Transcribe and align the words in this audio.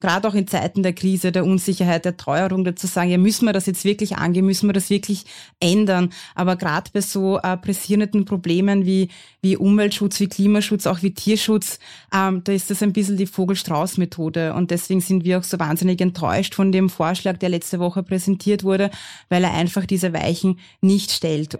gerade 0.00 0.28
auch 0.28 0.34
in 0.34 0.46
Zeiten 0.46 0.82
der 0.82 0.92
Krise, 0.92 1.32
der 1.32 1.44
Unsicherheit, 1.44 2.04
der 2.04 2.16
Teuerung, 2.16 2.64
dazu 2.64 2.86
sagen, 2.86 3.10
ja, 3.10 3.18
müssen 3.18 3.46
wir 3.46 3.52
das 3.52 3.66
jetzt 3.66 3.84
wirklich 3.84 4.16
angehen, 4.16 4.44
müssen 4.44 4.68
wir 4.68 4.72
das 4.72 4.90
wirklich 4.90 5.24
ändern. 5.60 6.10
Aber 6.34 6.56
gerade 6.56 6.90
bei 6.92 7.00
so 7.00 7.38
äh, 7.38 7.56
pressierenden 7.56 8.24
Problemen 8.24 8.84
wie, 8.84 9.08
wie 9.40 9.56
Umweltschutz, 9.56 10.20
wie 10.20 10.28
Klimaschutz, 10.28 10.86
auch 10.86 11.02
wie 11.02 11.14
Tierschutz, 11.14 11.78
ähm, 12.14 12.42
da 12.44 12.52
ist 12.52 12.70
das 12.70 12.82
ein 12.82 12.92
bisschen 12.92 13.16
die 13.16 13.26
Vogelstrauß-Methode. 13.26 14.54
Und 14.54 14.70
deswegen 14.70 15.00
sind 15.00 15.24
wir 15.24 15.38
auch 15.38 15.44
so 15.44 15.58
wahnsinnig 15.58 16.00
enttäuscht 16.00 16.54
von 16.54 16.72
dem 16.72 16.90
Vorschlag, 16.90 17.38
der 17.38 17.48
letzte 17.48 17.78
Woche 17.78 18.02
präsentiert 18.02 18.64
wurde, 18.64 18.90
weil 19.28 19.44
er 19.44 19.54
einfach 19.54 19.86
diese 19.86 20.12
Weichen 20.12 20.58
nicht 20.80 21.10
stellt. 21.10 21.58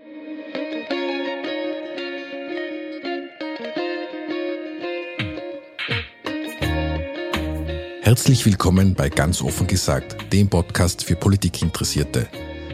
Herzlich 8.07 8.47
willkommen 8.47 8.95
bei 8.95 9.09
Ganz 9.09 9.43
offen 9.43 9.67
gesagt, 9.67 10.33
dem 10.33 10.49
Podcast 10.49 11.03
für 11.03 11.17
Politikinteressierte. 11.17 12.29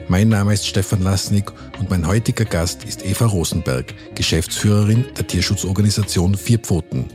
Mein 0.07 0.29
Name 0.29 0.53
ist 0.53 0.67
Stefan 0.67 1.01
Lasnik 1.01 1.51
und 1.79 1.89
mein 1.89 2.07
heutiger 2.07 2.45
Gast 2.45 2.85
ist 2.85 3.03
Eva 3.03 3.25
Rosenberg, 3.25 3.95
Geschäftsführerin 4.15 5.07
der 5.17 5.27
Tierschutzorganisation 5.27 6.35
Vier 6.35 6.59
Pfoten. 6.59 7.07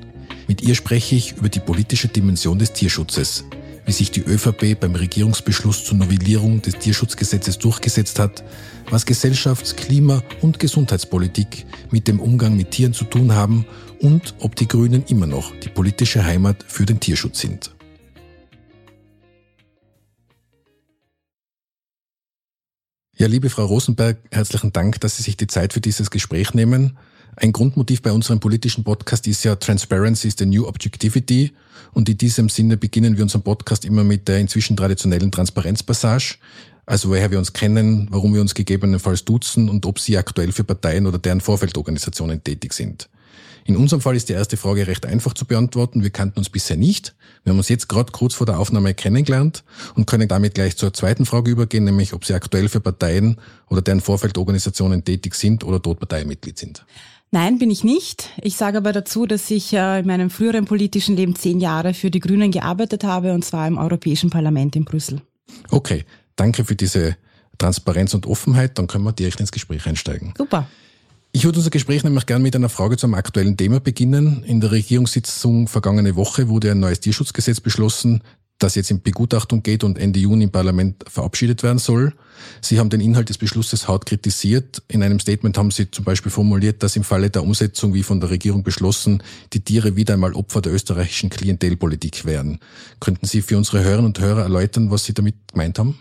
Mit 0.47 0.63
ihr 0.63 0.73
spreche 0.73 1.13
ich 1.13 1.37
über 1.37 1.47
die 1.47 1.59
politische 1.59 2.07
Dimension 2.07 2.57
des 2.57 2.73
Tierschutzes, 2.73 3.45
wie 3.85 3.91
sich 3.91 4.09
die 4.09 4.21
ÖVP 4.21 4.79
beim 4.79 4.95
Regierungsbeschluss 4.95 5.85
zur 5.85 5.97
Novellierung 5.97 6.63
des 6.63 6.79
Tierschutzgesetzes 6.79 7.59
durchgesetzt 7.59 8.17
hat, 8.17 8.43
was 8.89 9.05
Gesellschafts-, 9.05 9.75
Klima- 9.75 10.23
und 10.41 10.57
Gesundheitspolitik 10.57 11.67
mit 11.91 12.07
dem 12.07 12.19
Umgang 12.19 12.57
mit 12.57 12.71
Tieren 12.71 12.93
zu 12.93 13.05
tun 13.05 13.35
haben 13.35 13.67
und 13.99 14.33
ob 14.39 14.55
die 14.55 14.67
Grünen 14.67 15.03
immer 15.07 15.27
noch 15.27 15.53
die 15.59 15.69
politische 15.69 16.25
Heimat 16.25 16.65
für 16.67 16.87
den 16.87 16.99
Tierschutz 16.99 17.41
sind. 17.41 17.76
Ja, 23.19 23.25
liebe 23.25 23.49
Frau 23.49 23.65
Rosenberg, 23.65 24.19
herzlichen 24.29 24.71
Dank, 24.73 25.01
dass 25.01 25.17
Sie 25.17 25.23
sich 25.23 25.35
die 25.35 25.47
Zeit 25.47 25.73
für 25.73 25.81
dieses 25.81 26.11
Gespräch 26.11 26.53
nehmen. 26.53 26.99
Ein 27.35 27.51
Grundmotiv 27.51 28.03
bei 28.03 28.11
unserem 28.11 28.39
politischen 28.39 28.83
Podcast 28.83 29.25
ist 29.25 29.43
ja 29.43 29.55
Transparency 29.55 30.27
is 30.27 30.35
the 30.37 30.45
new 30.45 30.67
objectivity. 30.67 31.51
Und 31.93 32.07
in 32.09 32.19
diesem 32.19 32.47
Sinne 32.47 32.77
beginnen 32.77 33.17
wir 33.17 33.23
unseren 33.23 33.41
Podcast 33.41 33.85
immer 33.85 34.03
mit 34.03 34.27
der 34.27 34.37
inzwischen 34.37 34.77
traditionellen 34.77 35.31
Transparenzpassage. 35.31 36.35
Also 36.85 37.09
woher 37.09 37.31
wir 37.31 37.39
uns 37.39 37.53
kennen, 37.53 38.07
warum 38.11 38.35
wir 38.35 38.41
uns 38.41 38.53
gegebenenfalls 38.53 39.25
duzen 39.25 39.67
und 39.67 39.87
ob 39.87 39.97
Sie 39.97 40.15
aktuell 40.15 40.51
für 40.51 40.63
Parteien 40.63 41.07
oder 41.07 41.17
deren 41.17 41.41
Vorfeldorganisationen 41.41 42.43
tätig 42.43 42.73
sind. 42.73 43.09
In 43.67 43.75
unserem 43.75 43.99
Fall 43.99 44.15
ist 44.15 44.29
die 44.29 44.33
erste 44.33 44.55
Frage 44.55 44.87
recht 44.87 45.05
einfach 45.05 45.33
zu 45.33 45.43
beantworten. 45.43 46.01
Wir 46.01 46.09
kannten 46.09 46.39
uns 46.39 46.49
bisher 46.49 46.77
nicht. 46.77 47.15
Wir 47.43 47.51
haben 47.51 47.57
uns 47.57 47.67
jetzt 47.67 47.89
gerade 47.89 48.13
kurz 48.13 48.33
vor 48.33 48.45
der 48.45 48.59
Aufnahme 48.59 48.93
kennengelernt 48.93 49.65
und 49.95 50.07
können 50.07 50.29
damit 50.29 50.55
gleich 50.55 50.77
zur 50.77 50.93
zweiten 50.93 51.25
Frage 51.25 51.51
übergehen, 51.51 51.83
nämlich 51.83 52.13
ob 52.13 52.23
Sie 52.23 52.33
aktuell 52.33 52.69
für 52.69 52.79
Parteien 52.79 53.41
oder 53.69 53.81
deren 53.81 53.99
Vorfeldorganisationen 53.99 55.03
tätig 55.03 55.35
sind 55.35 55.65
oder 55.65 55.79
dort 55.79 55.99
Parteimitglied 55.99 56.57
sind. 56.57 56.85
Nein, 57.31 57.59
bin 57.59 57.69
ich 57.69 57.83
nicht. 57.83 58.29
Ich 58.41 58.55
sage 58.55 58.77
aber 58.77 58.93
dazu, 58.93 59.25
dass 59.25 59.51
ich 59.51 59.73
äh, 59.73 59.99
in 59.99 60.07
meinem 60.07 60.29
früheren 60.29 60.63
politischen 60.63 61.17
Leben 61.17 61.35
zehn 61.35 61.59
Jahre 61.59 61.93
für 61.93 62.09
die 62.09 62.21
Grünen 62.21 62.51
gearbeitet 62.51 63.03
habe, 63.03 63.33
und 63.33 63.43
zwar 63.43 63.67
im 63.67 63.77
Europäischen 63.77 64.29
Parlament 64.29 64.77
in 64.77 64.85
Brüssel. 64.85 65.21
Okay, 65.71 66.05
danke 66.37 66.63
für 66.63 66.77
diese 66.77 67.17
Transparenz 67.57 68.13
und 68.13 68.27
Offenheit. 68.27 68.77
Dann 68.77 68.87
können 68.87 69.03
wir 69.03 69.11
direkt 69.11 69.41
ins 69.41 69.51
Gespräch 69.51 69.85
einsteigen. 69.85 70.33
Super. 70.37 70.69
Ich 71.31 71.43
würde 71.43 71.59
unser 71.59 71.69
Gespräch 71.69 72.03
nämlich 72.03 72.25
gerne 72.25 72.43
mit 72.43 72.55
einer 72.55 72.69
Frage 72.69 72.97
zum 72.97 73.13
aktuellen 73.13 73.57
Thema 73.57 73.79
beginnen. 73.79 74.43
In 74.43 74.59
der 74.59 74.71
Regierungssitzung 74.71 75.67
vergangene 75.67 76.15
Woche 76.15 76.49
wurde 76.49 76.71
ein 76.71 76.79
neues 76.79 76.99
Tierschutzgesetz 76.99 77.59
beschlossen, 77.59 78.23
das 78.59 78.73
jetzt 78.73 78.89
in 78.89 79.01
Begutachtung 79.01 79.61
geht 79.61 79.83
und 79.83 79.99
Ende 79.99 80.19
Juni 80.19 80.45
im 80.45 80.51
Parlament 80.51 81.03
verabschiedet 81.07 81.61
werden 81.61 81.77
soll. 81.77 82.13
Sie 82.61 82.79
haben 82.79 82.89
den 82.89 83.01
Inhalt 83.01 83.29
des 83.29 83.37
Beschlusses 83.37 83.87
hart 83.87 84.05
kritisiert. 84.05 84.81
In 84.87 85.03
einem 85.03 85.19
Statement 85.19 85.57
haben 85.57 85.69
Sie 85.69 85.91
zum 85.91 86.05
Beispiel 86.05 86.31
formuliert, 86.31 86.81
dass 86.81 86.95
im 86.95 87.03
Falle 87.03 87.29
der 87.29 87.43
Umsetzung, 87.43 87.93
wie 87.93 88.03
von 88.03 88.19
der 88.19 88.31
Regierung 88.31 88.63
beschlossen, 88.63 89.21
die 89.53 89.59
Tiere 89.59 89.95
wieder 89.95 90.15
einmal 90.15 90.33
Opfer 90.33 90.61
der 90.61 90.73
österreichischen 90.73 91.29
Klientelpolitik 91.29 92.25
wären. 92.25 92.59
Könnten 92.99 93.27
Sie 93.27 93.41
für 93.41 93.57
unsere 93.57 93.83
Hörerinnen 93.83 94.07
und 94.07 94.19
Hörer 94.19 94.41
erläutern, 94.41 94.89
was 94.89 95.05
Sie 95.05 95.13
damit 95.13 95.35
gemeint 95.51 95.77
haben? 95.77 95.99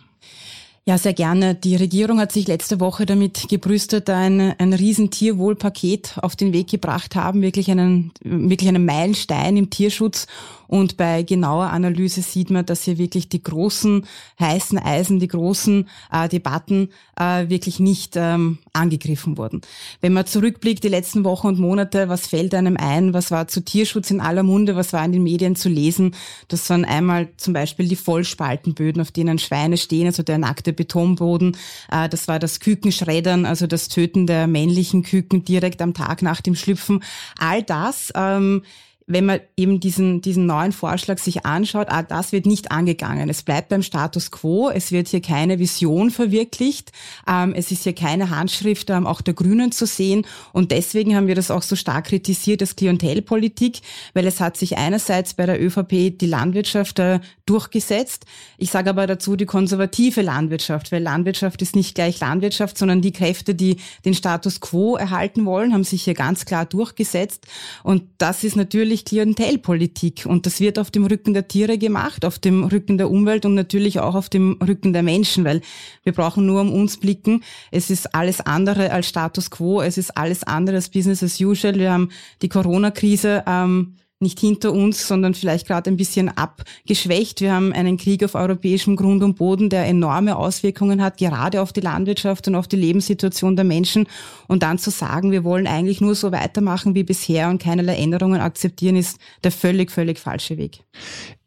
Ja, 0.88 0.98
sehr 0.98 1.14
gerne. 1.14 1.56
Die 1.56 1.74
Regierung 1.74 2.20
hat 2.20 2.30
sich 2.30 2.46
letzte 2.46 2.78
Woche 2.78 3.06
damit 3.06 3.48
gebrüstet, 3.48 4.08
ein, 4.08 4.54
ein 4.56 4.72
riesen 4.72 5.10
Tierwohlpaket 5.10 6.18
auf 6.22 6.36
den 6.36 6.52
Weg 6.52 6.68
gebracht 6.68 7.16
haben, 7.16 7.42
wirklich 7.42 7.72
einen, 7.72 8.12
wirklich 8.22 8.68
einen 8.68 8.84
Meilenstein 8.84 9.56
im 9.56 9.68
Tierschutz. 9.68 10.28
Und 10.68 10.96
bei 10.96 11.22
genauer 11.22 11.66
Analyse 11.66 12.22
sieht 12.22 12.50
man, 12.50 12.66
dass 12.66 12.82
hier 12.82 12.98
wirklich 12.98 13.28
die 13.28 13.42
großen 13.42 14.06
heißen 14.40 14.78
Eisen, 14.78 15.20
die 15.20 15.28
großen 15.28 15.88
äh, 16.12 16.28
Debatten 16.28 16.90
äh, 17.18 17.48
wirklich 17.48 17.78
nicht 17.78 18.14
ähm, 18.16 18.58
angegriffen 18.72 19.38
wurden. 19.38 19.60
Wenn 20.00 20.12
man 20.12 20.26
zurückblickt, 20.26 20.82
die 20.82 20.88
letzten 20.88 21.24
Wochen 21.24 21.46
und 21.48 21.58
Monate, 21.58 22.08
was 22.08 22.26
fällt 22.26 22.54
einem 22.54 22.76
ein? 22.76 23.14
Was 23.14 23.30
war 23.30 23.48
zu 23.48 23.64
Tierschutz 23.64 24.10
in 24.10 24.20
aller 24.20 24.42
Munde? 24.42 24.76
Was 24.76 24.92
war 24.92 25.04
in 25.04 25.12
den 25.12 25.22
Medien 25.22 25.56
zu 25.56 25.68
lesen? 25.68 26.14
Das 26.48 26.68
waren 26.70 26.84
einmal 26.84 27.28
zum 27.36 27.54
Beispiel 27.54 27.88
die 27.88 27.96
Vollspaltenböden, 27.96 29.00
auf 29.00 29.12
denen 29.12 29.38
Schweine 29.38 29.76
stehen, 29.76 30.06
also 30.06 30.22
der 30.22 30.38
nackte 30.38 30.72
Betonboden. 30.76 31.56
Äh, 31.90 32.08
das 32.08 32.28
war 32.28 32.38
das 32.38 32.60
Kükenschreddern, 32.60 33.46
also 33.46 33.66
das 33.66 33.88
Töten 33.88 34.26
der 34.26 34.46
männlichen 34.46 35.02
Küken 35.02 35.44
direkt 35.44 35.82
am 35.82 35.94
Tag 35.94 36.22
nach 36.22 36.40
dem 36.40 36.54
Schlüpfen. 36.54 37.02
All 37.38 37.62
das 37.62 38.12
ähm, 38.14 38.62
wenn 39.08 39.24
man 39.24 39.40
eben 39.56 39.78
diesen, 39.78 40.20
diesen 40.20 40.46
neuen 40.46 40.72
Vorschlag 40.72 41.18
sich 41.18 41.46
anschaut, 41.46 41.86
ah, 41.90 42.02
das 42.02 42.32
wird 42.32 42.44
nicht 42.44 42.72
angegangen. 42.72 43.28
Es 43.28 43.44
bleibt 43.44 43.68
beim 43.68 43.82
Status 43.82 44.32
quo. 44.32 44.68
Es 44.68 44.90
wird 44.90 45.06
hier 45.08 45.22
keine 45.22 45.60
Vision 45.60 46.10
verwirklicht. 46.10 46.90
Ähm, 47.28 47.54
es 47.54 47.70
ist 47.70 47.84
hier 47.84 47.94
keine 47.94 48.30
Handschrift 48.30 48.90
ähm, 48.90 49.06
auch 49.06 49.20
der 49.20 49.34
Grünen 49.34 49.70
zu 49.70 49.86
sehen. 49.86 50.26
Und 50.52 50.72
deswegen 50.72 51.14
haben 51.14 51.28
wir 51.28 51.36
das 51.36 51.52
auch 51.52 51.62
so 51.62 51.76
stark 51.76 52.06
kritisiert 52.06 52.60
als 52.62 52.74
Klientelpolitik, 52.74 53.78
weil 54.14 54.26
es 54.26 54.40
hat 54.40 54.56
sich 54.56 54.76
einerseits 54.76 55.34
bei 55.34 55.46
der 55.46 55.62
ÖVP 55.62 56.18
die 56.18 56.26
Landwirtschaft 56.26 56.98
äh, 56.98 57.20
durchgesetzt. 57.46 58.26
Ich 58.58 58.72
sage 58.72 58.90
aber 58.90 59.06
dazu 59.06 59.36
die 59.36 59.46
konservative 59.46 60.22
Landwirtschaft, 60.22 60.90
weil 60.90 61.02
Landwirtschaft 61.02 61.62
ist 61.62 61.76
nicht 61.76 61.94
gleich 61.94 62.18
Landwirtschaft, 62.18 62.76
sondern 62.76 63.02
die 63.02 63.12
Kräfte, 63.12 63.54
die 63.54 63.76
den 64.04 64.14
Status 64.14 64.60
quo 64.60 64.96
erhalten 64.96 65.46
wollen, 65.46 65.72
haben 65.72 65.84
sich 65.84 66.02
hier 66.02 66.14
ganz 66.14 66.44
klar 66.44 66.66
durchgesetzt. 66.66 67.46
Und 67.84 68.02
das 68.18 68.42
ist 68.42 68.56
natürlich 68.56 68.95
natürlich 68.96 69.04
Klientelpolitik 69.04 70.26
und 70.26 70.46
das 70.46 70.60
wird 70.60 70.78
auf 70.78 70.90
dem 70.90 71.04
Rücken 71.04 71.34
der 71.34 71.48
Tiere 71.48 71.78
gemacht, 71.78 72.24
auf 72.24 72.38
dem 72.38 72.64
Rücken 72.64 72.98
der 72.98 73.10
Umwelt 73.10 73.44
und 73.44 73.54
natürlich 73.54 74.00
auch 74.00 74.14
auf 74.14 74.28
dem 74.28 74.58
Rücken 74.66 74.92
der 74.92 75.02
Menschen, 75.02 75.44
weil 75.44 75.60
wir 76.02 76.12
brauchen 76.12 76.46
nur 76.46 76.60
um 76.60 76.72
uns 76.72 76.98
blicken. 76.98 77.42
Es 77.70 77.90
ist 77.90 78.14
alles 78.14 78.40
andere 78.40 78.90
als 78.92 79.08
Status 79.08 79.50
quo, 79.50 79.82
es 79.82 79.98
ist 79.98 80.16
alles 80.16 80.44
andere 80.44 80.76
als 80.76 80.88
Business 80.88 81.22
as 81.22 81.40
usual. 81.40 81.74
Wir 81.74 81.92
haben 81.92 82.10
die 82.42 82.48
Corona-Krise. 82.48 83.44
Ähm, 83.46 83.96
nicht 84.18 84.40
hinter 84.40 84.72
uns, 84.72 85.06
sondern 85.06 85.34
vielleicht 85.34 85.66
gerade 85.66 85.90
ein 85.90 85.96
bisschen 85.96 86.28
abgeschwächt. 86.28 87.42
Wir 87.42 87.52
haben 87.52 87.72
einen 87.72 87.98
Krieg 87.98 88.24
auf 88.24 88.34
europäischem 88.34 88.96
Grund 88.96 89.22
und 89.22 89.36
Boden, 89.36 89.68
der 89.68 89.86
enorme 89.86 90.36
Auswirkungen 90.36 91.02
hat, 91.02 91.18
gerade 91.18 91.60
auf 91.60 91.72
die 91.72 91.80
Landwirtschaft 91.80 92.48
und 92.48 92.54
auf 92.54 92.66
die 92.66 92.76
Lebenssituation 92.76 93.56
der 93.56 93.66
Menschen. 93.66 94.06
Und 94.48 94.62
dann 94.62 94.78
zu 94.78 94.90
sagen, 94.90 95.32
wir 95.32 95.44
wollen 95.44 95.66
eigentlich 95.66 96.00
nur 96.00 96.14
so 96.14 96.32
weitermachen 96.32 96.94
wie 96.94 97.04
bisher 97.04 97.50
und 97.50 97.62
keinerlei 97.62 97.96
Änderungen 97.96 98.40
akzeptieren, 98.40 98.96
ist 98.96 99.18
der 99.44 99.52
völlig, 99.52 99.90
völlig 99.90 100.18
falsche 100.18 100.56
Weg. 100.56 100.80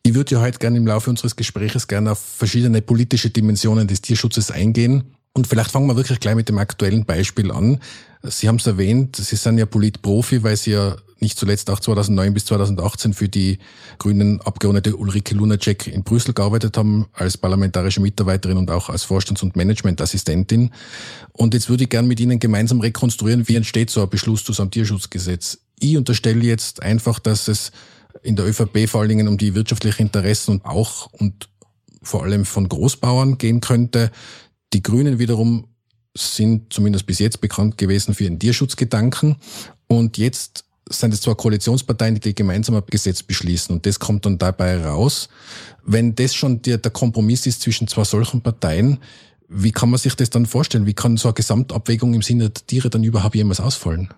Ich 0.04 0.14
würde 0.14 0.36
ja 0.36 0.42
heute 0.42 0.60
gerne 0.60 0.78
im 0.78 0.88
Laufe 0.88 1.10
unseres 1.10 1.36
Gespräches 1.36 1.88
gerne 1.88 2.12
auf 2.12 2.20
verschiedene 2.20 2.82
politische 2.82 3.32
Dimensionen 3.32 3.88
des 3.88 4.02
Tierschutzes 4.02 4.52
eingehen. 4.52 5.16
Und 5.34 5.48
vielleicht 5.48 5.72
fangen 5.72 5.88
wir 5.88 5.96
wirklich 5.96 6.20
gleich 6.20 6.36
mit 6.36 6.50
dem 6.50 6.58
aktuellen 6.58 7.06
Beispiel 7.06 7.52
an. 7.52 7.80
Sie 8.24 8.48
haben 8.48 8.58
es 8.58 8.68
erwähnt, 8.68 9.16
Sie 9.16 9.36
sind 9.36 9.58
ja 9.58 9.66
Politprofi, 9.66 10.44
weil 10.44 10.58
Sie 10.58 10.72
ja 10.72 10.98
nicht 11.22 11.38
zuletzt 11.38 11.70
auch 11.70 11.80
2009 11.80 12.34
bis 12.34 12.46
2018 12.46 13.14
für 13.14 13.30
die 13.30 13.60
grünen 13.98 14.42
Abgeordnete 14.42 14.96
Ulrike 14.96 15.36
Lunacek 15.36 15.88
in 15.88 16.04
Brüssel 16.04 16.34
gearbeitet 16.34 16.78
haben, 16.78 17.08
als 17.14 17.38
parlamentarische 17.38 18.00
Mitarbeiterin 18.00 18.58
und 18.58 18.72
auch 18.72 18.90
als 18.90 19.04
Vorstands- 19.04 19.44
und 19.44 19.56
Managementassistentin. 19.56 20.72
Und 21.34 21.54
jetzt 21.54 21.70
würde 21.70 21.84
ich 21.84 21.90
gerne 21.90 22.08
mit 22.08 22.20
Ihnen 22.20 22.40
gemeinsam 22.40 22.80
rekonstruieren, 22.80 23.48
wie 23.48 23.56
entsteht 23.56 23.90
so 23.90 24.02
ein 24.02 24.10
Beschluss 24.10 24.44
zu 24.44 24.54
so 24.54 24.64
einem 24.64 24.72
Tierschutzgesetz. 24.72 25.60
Ich 25.80 25.98
unterstelle 25.98 26.44
jetzt 26.44 26.82
einfach, 26.82 27.20
dass 27.20 27.48
es 27.48 27.72
in 28.22 28.36
der 28.36 28.48
ÖVP 28.48 28.88
vor 28.88 29.02
allen 29.02 29.10
Dingen 29.10 29.28
um 29.28 29.38
die 29.38 29.56
wirtschaftlichen 29.56 30.04
Interessen 30.04 30.52
und 30.52 30.66
auch 30.66 31.08
und 31.12 31.50
vor 32.02 32.24
allem 32.24 32.46
von 32.46 32.68
Großbauern 32.68 33.38
gehen 33.38 33.62
könnte. 33.62 34.12
Die 34.74 34.84
Grünen 34.84 35.20
wiederum 35.20 35.68
sind 36.16 36.74
zumindest 36.74 37.06
bis 37.06 37.20
jetzt 37.20 37.42
bekannt 37.42 37.78
gewesen 37.78 38.14
für 38.14 38.26
ihren 38.26 38.40
Tierschutzgedanken. 38.40 39.38
Und 39.88 40.18
jetzt 40.18 40.66
sind 40.90 41.14
es 41.14 41.22
zwar 41.22 41.36
Koalitionsparteien, 41.36 42.20
die 42.20 42.36
gemeinsam 42.36 42.76
ein 42.76 42.84
Gesetz 42.88 43.22
beschließen 43.24 43.76
und 43.76 43.86
das 43.86 44.00
kommt 44.00 44.26
dann 44.26 44.38
dabei 44.38 44.84
raus. 44.84 45.30
Wenn 45.84 46.16
das 46.16 46.36
schon 46.36 46.62
der, 46.62 46.78
der 46.78 46.92
Kompromiss 46.92 47.46
ist 47.46 47.62
zwischen 47.62 47.88
zwei 47.88 48.04
solchen 48.04 48.42
Parteien, 48.42 49.00
wie 49.48 49.72
kann 49.72 49.90
man 49.90 50.00
sich 50.00 50.16
das 50.16 50.30
dann 50.30 50.46
vorstellen? 50.46 50.86
Wie 50.86 50.94
kann 50.94 51.18
so 51.18 51.28
eine 51.28 51.34
Gesamtabwägung 51.34 52.14
im 52.14 52.22
Sinne 52.22 52.50
der 52.50 52.66
Tiere 52.66 52.90
dann 52.90 53.04
überhaupt 53.04 53.36
jemals 53.36 53.60
ausfallen? 53.60 54.14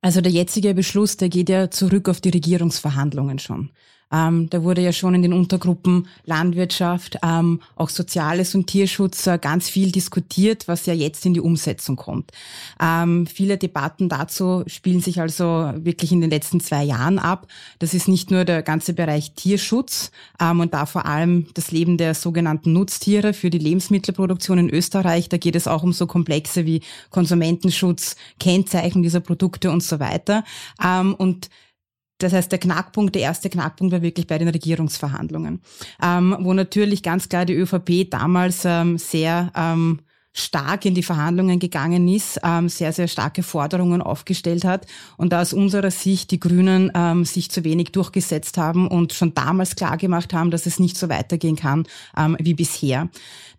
Also 0.00 0.20
der 0.20 0.32
jetzige 0.32 0.74
Beschluss, 0.74 1.16
der 1.16 1.28
geht 1.28 1.48
ja 1.48 1.70
zurück 1.70 2.08
auf 2.08 2.20
die 2.20 2.30
Regierungsverhandlungen 2.30 3.38
schon. 3.38 3.70
Ähm, 4.12 4.50
da 4.50 4.62
wurde 4.62 4.82
ja 4.82 4.92
schon 4.92 5.14
in 5.14 5.22
den 5.22 5.32
Untergruppen 5.32 6.08
Landwirtschaft, 6.24 7.18
ähm, 7.22 7.60
auch 7.76 7.88
Soziales 7.88 8.54
und 8.54 8.66
Tierschutz 8.66 9.26
äh, 9.26 9.38
ganz 9.38 9.68
viel 9.68 9.90
diskutiert, 9.90 10.68
was 10.68 10.86
ja 10.86 10.92
jetzt 10.92 11.24
in 11.24 11.34
die 11.34 11.40
Umsetzung 11.40 11.96
kommt. 11.96 12.30
Ähm, 12.80 13.26
viele 13.26 13.56
Debatten 13.56 14.08
dazu 14.08 14.64
spielen 14.66 15.00
sich 15.00 15.20
also 15.20 15.72
wirklich 15.76 16.12
in 16.12 16.20
den 16.20 16.30
letzten 16.30 16.60
zwei 16.60 16.84
Jahren 16.84 17.18
ab. 17.18 17.46
Das 17.78 17.94
ist 17.94 18.08
nicht 18.08 18.30
nur 18.30 18.44
der 18.44 18.62
ganze 18.62 18.92
Bereich 18.92 19.32
Tierschutz 19.32 20.10
ähm, 20.40 20.60
und 20.60 20.74
da 20.74 20.86
vor 20.86 21.06
allem 21.06 21.46
das 21.54 21.70
Leben 21.70 21.96
der 21.96 22.14
sogenannten 22.14 22.72
Nutztiere 22.72 23.32
für 23.32 23.50
die 23.50 23.58
Lebensmittelproduktion 23.58 24.58
in 24.58 24.70
Österreich. 24.70 25.28
Da 25.28 25.38
geht 25.38 25.56
es 25.56 25.66
auch 25.66 25.82
um 25.82 25.92
so 25.92 26.06
Komplexe 26.06 26.66
wie 26.66 26.82
Konsumentenschutz, 27.10 28.16
Kennzeichen 28.38 29.02
dieser 29.02 29.20
Produkte 29.20 29.70
und 29.70 29.82
so 29.82 30.00
weiter. 30.00 30.44
Ähm, 30.84 31.14
und 31.14 31.48
das 32.22 32.32
heißt, 32.32 32.50
der 32.52 32.58
Knackpunkt, 32.58 33.14
der 33.14 33.22
erste 33.22 33.50
Knackpunkt 33.50 33.92
war 33.92 34.02
wirklich 34.02 34.26
bei 34.26 34.38
den 34.38 34.48
Regierungsverhandlungen, 34.48 35.60
ähm, 36.02 36.36
wo 36.40 36.52
natürlich 36.52 37.02
ganz 37.02 37.28
klar 37.28 37.44
die 37.44 37.54
ÖVP 37.54 38.10
damals 38.10 38.64
ähm, 38.64 38.98
sehr 38.98 39.52
ähm, 39.56 40.00
stark 40.32 40.86
in 40.86 40.94
die 40.94 41.02
Verhandlungen 41.02 41.58
gegangen 41.58 42.08
ist, 42.08 42.40
ähm, 42.42 42.68
sehr, 42.68 42.92
sehr 42.92 43.08
starke 43.08 43.42
Forderungen 43.42 44.00
aufgestellt 44.00 44.64
hat 44.64 44.86
und 45.16 45.32
da 45.32 45.42
aus 45.42 45.52
unserer 45.52 45.90
Sicht 45.90 46.30
die 46.30 46.40
Grünen 46.40 46.90
ähm, 46.94 47.24
sich 47.24 47.50
zu 47.50 47.64
wenig 47.64 47.92
durchgesetzt 47.92 48.56
haben 48.56 48.88
und 48.88 49.12
schon 49.12 49.34
damals 49.34 49.76
klar 49.76 49.96
gemacht 49.98 50.32
haben, 50.32 50.50
dass 50.50 50.66
es 50.66 50.78
nicht 50.78 50.96
so 50.96 51.08
weitergehen 51.08 51.56
kann 51.56 51.84
ähm, 52.16 52.36
wie 52.40 52.54
bisher. 52.54 53.08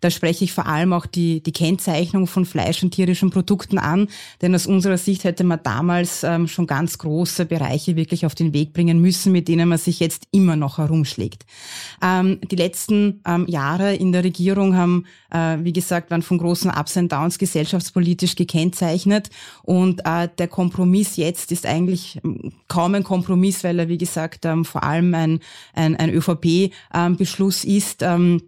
Da 0.00 0.10
spreche 0.10 0.44
ich 0.44 0.52
vor 0.52 0.66
allem 0.66 0.92
auch 0.92 1.06
die, 1.06 1.42
die 1.42 1.52
Kennzeichnung 1.52 2.26
von 2.26 2.44
Fleisch 2.44 2.82
und 2.82 2.90
tierischen 2.90 3.30
Produkten 3.30 3.78
an, 3.78 4.08
denn 4.42 4.54
aus 4.54 4.66
unserer 4.66 4.98
Sicht 4.98 5.24
hätte 5.24 5.44
man 5.44 5.60
damals 5.62 6.24
ähm, 6.24 6.46
schon 6.46 6.66
ganz 6.66 6.98
große 6.98 7.46
Bereiche 7.46 7.96
wirklich 7.96 8.26
auf 8.26 8.34
den 8.34 8.52
Weg 8.52 8.74
bringen 8.74 9.00
müssen, 9.00 9.32
mit 9.32 9.48
denen 9.48 9.66
man 9.66 9.78
sich 9.78 10.00
jetzt 10.00 10.28
immer 10.30 10.56
noch 10.56 10.76
herumschlägt. 10.76 11.46
Ähm, 12.02 12.38
die 12.50 12.56
letzten 12.56 13.22
ähm, 13.26 13.46
Jahre 13.48 13.94
in 13.94 14.12
der 14.12 14.24
Regierung 14.24 14.76
haben, 14.76 15.06
äh, 15.30 15.56
wie 15.62 15.72
gesagt, 15.72 16.10
waren 16.10 16.20
von 16.20 16.36
großen 16.36 16.63
Ups 16.70 16.96
and 16.96 17.10
Downs 17.10 17.38
gesellschaftspolitisch 17.38 18.36
gekennzeichnet 18.36 19.30
und 19.62 20.02
äh, 20.04 20.28
der 20.38 20.48
Kompromiss 20.48 21.16
jetzt 21.16 21.52
ist 21.52 21.66
eigentlich 21.66 22.20
ähm, 22.24 22.52
kaum 22.68 22.94
ein 22.94 23.04
Kompromiss, 23.04 23.64
weil 23.64 23.78
er, 23.78 23.88
wie 23.88 23.98
gesagt, 23.98 24.44
ähm, 24.44 24.64
vor 24.64 24.84
allem 24.84 25.14
ein, 25.14 25.40
ein, 25.74 25.96
ein 25.96 26.10
ÖVP-Beschluss 26.10 27.64
ist. 27.64 28.02
Ähm, 28.02 28.42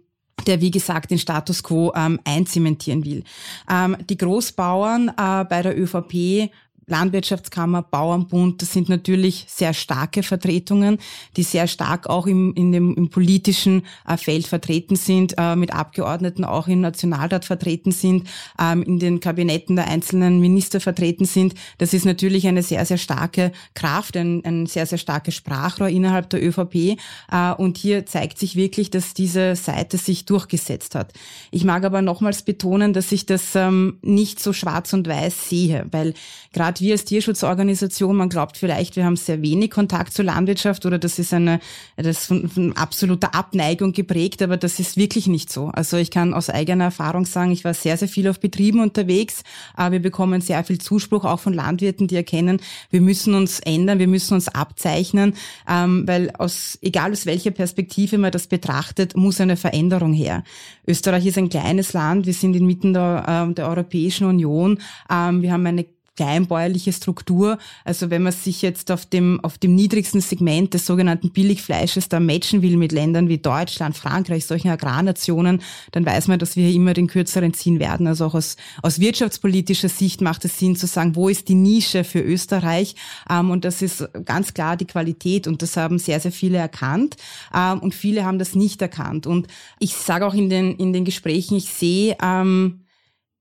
der 0.45 0.61
wie 0.61 0.71
gesagt 0.71 1.11
den 1.11 1.17
Status 1.17 1.63
quo 1.63 1.91
ähm, 1.95 2.19
einzementieren 2.23 3.03
will. 3.03 3.23
Ähm, 3.69 3.97
die 4.07 4.17
Großbauern 4.17 5.09
äh, 5.09 5.45
bei 5.45 5.61
der 5.61 5.77
ÖVP 5.77 6.51
Landwirtschaftskammer, 6.87 7.81
Bauernbund, 7.83 8.61
das 8.61 8.71
sind 8.71 8.87
natürlich 8.87 9.45
sehr 9.49 9.73
starke 9.73 10.23
Vertretungen, 10.23 10.99
die 11.35 11.43
sehr 11.43 11.67
stark 11.67 12.09
auch 12.09 12.27
im, 12.27 12.53
in 12.53 12.71
dem, 12.71 12.95
im 12.95 13.09
politischen 13.09 13.83
äh, 14.07 14.15
Feld 14.15 14.47
vertreten 14.47 14.95
sind, 14.95 15.35
äh, 15.37 15.57
mit 15.57 15.73
Abgeordneten 15.73 16.45
auch 16.45 16.69
im 16.69 16.79
Nationalrat 16.79 17.43
vertreten 17.43 17.91
sind, 17.91 18.29
ähm, 18.57 18.83
in 18.83 18.99
den 18.99 19.19
Kabinetten 19.19 19.75
der 19.75 19.89
einzelnen 19.89 20.39
Minister 20.39 20.79
vertreten 20.79 21.25
sind. 21.25 21.55
Das 21.77 21.93
ist 21.93 22.05
natürlich 22.05 22.47
eine 22.47 22.63
sehr, 22.63 22.85
sehr 22.85 22.97
starke 22.97 23.51
Kraft, 23.73 24.15
ein, 24.15 24.45
ein 24.45 24.65
sehr, 24.65 24.85
sehr 24.85 24.97
starkes 24.97 25.35
Sprachrohr 25.35 25.89
innerhalb 25.89 26.29
der 26.29 26.41
ÖVP. 26.41 26.97
Äh, 27.29 27.53
und 27.57 27.77
hier 27.77 28.05
zeigt 28.05 28.39
sich 28.39 28.55
wirklich, 28.55 28.91
dass 28.91 29.13
diese 29.13 29.57
Seite 29.57 29.97
sich 29.97 30.23
durchgesetzt 30.23 30.95
hat. 30.95 31.11
Ich 31.51 31.65
mag 31.65 31.83
aber 31.83 32.01
nochmals 32.01 32.43
betonen, 32.43 32.93
dass 32.93 33.11
ich 33.11 33.25
das 33.25 33.55
ähm, 33.55 33.97
nicht 34.01 34.39
so 34.39 34.53
schwarz 34.53 34.93
und 34.93 35.05
weiß 35.05 35.49
sehe, 35.49 35.85
weil 35.91 36.13
gerade 36.53 36.76
gerade 36.77 36.85
wir 36.85 36.93
als 36.93 37.05
Tierschutzorganisation, 37.05 38.15
man 38.15 38.29
glaubt 38.29 38.57
vielleicht, 38.57 38.95
wir 38.95 39.05
haben 39.05 39.15
sehr 39.15 39.41
wenig 39.41 39.71
Kontakt 39.71 40.13
zur 40.13 40.25
Landwirtschaft 40.25 40.85
oder 40.85 40.97
das 40.97 41.19
ist 41.19 41.33
eine, 41.33 41.59
das 41.95 42.25
von, 42.25 42.49
von 42.49 42.73
absoluter 42.75 43.35
Abneigung 43.35 43.93
geprägt, 43.93 44.41
aber 44.41 44.57
das 44.57 44.79
ist 44.79 44.97
wirklich 44.97 45.27
nicht 45.27 45.51
so. 45.51 45.67
Also 45.69 45.97
ich 45.97 46.11
kann 46.11 46.33
aus 46.33 46.49
eigener 46.49 46.85
Erfahrung 46.85 47.25
sagen, 47.25 47.51
ich 47.51 47.63
war 47.63 47.73
sehr, 47.73 47.97
sehr 47.97 48.07
viel 48.07 48.27
auf 48.29 48.39
Betrieben 48.39 48.79
unterwegs. 48.79 49.43
aber 49.73 49.93
Wir 49.93 50.01
bekommen 50.01 50.41
sehr 50.41 50.63
viel 50.63 50.77
Zuspruch 50.77 51.25
auch 51.25 51.39
von 51.39 51.53
Landwirten, 51.53 52.07
die 52.07 52.15
erkennen, 52.15 52.59
wir 52.89 53.01
müssen 53.01 53.33
uns 53.33 53.59
ändern, 53.59 53.99
wir 53.99 54.07
müssen 54.07 54.33
uns 54.35 54.47
abzeichnen, 54.47 55.33
ähm, 55.69 56.07
weil 56.07 56.31
aus, 56.37 56.77
egal 56.81 57.11
aus 57.11 57.25
welcher 57.25 57.51
Perspektive 57.51 58.17
man 58.17 58.31
das 58.31 58.47
betrachtet, 58.47 59.15
muss 59.15 59.41
eine 59.41 59.57
Veränderung 59.57 60.13
her. 60.13 60.43
Österreich 60.85 61.25
ist 61.25 61.37
ein 61.37 61.49
kleines 61.49 61.93
Land, 61.93 62.25
wir 62.25 62.33
sind 62.33 62.55
inmitten 62.55 62.93
der, 62.93 63.47
äh, 63.49 63.53
der 63.53 63.67
Europäischen 63.67 64.27
Union, 64.27 64.79
ähm, 65.09 65.41
wir 65.41 65.51
haben 65.51 65.65
eine 65.65 65.85
kleinbäuerliche 66.17 66.91
Struktur. 66.91 67.57
Also 67.85 68.09
wenn 68.09 68.23
man 68.23 68.33
sich 68.33 68.61
jetzt 68.61 68.91
auf 68.91 69.05
dem, 69.05 69.39
auf 69.43 69.57
dem 69.57 69.75
niedrigsten 69.75 70.19
Segment 70.19 70.73
des 70.73 70.85
sogenannten 70.85 71.31
Billigfleisches 71.31 72.09
da 72.09 72.19
matchen 72.19 72.61
will 72.61 72.75
mit 72.75 72.91
Ländern 72.91 73.29
wie 73.29 73.37
Deutschland, 73.37 73.95
Frankreich, 73.95 74.45
solchen 74.45 74.69
Agrarnationen, 74.69 75.61
dann 75.91 76.05
weiß 76.05 76.27
man, 76.27 76.39
dass 76.39 76.55
wir 76.55 76.69
immer 76.71 76.93
den 76.93 77.07
kürzeren 77.07 77.53
ziehen 77.53 77.79
werden. 77.79 78.07
Also 78.07 78.25
auch 78.25 78.35
aus, 78.35 78.57
aus 78.81 78.99
wirtschaftspolitischer 78.99 79.89
Sicht 79.89 80.19
macht 80.21 80.43
es 80.43 80.59
Sinn 80.59 80.75
zu 80.75 80.87
sagen, 80.87 81.15
wo 81.15 81.29
ist 81.29 81.47
die 81.47 81.55
Nische 81.55 82.03
für 82.03 82.19
Österreich? 82.19 82.95
Ähm, 83.29 83.51
und 83.51 83.63
das 83.63 83.81
ist 83.81 84.09
ganz 84.25 84.53
klar 84.53 84.75
die 84.75 84.85
Qualität 84.85 85.47
und 85.47 85.61
das 85.61 85.77
haben 85.77 85.99
sehr, 85.99 86.19
sehr 86.19 86.31
viele 86.31 86.57
erkannt 86.57 87.15
ähm, 87.53 87.79
und 87.79 87.93
viele 87.93 88.25
haben 88.25 88.39
das 88.39 88.55
nicht 88.55 88.81
erkannt. 88.81 89.27
Und 89.27 89.47
ich 89.79 89.93
sage 89.93 90.25
auch 90.25 90.33
in 90.33 90.49
den, 90.49 90.75
in 90.77 90.93
den 90.93 91.05
Gesprächen, 91.05 91.57
ich 91.57 91.69
sehe, 91.69 92.17
ähm, 92.21 92.81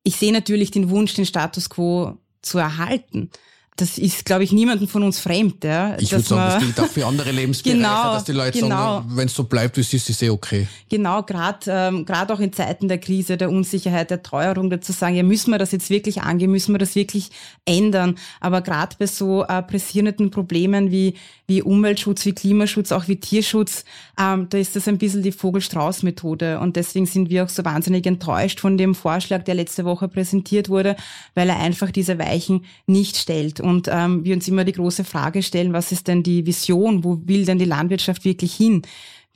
ich 0.02 0.16
sehe 0.16 0.32
natürlich 0.32 0.70
den 0.70 0.90
Wunsch, 0.90 1.14
den 1.14 1.26
Status 1.26 1.70
quo 1.70 2.18
zu 2.46 2.58
erhalten. 2.58 3.30
Das 3.76 3.98
ist, 3.98 4.24
glaube 4.24 4.42
ich, 4.42 4.52
niemandem 4.52 4.88
von 4.88 5.02
uns 5.02 5.18
fremd. 5.18 5.62
Ja, 5.62 5.96
ich 5.98 6.10
würde 6.10 6.24
sagen, 6.24 6.50
das 6.50 6.62
gilt 6.62 6.80
auch 6.80 6.92
für 6.92 7.06
andere 7.06 7.30
Lebensbereiche, 7.32 7.76
genau, 7.76 8.14
dass 8.14 8.24
die 8.24 8.32
Leute 8.32 8.58
genau. 8.58 8.76
sagen, 8.76 9.10
wenn 9.14 9.26
es 9.26 9.34
so 9.34 9.44
bleibt, 9.44 9.76
wie 9.76 9.82
es 9.82 9.92
ist, 9.92 10.08
ist 10.08 10.22
eh 10.22 10.30
okay. 10.30 10.66
Genau, 10.88 11.22
gerade 11.22 11.58
ähm, 11.68 12.06
gerade 12.06 12.32
auch 12.32 12.40
in 12.40 12.52
Zeiten 12.52 12.88
der 12.88 12.98
Krise, 12.98 13.36
der 13.36 13.50
Unsicherheit, 13.50 14.10
der 14.10 14.22
Teuerung, 14.22 14.70
dazu 14.70 14.92
sagen, 14.92 15.14
ja, 15.14 15.22
müssen 15.22 15.50
wir 15.50 15.58
das 15.58 15.72
jetzt 15.72 15.90
wirklich 15.90 16.22
angehen, 16.22 16.50
müssen 16.50 16.72
wir 16.72 16.78
das 16.78 16.94
wirklich 16.94 17.30
ändern. 17.64 18.16
Aber 18.40 18.62
gerade 18.62 18.96
bei 18.98 19.06
so 19.06 19.44
äh, 19.44 19.62
pressierenden 19.62 20.30
Problemen 20.30 20.90
wie, 20.90 21.14
wie 21.46 21.62
Umweltschutz, 21.62 22.24
wie 22.24 22.32
Klimaschutz, 22.32 22.92
auch 22.92 23.08
wie 23.08 23.16
Tierschutz, 23.16 23.84
ähm, 24.18 24.46
da 24.48 24.58
ist 24.58 24.76
das 24.76 24.88
ein 24.88 24.98
bisschen 24.98 25.22
die 25.22 25.32
Vogel-Strauß-Methode. 25.32 26.60
Und 26.60 26.76
deswegen 26.76 27.06
sind 27.06 27.30
wir 27.30 27.44
auch 27.44 27.48
so 27.48 27.64
wahnsinnig 27.64 28.06
enttäuscht 28.06 28.60
von 28.60 28.78
dem 28.78 28.94
Vorschlag, 28.94 29.44
der 29.44 29.54
letzte 29.54 29.84
Woche 29.84 30.08
präsentiert 30.08 30.68
wurde, 30.68 30.96
weil 31.34 31.48
er 31.48 31.58
einfach 31.60 31.90
diese 31.90 32.18
Weichen 32.18 32.64
nicht 32.86 33.16
stellt 33.16 33.60
und 33.66 33.88
ähm, 33.90 34.24
wir 34.24 34.34
uns 34.34 34.46
immer 34.46 34.64
die 34.64 34.72
große 34.72 35.02
Frage 35.02 35.42
stellen, 35.42 35.72
was 35.72 35.90
ist 35.90 36.06
denn 36.06 36.22
die 36.22 36.46
Vision, 36.46 37.02
wo 37.02 37.20
will 37.24 37.44
denn 37.44 37.58
die 37.58 37.64
Landwirtschaft 37.64 38.24
wirklich 38.24 38.54
hin? 38.54 38.82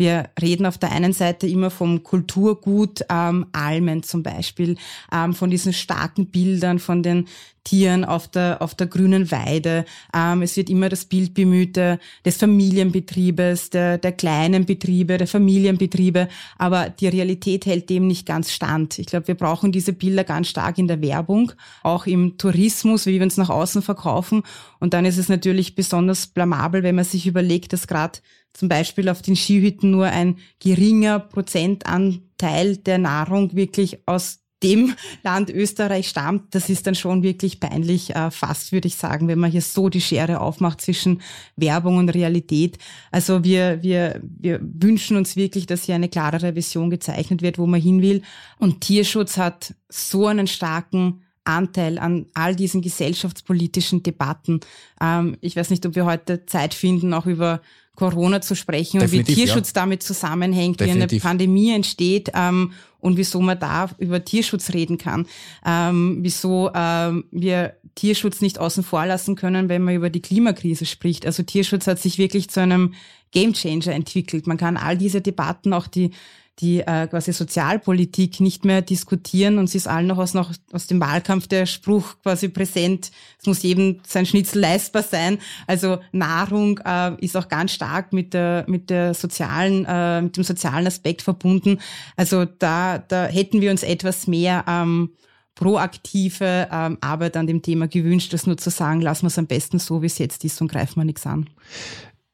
Wir 0.00 0.30
reden 0.40 0.64
auf 0.64 0.78
der 0.78 0.92
einen 0.92 1.12
Seite 1.12 1.47
immer 1.47 1.69
vom 1.69 2.02
Kulturgut 2.02 3.04
ähm, 3.11 3.45
Almen 3.52 4.02
zum 4.02 4.23
Beispiel, 4.23 4.78
ähm, 5.12 5.35
von 5.35 5.50
diesen 5.50 5.75
starken 5.75 6.28
Bildern, 6.28 6.78
von 6.78 7.02
den 7.02 7.26
Tieren 7.64 8.07
auf 8.07 8.26
der, 8.26 8.62
auf 8.62 8.75
der 8.75 8.87
grünen 8.87 9.30
Weide. 9.30 9.85
Ähm, 10.14 10.40
es 10.40 10.57
wird 10.57 10.71
immer 10.71 10.88
das 10.88 11.04
Bild 11.04 11.35
bemüht 11.35 11.76
der, 11.76 11.99
des 12.25 12.38
Familienbetriebes, 12.38 13.69
der, 13.69 13.99
der 13.99 14.12
kleinen 14.12 14.64
Betriebe, 14.64 15.19
der 15.19 15.26
Familienbetriebe. 15.26 16.28
Aber 16.57 16.88
die 16.88 17.09
Realität 17.09 17.66
hält 17.66 17.90
dem 17.90 18.07
nicht 18.07 18.25
ganz 18.25 18.50
stand. 18.52 18.99
Ich 18.99 19.04
glaube, 19.04 19.28
wir 19.28 19.35
brauchen 19.35 19.71
diese 19.71 19.92
Bilder 19.92 20.25
ganz 20.25 20.49
stark 20.49 20.78
in 20.78 20.88
der 20.88 21.02
Werbung, 21.02 21.52
auch 21.83 22.07
im 22.07 22.38
Tourismus, 22.38 23.04
wie 23.04 23.16
wir 23.16 23.23
uns 23.23 23.37
nach 23.37 23.50
außen 23.50 23.83
verkaufen. 23.83 24.45
Und 24.78 24.95
dann 24.95 25.04
ist 25.04 25.19
es 25.19 25.28
natürlich 25.28 25.75
besonders 25.75 26.26
blamabel, 26.26 26.83
wenn 26.83 26.95
man 26.95 27.04
sich 27.04 27.26
überlegt, 27.26 27.75
dass 27.75 27.87
gerade 27.87 28.21
zum 28.52 28.69
Beispiel 28.69 29.09
auf 29.09 29.23
den 29.23 29.37
Skihütten 29.37 29.90
nur 29.90 30.07
ein 30.07 30.37
geringer 30.59 31.19
Prozentanteil 31.19 32.76
der 32.76 32.99
Nahrung 32.99 33.54
wirklich 33.54 33.99
aus 34.07 34.40
dem 34.62 34.95
Land 35.23 35.50
Österreich 35.50 36.09
stammt, 36.09 36.54
das 36.54 36.69
ist 36.69 36.87
dann 36.87 36.95
schon 36.95 37.23
wirklich 37.23 37.61
peinlich, 37.61 38.14
äh, 38.14 38.30
fast 38.30 38.73
würde 38.73 38.88
ich 38.88 38.97
sagen, 38.97 39.28
wenn 39.28 39.38
man 39.38 39.50
hier 39.50 39.62
so 39.62 39.88
die 39.88 40.00
Schere 40.00 40.40
aufmacht 40.40 40.80
zwischen 40.80 41.23
Werbung 41.57 41.97
und 41.97 42.11
Realität. 42.11 42.78
Also 43.11 43.45
wir, 43.45 43.83
wir, 43.83 44.21
wir 44.23 44.61
wünschen 44.62 45.16
uns 45.16 45.37
wirklich, 45.37 45.66
dass 45.66 45.85
hier 45.85 45.95
eine 45.95 46.09
klarere 46.09 46.54
Vision 46.54 46.90
gezeichnet 46.90 47.42
wird, 47.42 47.59
wo 47.59 47.66
man 47.66 47.80
hin 47.80 48.02
will. 48.02 48.23
Und 48.59 48.80
Tierschutz 48.83 49.37
hat 49.37 49.75
so 49.88 50.26
einen 50.26 50.47
starken 50.47 51.23
Anteil 51.45 51.99
an 51.99 52.26
all 52.35 52.54
diesen 52.54 52.83
gesellschaftspolitischen 52.83 54.02
Debatten. 54.02 54.61
Ähm, 55.00 55.37
ich 55.40 55.57
weiß 55.57 55.71
nicht, 55.71 55.85
ob 55.87 55.95
wir 55.95 56.04
heute 56.04 56.47
Zeit 56.47 56.75
finden, 56.75 57.14
auch 57.14 57.26
über 57.26 57.62
Corona 58.00 58.40
zu 58.40 58.57
sprechen 58.57 58.99
Definitiv, 58.99 59.28
und 59.28 59.28
wie 59.28 59.35
Tierschutz 59.45 59.69
ja. 59.69 59.83
damit 59.83 60.02
zusammenhängt, 60.02 60.80
Definitiv. 60.80 61.11
wie 61.11 61.14
eine 61.16 61.21
Pandemie 61.21 61.71
entsteht 61.75 62.30
ähm, 62.35 62.73
und 62.99 63.19
wieso 63.19 63.42
man 63.42 63.59
da 63.61 63.90
über 63.99 64.25
Tierschutz 64.25 64.73
reden 64.73 64.97
kann, 64.97 65.26
ähm, 65.66 66.21
wieso 66.23 66.71
ähm, 66.75 67.25
wir 67.30 67.75
Tierschutz 67.97 68.40
nicht 68.40 68.59
außen 68.59 68.85
vor 68.85 69.04
lassen 69.04 69.37
können, 69.37 69.69
wenn 69.69 69.83
man 69.83 69.95
über 69.95 70.09
die 70.09 70.23
Klimakrise 70.23 70.87
spricht. 70.87 71.26
Also 71.26 71.42
Tierschutz 71.42 71.87
hat 71.87 71.99
sich 71.99 72.16
wirklich 72.16 72.49
zu 72.49 72.61
einem 72.61 72.95
Gamechanger 73.33 73.92
entwickelt. 73.92 74.47
Man 74.47 74.57
kann 74.57 74.78
all 74.78 74.97
diese 74.97 75.21
Debatten, 75.21 75.75
auch 75.75 75.87
die 75.87 76.12
die 76.61 76.81
äh, 76.81 77.07
quasi 77.07 77.33
Sozialpolitik 77.33 78.40
nicht 78.40 78.64
mehr 78.64 78.83
diskutieren 78.83 79.59
und 79.59 79.69
sie 79.69 79.79
ist 79.79 79.88
allen 79.88 80.07
noch 80.07 80.19
aus, 80.19 80.35
noch 80.35 80.52
aus 80.73 80.87
dem 80.87 81.00
Wahlkampf 81.00 81.47
der 81.47 81.67
Spruch 81.67 82.17
quasi 82.23 82.49
präsent, 82.49 83.11
es 83.38 83.47
muss 83.47 83.62
jedem 83.62 84.00
sein 84.07 84.26
Schnitzel 84.26 84.61
leistbar 84.61 85.02
sein. 85.02 85.38
Also 85.67 85.99
Nahrung 86.12 86.79
äh, 86.85 87.14
ist 87.25 87.37
auch 87.37 87.49
ganz 87.49 87.73
stark 87.73 88.12
mit 88.12 88.35
der, 88.35 88.64
mit 88.69 88.90
der 88.90 89.14
sozialen, 89.14 89.85
äh, 89.87 90.23
mit 90.23 90.37
dem 90.37 90.45
sozialen 90.45 90.87
Aspekt 90.87 91.23
verbunden. 91.23 91.79
Also 92.17 92.45
da, 92.45 92.99
da 92.99 93.26
hätten 93.26 93.61
wir 93.61 93.71
uns 93.71 93.83
etwas 93.83 94.26
mehr 94.26 94.64
ähm, 94.69 95.11
proaktive 95.55 96.69
ähm, 96.71 96.99
Arbeit 97.00 97.37
an 97.37 97.47
dem 97.47 97.62
Thema 97.62 97.88
gewünscht, 97.88 98.33
das 98.33 98.47
nur 98.47 98.57
zu 98.57 98.71
sagen, 98.71 99.00
lassen 99.00 99.23
wir 99.23 99.29
es 99.29 99.38
am 99.38 99.47
besten 99.47 99.79
so, 99.79 100.02
wie 100.02 100.07
es 100.07 100.19
jetzt 100.19 100.45
ist 100.45 100.61
und 100.61 100.71
greifen 100.71 100.97
wir 100.97 101.05
nichts 101.05 101.26
an. 101.26 101.49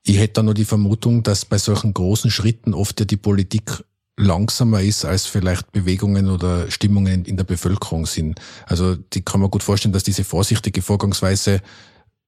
Ich 0.04 0.18
hätte 0.18 0.35
da 0.35 0.42
nur 0.45 0.54
die 0.54 0.64
Vermutung, 0.64 1.25
dass 1.25 1.45
bei 1.45 1.59
solchen 1.59 1.92
großen 1.92 2.30
Schritten 2.30 2.75
oft 2.75 3.00
ja 3.00 3.06
die 3.06 3.16
Politik 3.16 3.83
langsamer 4.16 4.80
ist, 4.80 5.04
als 5.04 5.26
vielleicht 5.26 5.73
Bewegungen 5.73 6.30
oder 6.30 6.70
Stimmungen 6.70 7.25
in 7.25 7.37
der 7.37 7.44
Bevölkerung 7.44 8.06
sind. 8.06 8.40
Also 8.66 8.96
die 8.96 9.23
kann 9.23 9.40
man 9.40 9.50
gut 9.50 9.62
vorstellen, 9.62 9.92
dass 9.92 10.04
diese 10.04 10.25
vorsichtige 10.25 10.82
Vorgangsweise 10.82 11.61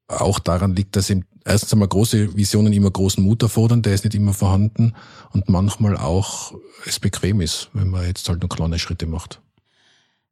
auch 0.06 0.38
daran 0.38 0.74
liegt, 0.74 0.96
dass 0.96 1.10
eben 1.10 1.24
erstens 1.44 1.72
einmal 1.72 1.88
große 1.88 2.36
Visionen 2.36 2.72
immer 2.72 2.90
großen 2.90 3.22
Mut 3.22 3.42
erfordern, 3.42 3.82
der 3.82 3.94
ist 3.94 4.04
nicht 4.04 4.14
immer 4.14 4.34
vorhanden 4.34 4.94
und 5.32 5.48
manchmal 5.48 5.96
auch 5.96 6.54
es 6.86 6.98
bequem 6.98 7.40
ist, 7.40 7.68
wenn 7.72 7.88
man 7.88 8.06
jetzt 8.06 8.28
halt 8.28 8.40
nur 8.40 8.48
kleine 8.48 8.78
Schritte 8.78 9.06
macht. 9.06 9.40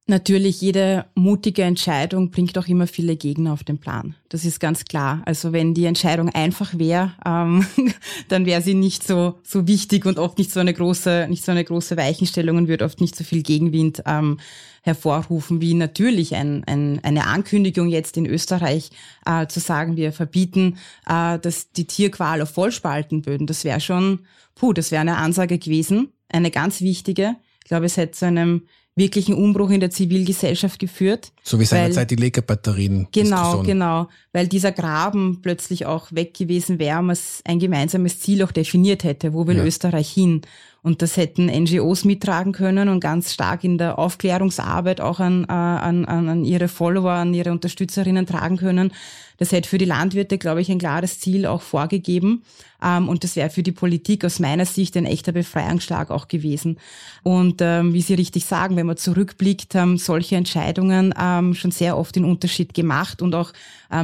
Natürlich, 0.09 0.61
jede 0.61 1.07
mutige 1.17 1.65
Entscheidung 1.65 2.31
bringt 2.31 2.57
auch 2.59 2.69
immer 2.69 2.87
viele 2.87 3.17
Gegner 3.17 3.53
auf 3.53 3.65
den 3.65 3.79
Plan. 3.79 4.15
Das 4.29 4.45
ist 4.45 4.61
ganz 4.61 4.85
klar. 4.85 5.21
Also 5.27 5.53
wenn 5.53 5.75
die 5.75 5.85
Entscheidung 5.85 6.29
einfach 6.29 6.79
wäre, 6.79 7.13
ähm, 7.25 7.67
dann 8.29 8.47
wäre 8.47 8.63
sie 8.63 8.75
nicht 8.75 9.03
so 9.05 9.41
so 9.43 9.67
wichtig 9.67 10.07
und 10.07 10.21
oft 10.21 10.39
nicht 10.39 10.53
so 10.53 10.61
eine 10.61 10.73
große, 10.73 11.27
nicht 11.29 11.45
so 11.45 11.51
eine 11.51 11.65
große 11.65 11.97
Weichenstellung 11.97 12.57
und 12.57 12.69
würde 12.69 12.85
oft 12.85 13.01
nicht 13.01 13.17
so 13.17 13.25
viel 13.25 13.43
Gegenwind 13.43 14.05
ähm, 14.07 14.39
hervorrufen, 14.83 15.61
wie 15.61 15.75
natürlich 15.75 16.37
ein, 16.37 16.63
ein, 16.67 17.01
eine 17.03 17.27
Ankündigung 17.27 17.89
jetzt 17.89 18.17
in 18.17 18.27
Österreich 18.27 18.91
äh, 19.25 19.49
zu 19.49 19.59
sagen, 19.59 19.97
wir 19.97 20.13
verbieten, 20.13 20.79
äh, 21.09 21.41
dass 21.41 21.73
die 21.73 21.89
Tierqual 21.89 22.43
auf 22.43 22.51
Vollspaltenböden. 22.51 23.49
Das 23.49 23.65
wäre 23.65 23.81
schon, 23.81 24.21
puh, 24.55 24.73
das 24.73 24.93
wäre 24.93 25.01
eine 25.01 25.17
Ansage 25.17 25.59
gewesen, 25.59 26.13
eine 26.29 26.53
ganz 26.53 26.81
wichtige. 26.81 27.35
Ich 27.65 27.69
glaube, 27.69 27.87
es 27.87 27.97
hätte 27.97 28.13
zu 28.13 28.27
einem 28.27 28.69
wirklichen 28.97 29.35
Umbruch 29.35 29.71
in 29.71 29.81
der 29.81 29.91
Zivilgesellschaft 29.91 30.81
geführt. 30.81 31.33
So 31.43 31.61
wie 31.61 31.67
seinerzeit 31.67 32.11
die 32.11 32.17
Legebatterien. 32.17 33.07
Genau, 33.13 33.63
genau. 33.63 34.09
Weil 34.33 34.49
dieser 34.49 34.73
Graben 34.73 35.41
plötzlich 35.43 35.85
auch 35.85 36.11
weg 36.13 36.33
gewesen 36.33 36.79
wäre, 36.79 37.03
man 37.03 37.17
ein 37.45 37.59
gemeinsames 37.59 38.21
Ziel 38.21 38.43
auch 38.43 38.53
definiert 38.53 39.05
hätte. 39.05 39.35
Wo 39.35 39.47
will 39.47 39.59
ja. 39.59 39.65
Österreich 39.65 40.11
hin? 40.11 40.41
Und 40.87 41.03
das 41.03 41.17
hätten 41.17 41.47
NGOs 41.47 42.05
mittragen 42.05 42.53
können 42.53 42.89
und 42.89 43.01
ganz 43.01 43.35
stark 43.35 43.65
in 43.65 43.77
der 43.77 43.99
Aufklärungsarbeit 43.99 45.01
auch 45.01 45.19
an, 45.19 45.43
äh, 45.49 45.53
an, 45.53 46.05
an 46.05 46.45
ihre 46.45 46.69
Follower, 46.69 47.11
an 47.11 47.35
ihre 47.35 47.51
Unterstützerinnen 47.51 48.25
tragen 48.25 48.57
können. 48.57 48.93
Das 49.39 49.51
hätte 49.51 49.69
für 49.69 49.79
die 49.79 49.85
Landwirte, 49.85 50.39
glaube 50.39 50.61
ich, 50.61 50.71
ein 50.71 50.79
klares 50.79 51.19
Ziel 51.19 51.45
auch 51.45 51.61
vorgegeben. 51.63 52.45
Ähm, 52.81 53.09
und 53.09 53.25
das 53.25 53.35
wäre 53.35 53.51
für 53.51 53.65
die 53.65 53.73
Politik 53.73 54.25
aus 54.25 54.39
meiner 54.39 54.65
Sicht 54.65 54.97
ein 54.97 55.07
echter 55.07 55.33
Befreiungsschlag 55.33 56.13
auch 56.13 56.29
gewesen. 56.29 56.79
Und 57.25 57.57
ähm, 57.63 57.93
wie 57.93 58.01
Sie 58.01 58.15
richtig 58.15 58.45
sagen, 58.45 58.77
wenn 58.77 58.87
man 58.87 58.97
zurückblickt, 58.97 59.75
haben 59.75 59.99
solche 59.99 60.37
Entscheidungen 60.37 61.13
ähm, 61.21 61.55
schon 61.55 61.73
sehr 61.73 61.99
oft 61.99 62.15
den 62.15 62.25
Unterschied 62.25 62.75
gemacht 62.75 63.23
und 63.23 63.35
auch 63.35 63.53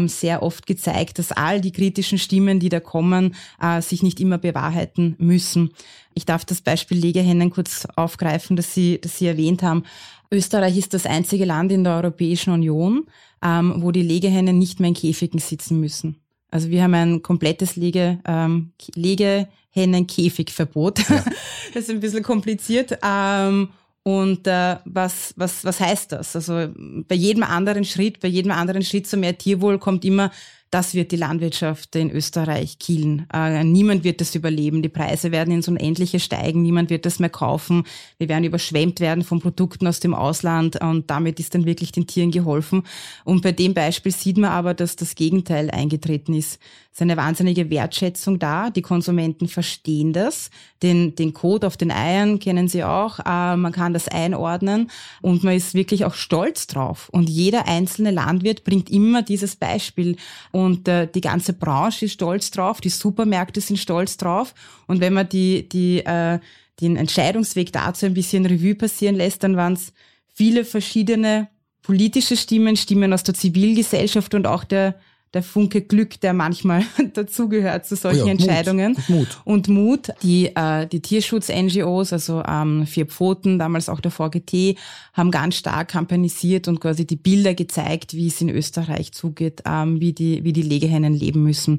sehr 0.06 0.44
oft 0.44 0.68
gezeigt, 0.68 1.18
dass 1.18 1.32
all 1.32 1.60
die 1.60 1.72
kritischen 1.72 2.16
Stimmen, 2.16 2.60
die 2.60 2.68
da 2.68 2.78
kommen, 2.78 3.34
äh, 3.60 3.82
sich 3.82 4.04
nicht 4.04 4.20
immer 4.20 4.38
bewahrheiten 4.38 5.16
müssen. 5.18 5.72
Ich 6.14 6.26
darf 6.26 6.44
das 6.44 6.60
Beispiel 6.60 6.98
Legehennen 6.98 7.50
kurz 7.50 7.86
aufgreifen, 7.96 8.56
das 8.56 8.74
Sie, 8.74 9.00
das 9.00 9.18
Sie 9.18 9.26
erwähnt 9.26 9.62
haben. 9.62 9.84
Österreich 10.30 10.76
ist 10.78 10.94
das 10.94 11.06
einzige 11.06 11.44
Land 11.44 11.72
in 11.72 11.84
der 11.84 11.96
Europäischen 11.96 12.52
Union, 12.52 13.06
ähm, 13.42 13.74
wo 13.78 13.90
die 13.90 14.02
Legehennen 14.02 14.58
nicht 14.58 14.80
mehr 14.80 14.88
in 14.88 14.94
Käfigen 14.94 15.38
sitzen 15.38 15.80
müssen. 15.80 16.16
Also 16.50 16.70
wir 16.70 16.82
haben 16.82 16.94
ein 16.94 17.22
komplettes 17.22 17.76
Lege, 17.76 18.18
ähm, 18.26 18.72
Legehennen-Käfigverbot. 18.94 21.08
Ja. 21.08 21.24
das 21.74 21.84
ist 21.84 21.90
ein 21.90 22.00
bisschen 22.00 22.22
kompliziert. 22.22 22.98
Ähm, 23.02 23.68
und 24.02 24.46
äh, 24.46 24.76
was, 24.84 25.32
was, 25.36 25.64
was 25.64 25.80
heißt 25.80 26.12
das? 26.12 26.34
Also 26.34 26.68
bei 26.76 27.14
jedem 27.14 27.44
anderen 27.44 27.84
Schritt, 27.84 28.20
bei 28.20 28.28
jedem 28.28 28.50
anderen 28.50 28.82
Schritt 28.82 29.06
zu 29.06 29.16
mehr 29.16 29.38
Tierwohl 29.38 29.78
kommt 29.78 30.04
immer 30.04 30.32
das 30.72 30.94
wird 30.94 31.12
die 31.12 31.16
Landwirtschaft 31.16 31.94
in 31.96 32.10
Österreich 32.10 32.78
kielen. 32.78 33.26
Äh, 33.30 33.62
niemand 33.62 34.04
wird 34.04 34.22
das 34.22 34.34
überleben. 34.34 34.80
Die 34.80 34.88
Preise 34.88 35.30
werden 35.30 35.52
ins 35.52 35.68
Unendliche 35.68 36.18
steigen. 36.18 36.62
Niemand 36.62 36.88
wird 36.88 37.04
das 37.04 37.18
mehr 37.18 37.28
kaufen. 37.28 37.84
Wir 38.16 38.30
werden 38.30 38.44
überschwemmt 38.44 38.98
werden 38.98 39.22
von 39.22 39.38
Produkten 39.38 39.86
aus 39.86 40.00
dem 40.00 40.14
Ausland 40.14 40.80
und 40.80 41.10
damit 41.10 41.38
ist 41.40 41.54
dann 41.54 41.66
wirklich 41.66 41.92
den 41.92 42.06
Tieren 42.06 42.30
geholfen. 42.30 42.84
Und 43.24 43.42
bei 43.42 43.52
dem 43.52 43.74
Beispiel 43.74 44.12
sieht 44.12 44.38
man 44.38 44.50
aber, 44.50 44.72
dass 44.72 44.96
das 44.96 45.14
Gegenteil 45.14 45.70
eingetreten 45.70 46.32
ist. 46.32 46.58
Es 46.94 46.98
ist 46.98 47.02
eine 47.02 47.16
wahnsinnige 47.16 47.70
Wertschätzung 47.70 48.38
da. 48.38 48.68
Die 48.68 48.82
Konsumenten 48.82 49.48
verstehen 49.48 50.12
das. 50.12 50.50
Den, 50.82 51.14
den 51.14 51.32
Code 51.32 51.66
auf 51.66 51.78
den 51.78 51.90
Eiern 51.90 52.38
kennen 52.38 52.68
sie 52.68 52.84
auch. 52.84 53.18
Äh, 53.18 53.56
man 53.56 53.72
kann 53.72 53.94
das 53.94 54.08
einordnen 54.08 54.90
und 55.22 55.42
man 55.42 55.54
ist 55.54 55.72
wirklich 55.72 56.04
auch 56.04 56.12
stolz 56.12 56.66
drauf. 56.66 57.08
Und 57.10 57.30
jeder 57.30 57.66
einzelne 57.66 58.10
Landwirt 58.10 58.64
bringt 58.64 58.90
immer 58.90 59.22
dieses 59.22 59.56
Beispiel. 59.56 60.16
Und 60.50 60.61
äh, 60.88 61.08
die 61.12 61.20
ganze 61.20 61.52
Branche 61.52 62.06
ist 62.06 62.12
stolz 62.12 62.50
drauf. 62.50 62.80
Die 62.80 62.88
Supermärkte 62.88 63.60
sind 63.60 63.78
stolz 63.78 64.16
drauf. 64.16 64.54
Und 64.86 65.00
wenn 65.00 65.12
man 65.12 65.28
die, 65.28 65.68
die, 65.68 66.04
äh, 66.04 66.38
den 66.80 66.96
Entscheidungsweg 66.96 67.72
dazu 67.72 68.06
ein 68.06 68.14
bisschen 68.14 68.46
Revue 68.46 68.74
passieren 68.74 69.16
lässt, 69.16 69.42
dann 69.42 69.56
waren 69.56 69.74
es 69.74 69.92
viele 70.26 70.64
verschiedene 70.64 71.48
politische 71.82 72.36
Stimmen, 72.36 72.76
Stimmen 72.76 73.12
aus 73.12 73.22
der 73.22 73.34
Zivilgesellschaft 73.34 74.34
und 74.34 74.46
auch 74.46 74.64
der 74.64 74.94
der 75.34 75.42
Funke 75.42 75.80
Glück, 75.80 76.20
der 76.20 76.34
manchmal 76.34 76.84
dazugehört 77.14 77.86
zu 77.86 77.96
solchen 77.96 78.22
oh 78.22 78.26
ja, 78.26 78.32
Entscheidungen. 78.32 78.92
Mut. 79.08 79.08
Mut. 79.08 79.40
Und 79.44 79.68
Mut. 79.68 80.08
Die, 80.22 80.54
äh, 80.54 80.86
die 80.86 81.00
Tierschutz-NGOs, 81.00 82.12
also 82.12 82.42
ähm, 82.46 82.86
Vier 82.86 83.06
Pfoten, 83.06 83.58
damals 83.58 83.88
auch 83.88 84.00
der 84.00 84.10
VGT, 84.10 84.76
haben 85.14 85.30
ganz 85.30 85.56
stark 85.56 85.88
kampanisiert 85.88 86.68
und 86.68 86.80
quasi 86.80 87.06
die 87.06 87.16
Bilder 87.16 87.54
gezeigt, 87.54 88.14
wie 88.14 88.26
es 88.26 88.40
in 88.40 88.50
Österreich 88.50 89.12
zugeht, 89.12 89.62
ähm, 89.66 90.00
wie, 90.00 90.12
die, 90.12 90.44
wie 90.44 90.52
die 90.52 90.62
Legehennen 90.62 91.14
leben 91.14 91.42
müssen. 91.42 91.78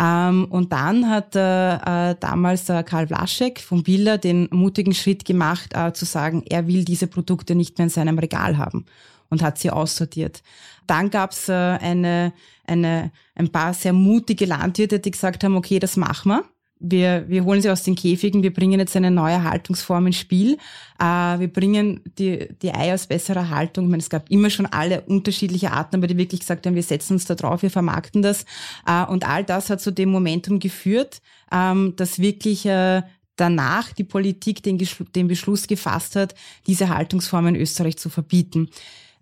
Ähm, 0.00 0.46
und 0.50 0.72
dann 0.72 1.08
hat 1.08 1.36
äh, 1.36 2.10
äh, 2.10 2.16
damals 2.18 2.68
äh, 2.68 2.82
Karl 2.82 3.06
Vlaschek 3.06 3.60
vom 3.60 3.84
Bilder 3.84 4.18
den 4.18 4.48
mutigen 4.50 4.94
Schritt 4.94 5.24
gemacht, 5.24 5.72
äh, 5.74 5.92
zu 5.92 6.04
sagen, 6.04 6.42
er 6.48 6.66
will 6.66 6.84
diese 6.84 7.06
Produkte 7.06 7.54
nicht 7.54 7.78
mehr 7.78 7.86
in 7.86 7.90
seinem 7.90 8.18
Regal 8.18 8.58
haben 8.58 8.86
und 9.30 9.42
hat 9.42 9.58
sie 9.58 9.70
aussortiert. 9.70 10.42
Dann 10.88 11.10
gab's 11.10 11.48
äh, 11.48 11.52
eine, 11.52 12.32
eine, 12.66 13.12
ein 13.36 13.50
paar 13.50 13.74
sehr 13.74 13.92
mutige 13.92 14.46
Landwirte, 14.46 14.98
die 14.98 15.10
gesagt 15.10 15.44
haben, 15.44 15.56
okay, 15.56 15.78
das 15.78 15.96
machen 15.96 16.32
wir. 16.32 16.44
Wir, 16.80 17.28
wir 17.28 17.44
holen 17.44 17.60
sie 17.60 17.70
aus 17.70 17.82
den 17.82 17.96
Käfigen, 17.96 18.44
wir 18.44 18.54
bringen 18.54 18.78
jetzt 18.78 18.96
eine 18.96 19.10
neue 19.10 19.42
Haltungsform 19.42 20.06
ins 20.06 20.18
Spiel. 20.18 20.56
Äh, 20.98 21.04
wir 21.04 21.52
bringen 21.52 22.00
die, 22.18 22.48
die 22.62 22.72
Eier 22.72 22.94
aus 22.94 23.06
besserer 23.06 23.50
Haltung. 23.50 23.84
Ich 23.84 23.90
meine, 23.90 24.00
es 24.00 24.10
gab 24.10 24.30
immer 24.30 24.48
schon 24.48 24.66
alle 24.66 25.02
unterschiedliche 25.02 25.72
Arten, 25.72 25.96
aber 25.96 26.06
die 26.06 26.16
wirklich 26.16 26.40
gesagt 26.40 26.66
haben, 26.66 26.74
wir 26.74 26.82
setzen 26.82 27.14
uns 27.14 27.26
da 27.26 27.34
drauf, 27.34 27.62
wir 27.62 27.70
vermarkten 27.70 28.22
das. 28.22 28.44
Äh, 28.86 29.04
und 29.04 29.28
all 29.28 29.44
das 29.44 29.70
hat 29.70 29.80
zu 29.80 29.92
dem 29.92 30.10
Momentum 30.10 30.58
geführt, 30.58 31.20
ähm, 31.52 31.94
dass 31.96 32.18
wirklich 32.18 32.64
äh, 32.64 33.02
danach 33.36 33.92
die 33.92 34.04
Politik 34.04 34.62
den, 34.62 34.78
den 35.14 35.28
Beschluss 35.28 35.66
gefasst 35.66 36.16
hat, 36.16 36.34
diese 36.66 36.88
Haltungsform 36.88 37.48
in 37.48 37.56
Österreich 37.56 37.98
zu 37.98 38.08
verbieten. 38.08 38.70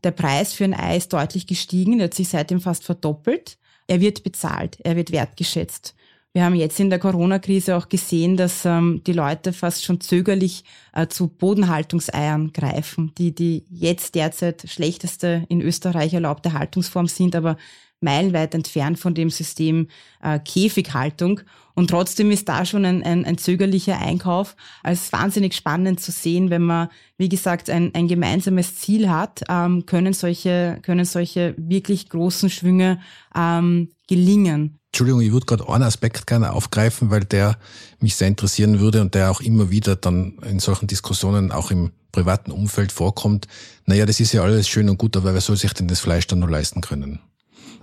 Der 0.07 0.13
Preis 0.13 0.53
für 0.53 0.63
ein 0.63 0.73
Ei 0.73 0.99
ist 0.99 1.13
deutlich 1.13 1.49
gestiegen, 1.49 1.99
er 1.99 2.05
hat 2.05 2.15
sich 2.15 2.29
seitdem 2.29 2.61
fast 2.61 2.85
verdoppelt. 2.85 3.59
Er 3.89 4.01
wird 4.01 4.23
bezahlt, 4.23 4.79
er 4.85 4.95
wird 4.95 5.11
wertgeschätzt. 5.11 5.97
Wir 6.33 6.45
haben 6.45 6.55
jetzt 6.55 6.79
in 6.79 6.91
der 6.91 7.01
Corona-Krise 7.01 7.77
auch 7.77 7.89
gesehen, 7.89 8.37
dass 8.37 8.65
ähm, 8.65 9.03
die 9.05 9.13
Leute 9.13 9.53
fast 9.53 9.85
schon 9.85 10.01
zögerlich 10.01 10.63
äh, 10.93 11.09
zu 11.09 11.27
Bodenhaltungseiern 11.27 12.53
greifen, 12.53 13.15
die 13.19 13.35
die 13.35 13.67
jetzt 13.69 14.15
derzeit 14.15 14.63
schlechteste 14.69 15.45
in 15.49 15.61
Österreich 15.61 16.15
erlaubte 16.15 16.53
Haltungsform 16.53 17.09
sind, 17.09 17.35
aber 17.35 17.57
meilenweit 18.01 18.55
entfernt 18.55 18.99
von 18.99 19.15
dem 19.15 19.31
System 19.31 19.89
äh, 20.23 20.39
Käfighaltung. 20.39 21.41
Und 21.75 21.91
trotzdem 21.91 22.31
ist 22.31 22.49
da 22.49 22.65
schon 22.65 22.85
ein, 22.85 23.03
ein, 23.03 23.25
ein 23.25 23.37
zögerlicher 23.37 23.99
Einkauf 23.99 24.57
als 24.83 25.13
wahnsinnig 25.13 25.55
spannend 25.55 26.01
zu 26.01 26.11
sehen, 26.11 26.49
wenn 26.49 26.63
man, 26.63 26.89
wie 27.19 27.29
gesagt, 27.29 27.69
ein, 27.69 27.95
ein 27.95 28.09
gemeinsames 28.09 28.77
Ziel 28.77 29.11
hat, 29.11 29.43
ähm, 29.49 29.85
können 29.85 30.15
solche, 30.15 30.79
können 30.83 31.05
solche 31.05 31.55
wirklich 31.59 32.09
großen 32.09 32.49
Schwünge 32.49 33.01
ähm, 33.35 33.91
gelingen. 34.09 34.79
Entschuldigung, 34.87 35.21
ich 35.21 35.33
würde 35.33 35.45
gerade 35.45 35.69
einen 35.69 35.85
Aspekt 35.85 36.27
gerne 36.27 36.53
aufgreifen, 36.53 37.11
weil 37.11 37.25
der 37.25 37.59
mich 38.01 38.17
sehr 38.17 38.29
interessieren 38.29 38.81
würde 38.81 39.03
und 39.03 39.15
der 39.15 39.31
auch 39.31 39.43
immer 39.43 39.71
wieder 39.71 39.97
dann 39.97 40.39
in 40.49 40.59
solchen 40.59 40.87
Diskussionen 40.87 41.53
auch 41.53 41.71
im 41.71 41.91
privaten 42.13 42.51
Umfeld 42.51 42.93
vorkommt. 42.93 43.47
Naja, 43.85 44.07
das 44.07 44.21
ist 44.21 44.33
ja 44.33 44.41
alles 44.43 44.67
schön 44.67 44.89
und 44.89 44.97
gut, 44.97 45.15
aber 45.19 45.35
wer 45.35 45.43
soll 45.43 45.59
sich 45.59 45.75
denn 45.75 45.89
das 45.89 46.01
Fleisch 46.01 46.27
dann 46.27 46.39
noch 46.39 46.49
leisten 46.49 46.81
können? 46.81 47.21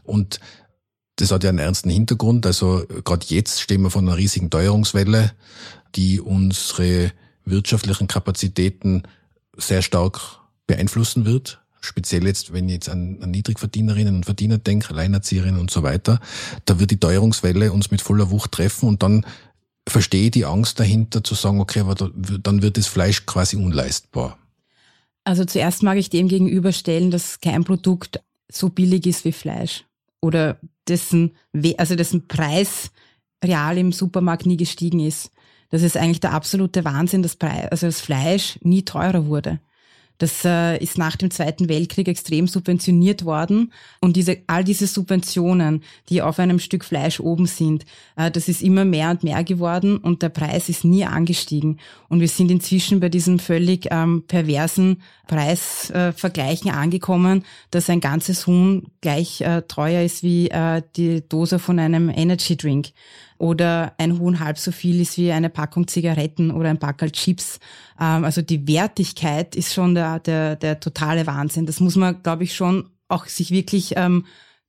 Und 0.04 0.40
das 1.18 1.32
hat 1.32 1.44
ja 1.44 1.50
einen 1.50 1.60
ernsten 1.60 1.90
Hintergrund. 1.90 2.46
Also 2.46 2.84
gerade 3.04 3.26
jetzt 3.30 3.62
stehen 3.62 3.82
wir 3.82 3.90
vor 3.90 4.02
einer 4.02 4.18
riesigen 4.18 4.50
Teuerungswelle, 4.50 5.34
die 5.96 6.20
unsere 6.20 7.12
wirtschaftlichen 7.46 8.08
Kapazitäten 8.08 9.04
sehr 9.56 9.82
stark 9.82 10.40
beeinflussen 10.66 11.26
wird. 11.26 11.62
Speziell 11.82 12.26
jetzt, 12.26 12.54
wenn 12.54 12.70
ich 12.70 12.76
jetzt 12.76 12.90
an, 12.90 13.20
an 13.22 13.32
Niedrigverdienerinnen 13.32 14.16
und 14.16 14.26
Verdiener 14.26 14.58
denke, 14.58 14.90
Alleinerzieherinnen 14.92 15.60
und 15.60 15.70
so 15.70 15.84
weiter, 15.84 16.20
da 16.66 16.80
wird 16.80 16.92
die 16.92 17.00
Teuerungswelle 17.00 17.74
uns 17.74 17.92
mit 17.92 18.02
voller 18.02 18.32
Wucht 18.32 18.54
treffen 18.54 18.88
und 18.88 19.04
dann 19.04 19.26
verstehe 19.88 20.26
ich 20.26 20.32
die 20.32 20.46
Angst 20.46 20.80
dahinter 20.80 21.24
zu 21.24 21.36
sagen, 21.36 21.60
okay, 21.60 21.82
aber 21.82 21.96
da, 21.96 22.10
dann 22.42 22.62
wird 22.62 22.78
das 22.78 22.88
Fleisch 22.88 23.26
quasi 23.26 23.58
unleistbar. 23.58 24.38
Also 25.26 25.44
zuerst 25.44 25.84
mag 25.84 25.98
ich 25.98 26.10
dem 26.10 26.30
gegenüberstellen, 26.30 27.12
dass 27.12 27.42
kein 27.42 27.66
Produkt 27.66 28.22
so 28.50 28.70
billig 28.70 29.06
ist 29.06 29.26
wie 29.26 29.34
Fleisch 29.34 29.84
oder 30.24 30.58
dessen, 30.88 31.36
also 31.78 31.96
dessen 31.96 32.28
Preis 32.28 32.92
real 33.44 33.78
im 33.78 33.92
Supermarkt 33.92 34.46
nie 34.46 34.58
gestiegen 34.58 35.02
ist. 35.02 35.32
Das 35.70 35.82
ist 35.82 35.98
eigentlich 35.98 36.22
der 36.22 36.32
absolute 36.32 36.86
Wahnsinn, 36.86 37.24
dass 37.24 37.36
Preis, 37.36 37.68
also 37.70 37.88
das 37.88 38.00
Fleisch 38.00 38.58
nie 38.62 38.86
teurer 38.86 39.26
wurde. 39.26 39.60
Das 40.20 40.46
äh, 40.46 40.78
ist 40.78 40.98
nach 40.98 41.16
dem 41.16 41.32
Zweiten 41.32 41.70
Weltkrieg 41.70 42.08
extrem 42.08 42.48
subventioniert 42.48 43.26
worden. 43.26 43.74
Und 44.00 44.16
diese, 44.16 44.38
all 44.48 44.64
diese 44.64 44.88
Subventionen, 44.88 45.84
die 46.10 46.22
auf 46.22 46.40
einem 46.40 46.60
Stück 46.60 46.86
Fleisch 46.86 47.20
oben 47.20 47.46
sind, 47.46 47.86
äh, 48.16 48.30
das 48.30 48.48
ist 48.48 48.62
immer 48.62 48.86
mehr 48.86 49.10
und 49.10 49.24
mehr 49.24 49.44
geworden 49.44 49.98
und 49.98 50.22
der 50.22 50.30
Preis 50.30 50.70
ist 50.70 50.86
nie 50.86 51.04
angestiegen. 51.06 51.80
Und 52.10 52.20
wir 52.20 52.28
sind 52.28 52.52
inzwischen 52.52 53.00
bei 53.00 53.10
diesem 53.10 53.40
völlig 53.40 53.88
ähm, 53.92 54.24
perversen 54.28 55.02
Preisvergleichen 55.28 56.70
äh, 56.70 56.74
angekommen, 56.74 57.44
dass 57.72 57.90
ein 57.90 58.02
ganzes 58.02 58.46
Huhn 58.46 58.88
gleich 59.02 59.42
äh, 59.42 59.64
teuer 59.64 60.04
ist 60.04 60.22
wie 60.22 60.50
äh, 60.50 60.84
die 60.96 61.28
Dose 61.28 61.60
von 61.60 61.80
einem 61.80 62.10
Energy 62.10 62.56
Drink 62.56 62.90
oder 63.44 63.94
ein 63.98 64.20
Huhn 64.20 64.40
halb 64.40 64.58
so 64.58 64.72
viel 64.72 65.02
ist 65.02 65.18
wie 65.18 65.34
eine 65.34 65.50
Packung 65.50 65.86
Zigaretten 65.90 66.50
oder 66.50 66.70
ein 66.70 66.80
Packerl 66.80 67.12
Chips. 67.12 67.60
Ähm, 68.00 68.24
also 68.24 68.42
die 68.42 68.66
Wertigkeit 68.70 69.58
ist 69.58 69.74
schon 69.74 69.96
der, 69.96 70.20
der, 70.20 70.56
der 70.56 70.80
totale 70.80 71.28
Wahnsinn. 71.28 71.66
Das 71.66 71.82
muss 71.82 71.98
man, 71.98 72.24
glaube 72.24 72.46
ich, 72.46 72.56
schon 72.56 72.90
auch 73.10 73.26
sich 73.26 73.52
wirklich 73.52 73.96
ähm, 73.98 74.26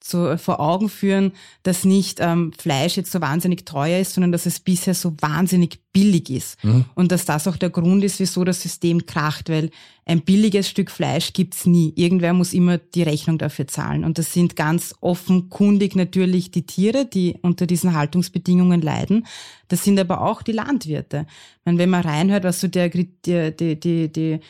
so 0.07 0.29
äh, 0.29 0.39
vor 0.39 0.61
Augen 0.61 0.89
führen, 0.89 1.33
dass 1.63 1.85
nicht 1.85 2.19
ähm, 2.21 2.53
Fleisch 2.57 2.97
jetzt 2.97 3.11
so 3.11 3.21
wahnsinnig 3.21 3.65
teuer 3.65 4.01
ist, 4.01 4.15
sondern 4.15 4.33
dass 4.33 4.45
es 4.45 4.61
bisher 4.61 4.95
so 4.95 5.15
wahnsinnig 5.21 5.81
billig 5.93 6.29
ist. 6.29 6.63
Mhm. 6.63 6.85
Und 6.95 7.11
dass 7.11 7.25
das 7.25 7.49
auch 7.49 7.57
der 7.57 7.71
Grund 7.71 8.05
ist, 8.05 8.21
wieso 8.21 8.45
das 8.45 8.61
System 8.61 9.07
kracht, 9.07 9.49
weil 9.49 9.71
ein 10.05 10.21
billiges 10.21 10.69
Stück 10.69 10.91
Fleisch 10.91 11.33
gibt's 11.33 11.65
nie. 11.65 11.95
Irgendwer 11.97 12.35
muss 12.35 12.53
immer 12.53 12.77
die 12.77 13.03
Rechnung 13.03 13.39
dafür 13.39 13.67
zahlen. 13.67 14.05
Und 14.05 14.19
das 14.19 14.33
sind 14.33 14.57
ganz 14.57 14.95
offenkundig 15.01 15.97
natürlich 15.97 16.51
die 16.51 16.67
Tiere, 16.67 17.07
die 17.07 17.37
unter 17.41 17.67
diesen 17.67 17.95
Haltungsbedingungen 17.95 18.83
leiden. 18.83 19.27
Das 19.69 19.85
sind 19.85 19.99
aber 19.99 20.21
auch 20.21 20.43
die 20.43 20.53
Landwirte. 20.53 21.27
Ich 21.61 21.65
meine, 21.65 21.79
wenn 21.79 21.91
man 21.91 22.03
reinhört, 22.03 22.45
was 22.45 22.61
so 22.61 22.69
der, 22.69 22.91
die, 22.91 23.09
die, 23.25 23.81
die, 23.81 24.13
die 24.13 24.41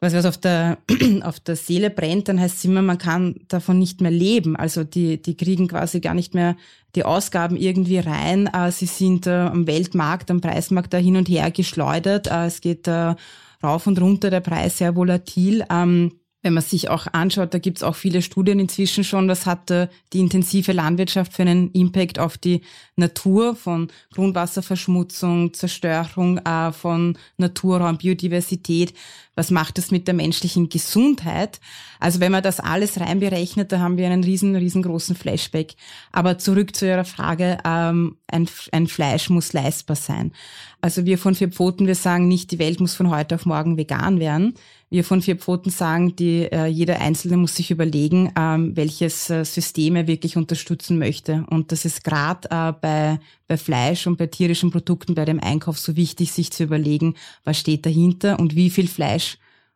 was, 0.00 0.14
was 0.14 0.26
auf 0.26 0.38
der, 0.38 0.78
auf 1.22 1.40
der 1.40 1.56
Seele 1.56 1.90
brennt, 1.90 2.28
dann 2.28 2.40
heißt 2.40 2.58
es 2.58 2.64
immer, 2.64 2.82
man 2.82 2.98
kann 2.98 3.36
davon 3.48 3.78
nicht 3.78 4.00
mehr 4.00 4.10
leben. 4.10 4.56
Also 4.56 4.84
die, 4.84 5.20
die 5.20 5.36
kriegen 5.36 5.68
quasi 5.68 6.00
gar 6.00 6.14
nicht 6.14 6.34
mehr 6.34 6.56
die 6.94 7.04
Ausgaben 7.04 7.56
irgendwie 7.56 7.98
rein. 7.98 8.46
Äh, 8.46 8.70
sie 8.70 8.86
sind 8.86 9.26
äh, 9.26 9.30
am 9.30 9.66
Weltmarkt, 9.66 10.30
am 10.30 10.40
Preismarkt 10.40 10.92
da 10.92 10.98
hin 10.98 11.16
und 11.16 11.28
her 11.28 11.50
geschleudert. 11.50 12.28
Äh, 12.28 12.46
es 12.46 12.60
geht 12.60 12.88
rauf 12.88 13.86
und 13.86 14.00
runter, 14.00 14.30
der 14.30 14.40
Preis 14.40 14.78
sehr 14.78 14.94
volatil. 14.94 15.64
Ähm, 15.70 16.12
wenn 16.42 16.52
man 16.52 16.62
sich 16.62 16.90
auch 16.90 17.06
anschaut, 17.10 17.54
da 17.54 17.58
gibt 17.58 17.78
es 17.78 17.82
auch 17.82 17.94
viele 17.94 18.20
Studien 18.20 18.60
inzwischen 18.60 19.02
schon, 19.02 19.28
was 19.28 19.46
hat 19.46 19.70
die 19.70 20.20
intensive 20.20 20.72
Landwirtschaft 20.72 21.32
für 21.32 21.40
einen 21.40 21.70
Impact 21.70 22.18
auf 22.18 22.36
die 22.36 22.60
Natur 22.96 23.56
von 23.56 23.88
Grundwasserverschmutzung, 24.12 25.54
Zerstörung 25.54 26.42
von 26.72 27.16
Naturraum, 27.38 27.96
Biodiversität 27.96 28.92
was 29.34 29.50
macht 29.50 29.78
das 29.78 29.90
mit 29.90 30.06
der 30.06 30.14
menschlichen 30.14 30.68
Gesundheit. 30.68 31.60
Also 32.00 32.20
wenn 32.20 32.32
man 32.32 32.42
das 32.42 32.60
alles 32.60 33.00
reinberechnet, 33.00 33.72
da 33.72 33.80
haben 33.80 33.96
wir 33.96 34.06
einen 34.06 34.24
riesen, 34.24 34.54
riesengroßen 34.56 35.16
Flashback. 35.16 35.74
Aber 36.12 36.38
zurück 36.38 36.76
zu 36.76 36.86
Ihrer 36.86 37.04
Frage, 37.04 37.58
ähm, 37.64 38.16
ein, 38.28 38.48
ein 38.72 38.86
Fleisch 38.86 39.30
muss 39.30 39.52
leistbar 39.52 39.96
sein. 39.96 40.32
Also 40.80 41.06
wir 41.06 41.16
von 41.16 41.34
Vier 41.34 41.48
Pfoten, 41.48 41.86
wir 41.86 41.94
sagen 41.94 42.28
nicht, 42.28 42.50
die 42.50 42.58
Welt 42.58 42.78
muss 42.78 42.94
von 42.94 43.08
heute 43.08 43.36
auf 43.36 43.46
morgen 43.46 43.78
vegan 43.78 44.20
werden. 44.20 44.54
Wir 44.90 45.02
von 45.02 45.22
Vier 45.22 45.36
Pfoten 45.36 45.70
sagen, 45.70 46.14
die, 46.14 46.42
äh, 46.42 46.66
jeder 46.66 47.00
Einzelne 47.00 47.38
muss 47.38 47.56
sich 47.56 47.70
überlegen, 47.70 48.30
ähm, 48.38 48.76
welches 48.76 49.30
äh, 49.30 49.44
System 49.44 49.96
er 49.96 50.06
wirklich 50.06 50.36
unterstützen 50.36 50.98
möchte. 50.98 51.46
Und 51.48 51.72
das 51.72 51.86
ist 51.86 52.04
gerade 52.04 52.50
äh, 52.50 52.72
bei, 52.80 53.18
bei 53.48 53.56
Fleisch 53.56 54.06
und 54.06 54.18
bei 54.18 54.26
tierischen 54.26 54.70
Produkten 54.70 55.14
bei 55.14 55.24
dem 55.24 55.40
Einkauf 55.40 55.78
so 55.78 55.96
wichtig, 55.96 56.32
sich 56.32 56.52
zu 56.52 56.64
überlegen, 56.64 57.14
was 57.44 57.58
steht 57.58 57.86
dahinter 57.86 58.38
und 58.38 58.54
wie 58.54 58.68
viel 58.68 58.86
Fleisch 58.86 59.23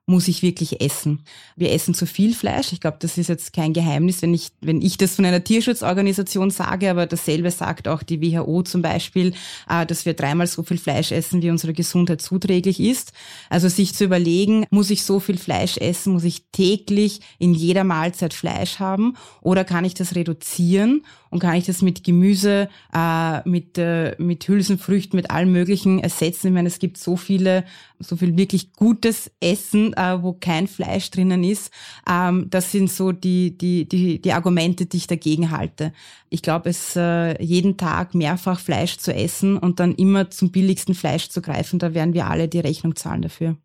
muss 0.09 0.27
ich 0.27 0.43
wirklich 0.43 0.81
essen. 0.81 1.21
Wir 1.55 1.71
essen 1.73 1.93
zu 1.93 2.07
viel 2.07 2.35
Fleisch. 2.35 2.73
Ich 2.73 2.81
glaube, 2.81 2.97
das 2.99 3.19
ist 3.19 3.29
jetzt 3.29 3.53
kein 3.53 3.75
Geheimnis, 3.75 4.23
wenn 4.23 4.33
ich, 4.33 4.49
wenn 4.63 4.81
ich 4.81 4.97
das 4.97 5.17
von 5.17 5.27
einer 5.27 5.45
Tierschutzorganisation 5.45 6.51
sage, 6.51 6.91
aber 6.91 7.07
dasselbe 7.07 7.51
sagt 7.51 7.89
auch 7.89 8.03
die 8.03 8.23
WHO 8.23 8.63
zum 8.63 8.81
Beispiel, 8.81 9.35
äh, 9.69 9.85
dass 9.85 10.07
wir 10.07 10.15
dreimal 10.15 10.47
so 10.47 10.63
viel 10.63 10.79
Fleisch 10.79 11.13
essen, 11.13 11.43
wie 11.43 11.51
unsere 11.51 11.75
Gesundheit 11.75 12.23
zuträglich 12.23 12.81
ist. 12.81 13.13
Also 13.51 13.69
sich 13.69 13.95
zu 13.95 14.05
überlegen, 14.05 14.65
muss 14.71 14.89
ich 14.89 15.03
so 15.03 15.21
viel 15.21 15.37
Fleisch 15.37 15.77
essen, 15.77 16.15
muss 16.15 16.25
ich 16.25 16.45
täglich 16.53 17.21
in 17.39 17.53
jeder 17.53 17.85
Mahlzeit 17.85 18.33
Fleisch 18.33 18.79
haben 18.79 19.15
oder 19.43 19.65
kann 19.65 19.85
ich 19.85 19.93
das 19.93 20.15
reduzieren 20.15 21.03
und 21.31 21.41
kann 21.41 21.57
ich 21.57 21.67
das 21.67 21.83
mit 21.83 22.05
Gemüse, 22.05 22.69
äh, 22.95 23.49
mit, 23.49 23.79
äh, 23.79 24.15
mit 24.19 24.47
Hülsenfrüchten, 24.47 25.17
mit 25.17 25.31
allem 25.31 25.53
Möglichen 25.53 25.99
ersetzen. 25.99 26.49
Ich 26.49 26.53
meine, 26.53 26.69
es 26.69 26.79
gibt 26.79 26.97
so 26.99 27.17
viele, 27.17 27.65
so 27.99 28.17
viel 28.17 28.37
wirklich 28.37 28.73
gutes 28.73 29.31
Essen, 29.41 29.93
äh, 29.95 30.23
wo 30.23 30.33
kein 30.33 30.69
Fleisch 30.69 31.11
drinnen 31.11 31.45
ist. 31.45 31.71
Ähm, 32.09 32.47
das 32.51 32.73
sind 32.73 32.91
so 32.91 33.13
die, 33.13 33.57
die, 33.57 33.89
die, 33.89 34.21
die 34.21 34.33
Argumente, 34.33 34.87
die 34.87 34.97
ich 34.97 35.07
dagegen 35.07 35.51
halte. 35.51 35.93
Ich 36.31 36.43
glaube, 36.43 36.71
es 36.71 36.95
äh, 36.97 37.43
jeden 37.43 37.77
Tag 37.77 38.15
mehrfach 38.15 38.61
Fleisch 38.61 38.99
zu 38.99 39.15
essen 39.15 39.57
und 39.57 39.81
dann 39.81 39.95
immer 39.95 40.31
zum 40.31 40.51
billigsten 40.51 40.95
Fleisch 40.95 41.29
zu 41.29 41.43
greifen, 41.43 41.79
da 41.79 41.95
werden 41.95 42.15
wir 42.15 42.27
alle 42.27 42.49
die 42.49 42.61
Rechnung 42.61 42.97
zahlen 42.97 43.23
dafür. 43.23 43.57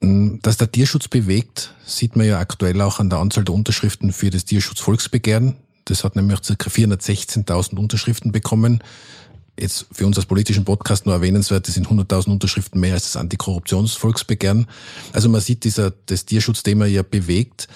Dass 0.00 0.56
der 0.56 0.72
Tierschutz 0.72 1.06
bewegt, 1.06 1.74
sieht 1.86 2.16
man 2.16 2.26
ja 2.26 2.40
aktuell 2.40 2.80
auch 2.80 2.98
an 2.98 3.08
der 3.08 3.20
Anzahl 3.20 3.44
der 3.44 3.54
Unterschriften 3.54 4.12
für 4.12 4.30
das 4.30 4.44
Tierschutzvolksbegehren. 4.44 5.56
Das 5.84 6.04
hat 6.04 6.16
nämlich 6.16 6.40
ca. 6.40 6.52
416.000 6.54 7.76
Unterschriften 7.76 8.32
bekommen. 8.32 8.82
Jetzt 9.58 9.86
für 9.92 10.06
uns 10.06 10.16
als 10.16 10.26
politischen 10.26 10.64
Podcast 10.64 11.04
nur 11.04 11.14
erwähnenswert, 11.14 11.68
das 11.68 11.74
sind 11.74 11.88
100.000 11.88 12.30
Unterschriften 12.30 12.80
mehr 12.80 12.94
als 12.94 13.04
das 13.04 13.16
Antikorruptionsvolksbegehren. 13.16 14.66
Also 15.12 15.28
man 15.28 15.40
sieht, 15.40 15.64
dieser, 15.64 15.92
das 16.06 16.24
Tierschutzthema 16.24 16.86
ja 16.86 17.02
bewegt. 17.02 17.68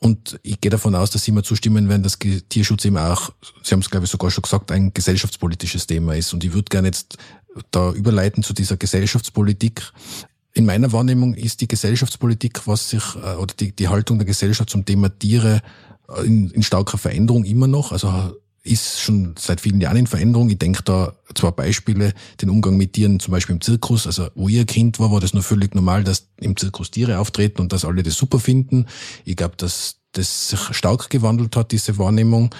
Und 0.00 0.40
ich 0.42 0.60
gehe 0.60 0.70
davon 0.70 0.94
aus, 0.94 1.10
dass 1.10 1.24
Sie 1.24 1.30
mir 1.30 1.42
zustimmen 1.42 1.88
werden, 1.88 2.02
dass 2.02 2.18
Tierschutz 2.18 2.84
eben 2.86 2.96
auch, 2.96 3.30
Sie 3.62 3.72
haben 3.72 3.80
es 3.80 3.90
glaube 3.90 4.06
ich 4.06 4.10
sogar 4.10 4.30
schon 4.30 4.42
gesagt, 4.42 4.72
ein 4.72 4.94
gesellschaftspolitisches 4.94 5.86
Thema 5.86 6.16
ist. 6.16 6.32
Und 6.32 6.42
ich 6.42 6.52
würde 6.52 6.70
gerne 6.70 6.88
jetzt 6.88 7.18
da 7.70 7.92
überleiten 7.92 8.42
zu 8.42 8.54
dieser 8.54 8.76
Gesellschaftspolitik. 8.76 9.92
In 10.52 10.66
meiner 10.66 10.92
Wahrnehmung 10.92 11.34
ist 11.34 11.60
die 11.60 11.68
Gesellschaftspolitik, 11.68 12.66
was 12.66 12.90
sich, 12.90 13.04
äh, 13.14 13.36
oder 13.36 13.54
die, 13.54 13.72
die 13.72 13.88
Haltung 13.88 14.18
der 14.18 14.26
Gesellschaft 14.26 14.70
zum 14.70 14.84
Thema 14.84 15.16
Tiere 15.16 15.60
in, 16.24 16.50
in 16.50 16.62
starker 16.62 16.98
Veränderung 16.98 17.44
immer 17.44 17.66
noch. 17.66 17.92
Also 17.92 18.34
ist 18.62 19.00
schon 19.00 19.34
seit 19.38 19.60
vielen 19.60 19.80
Jahren 19.80 19.96
in 19.96 20.06
Veränderung. 20.06 20.50
Ich 20.50 20.58
denke 20.58 20.82
da 20.82 21.14
zwei 21.34 21.50
Beispiele, 21.50 22.12
den 22.42 22.50
Umgang 22.50 22.76
mit 22.76 22.92
Tieren, 22.92 23.18
zum 23.18 23.32
Beispiel 23.32 23.54
im 23.54 23.60
Zirkus. 23.60 24.06
Also 24.06 24.28
wo 24.34 24.48
ihr 24.48 24.66
Kind 24.66 24.98
war, 25.00 25.10
war 25.10 25.20
das 25.20 25.32
nur 25.32 25.42
völlig 25.42 25.74
normal, 25.74 26.04
dass 26.04 26.28
im 26.40 26.56
Zirkus 26.56 26.90
Tiere 26.90 27.18
auftreten 27.18 27.60
und 27.60 27.72
dass 27.72 27.84
alle 27.84 28.02
das 28.02 28.14
super 28.14 28.38
finden. 28.38 28.86
Ich 29.24 29.36
glaube, 29.36 29.56
dass 29.56 29.96
das 30.12 30.50
sich 30.50 30.60
stark 30.72 31.08
gewandelt 31.08 31.56
hat, 31.56 31.72
diese 31.72 31.96
Wahrnehmung. 31.98 32.54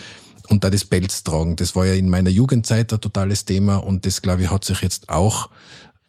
Und 0.48 0.64
da 0.64 0.70
das 0.70 0.84
Pelz 0.84 1.22
tragen, 1.22 1.54
das 1.56 1.76
war 1.76 1.86
ja 1.86 1.94
in 1.94 2.08
meiner 2.08 2.30
Jugendzeit 2.30 2.92
ein 2.92 3.00
totales 3.00 3.44
Thema 3.44 3.76
und 3.76 4.04
das, 4.04 4.20
glaube 4.20 4.42
ich, 4.42 4.50
hat 4.50 4.64
sich 4.64 4.80
jetzt 4.80 5.08
auch 5.08 5.48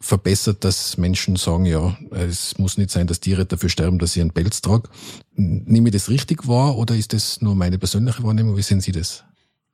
verbessert, 0.02 0.64
dass 0.64 0.98
Menschen 0.98 1.36
sagen, 1.36 1.64
ja, 1.64 1.96
es 2.10 2.58
muss 2.58 2.76
nicht 2.76 2.90
sein, 2.90 3.06
dass 3.06 3.20
Tiere 3.20 3.46
dafür 3.46 3.68
sterben, 3.68 3.98
dass 3.98 4.12
sie 4.12 4.20
einen 4.20 4.32
Pelz 4.32 4.60
tragen. 4.60 4.88
Nehme 5.34 5.88
ich 5.88 5.94
das 5.94 6.10
richtig 6.10 6.46
wahr 6.46 6.76
oder 6.76 6.94
ist 6.94 7.12
das 7.12 7.40
nur 7.40 7.54
meine 7.54 7.78
persönliche 7.78 8.22
Wahrnehmung? 8.22 8.56
Wie 8.56 8.62
sehen 8.62 8.80
Sie 8.80 8.92
das? 8.92 9.24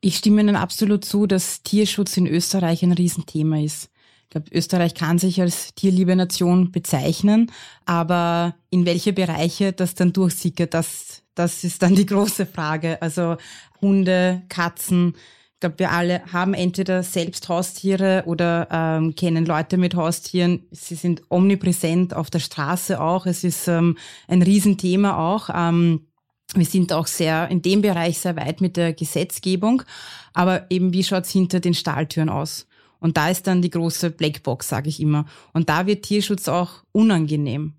Ich 0.00 0.18
stimme 0.18 0.42
Ihnen 0.42 0.54
absolut 0.54 1.04
zu, 1.04 1.26
dass 1.26 1.62
Tierschutz 1.62 2.16
in 2.16 2.26
Österreich 2.26 2.82
ein 2.82 2.92
Riesenthema 2.92 3.60
ist. 3.60 3.88
Ich 4.24 4.30
glaube, 4.30 4.50
Österreich 4.52 4.94
kann 4.94 5.18
sich 5.18 5.40
als 5.40 5.74
tierliebe 5.74 6.14
Nation 6.14 6.70
bezeichnen, 6.70 7.50
aber 7.86 8.54
in 8.68 8.84
welche 8.84 9.14
Bereiche 9.14 9.72
das 9.72 9.94
dann 9.94 10.12
durchsickert, 10.12 10.74
das, 10.74 11.22
das 11.34 11.64
ist 11.64 11.82
dann 11.82 11.94
die 11.94 12.06
große 12.06 12.44
Frage. 12.44 13.00
Also 13.00 13.38
Hunde, 13.80 14.42
Katzen, 14.50 15.14
ich 15.58 15.60
glaube, 15.60 15.80
wir 15.80 15.90
alle 15.90 16.22
haben 16.32 16.54
entweder 16.54 17.02
selbst 17.02 17.48
Haustiere 17.48 18.22
oder 18.26 18.68
ähm, 18.70 19.16
kennen 19.16 19.44
Leute 19.44 19.76
mit 19.76 19.96
Haustieren. 19.96 20.62
Sie 20.70 20.94
sind 20.94 21.22
omnipräsent 21.30 22.14
auf 22.14 22.30
der 22.30 22.38
Straße 22.38 23.00
auch. 23.00 23.26
Es 23.26 23.42
ist 23.42 23.66
ähm, 23.66 23.98
ein 24.28 24.42
Riesenthema 24.42 25.16
auch. 25.16 25.50
Ähm, 25.52 26.06
wir 26.54 26.64
sind 26.64 26.92
auch 26.92 27.08
sehr 27.08 27.48
in 27.48 27.60
dem 27.60 27.82
Bereich 27.82 28.20
sehr 28.20 28.36
weit 28.36 28.60
mit 28.60 28.76
der 28.76 28.92
Gesetzgebung. 28.92 29.82
Aber 30.32 30.70
eben, 30.70 30.92
wie 30.92 31.02
schaut's 31.02 31.32
hinter 31.32 31.58
den 31.58 31.74
Stahltüren 31.74 32.28
aus? 32.28 32.68
Und 33.00 33.16
da 33.16 33.28
ist 33.28 33.48
dann 33.48 33.60
die 33.60 33.70
große 33.70 34.10
Blackbox, 34.10 34.68
sage 34.68 34.88
ich 34.88 35.00
immer. 35.00 35.26
Und 35.54 35.68
da 35.68 35.88
wird 35.88 36.04
Tierschutz 36.04 36.46
auch 36.46 36.84
unangenehm 36.92 37.72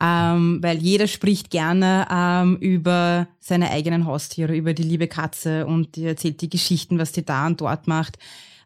ähm, 0.00 0.58
weil 0.62 0.78
jeder 0.78 1.06
spricht 1.06 1.50
gerne 1.50 2.06
ähm, 2.10 2.56
über 2.56 3.28
seine 3.38 3.70
eigenen 3.70 4.06
Haustiere, 4.06 4.56
über 4.56 4.72
die 4.72 4.82
liebe 4.82 5.08
Katze 5.08 5.66
und 5.66 5.96
die 5.96 6.06
erzählt 6.06 6.40
die 6.40 6.48
Geschichten, 6.48 6.98
was 6.98 7.12
die 7.12 7.24
da 7.24 7.46
und 7.46 7.60
dort 7.60 7.86
macht. 7.86 8.18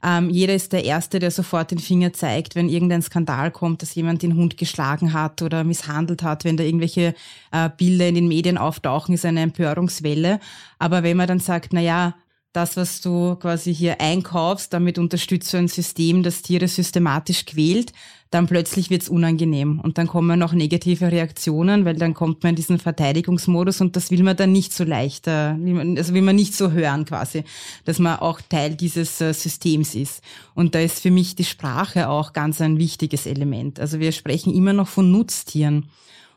Ähm, 0.04 0.28
jeder 0.28 0.54
ist 0.54 0.72
der 0.72 0.84
Erste, 0.84 1.18
der 1.18 1.30
sofort 1.30 1.70
den 1.70 1.78
Finger 1.78 2.12
zeigt, 2.12 2.54
wenn 2.54 2.68
irgendein 2.68 3.00
Skandal 3.00 3.50
kommt, 3.50 3.80
dass 3.80 3.94
jemand 3.94 4.22
den 4.22 4.36
Hund 4.36 4.58
geschlagen 4.58 5.14
hat 5.14 5.40
oder 5.40 5.64
misshandelt 5.64 6.22
hat. 6.22 6.44
Wenn 6.44 6.58
da 6.58 6.64
irgendwelche 6.64 7.14
äh, 7.52 7.70
Bilder 7.74 8.08
in 8.08 8.14
den 8.14 8.28
Medien 8.28 8.58
auftauchen, 8.58 9.14
ist 9.14 9.24
eine 9.24 9.40
Empörungswelle. 9.40 10.40
Aber 10.78 11.02
wenn 11.02 11.16
man 11.16 11.26
dann 11.26 11.40
sagt, 11.40 11.72
na 11.72 11.80
ja, 11.80 12.14
das, 12.54 12.76
was 12.76 13.00
du 13.00 13.34
quasi 13.34 13.74
hier 13.74 14.00
einkaufst, 14.00 14.72
damit 14.72 14.96
unterstützt 14.96 15.52
du 15.52 15.58
ein 15.58 15.66
System, 15.66 16.22
das 16.22 16.40
Tiere 16.40 16.68
systematisch 16.68 17.46
quält, 17.46 17.92
dann 18.30 18.46
plötzlich 18.46 18.90
wird's 18.90 19.08
unangenehm 19.08 19.80
und 19.80 19.98
dann 19.98 20.06
kommen 20.06 20.38
noch 20.38 20.52
negative 20.52 21.10
Reaktionen, 21.10 21.84
weil 21.84 21.96
dann 21.96 22.14
kommt 22.14 22.44
man 22.44 22.50
in 22.50 22.56
diesen 22.56 22.78
Verteidigungsmodus 22.78 23.80
und 23.80 23.96
das 23.96 24.12
will 24.12 24.22
man 24.22 24.36
dann 24.36 24.52
nicht 24.52 24.72
so 24.72 24.84
leicht, 24.84 25.26
äh, 25.26 25.56
also 25.96 26.14
will 26.14 26.22
man 26.22 26.36
nicht 26.36 26.54
so 26.54 26.70
hören 26.70 27.04
quasi, 27.04 27.42
dass 27.84 27.98
man 27.98 28.20
auch 28.20 28.40
Teil 28.40 28.76
dieses 28.76 29.20
äh, 29.20 29.34
Systems 29.34 29.96
ist. 29.96 30.22
Und 30.54 30.76
da 30.76 30.80
ist 30.80 31.00
für 31.00 31.10
mich 31.10 31.34
die 31.34 31.44
Sprache 31.44 32.08
auch 32.08 32.32
ganz 32.32 32.60
ein 32.60 32.78
wichtiges 32.78 33.26
Element. 33.26 33.80
Also 33.80 33.98
wir 33.98 34.12
sprechen 34.12 34.54
immer 34.54 34.72
noch 34.72 34.88
von 34.88 35.10
Nutztieren 35.10 35.88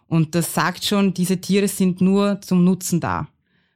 und 0.07 0.33
das 0.33 0.55
sagt 0.55 0.83
schon, 0.83 1.13
diese 1.13 1.37
Tiere 1.37 1.67
sind 1.67 2.01
nur 2.01 2.41
zum 2.41 2.63
Nutzen 2.63 2.99
da. 2.99 3.27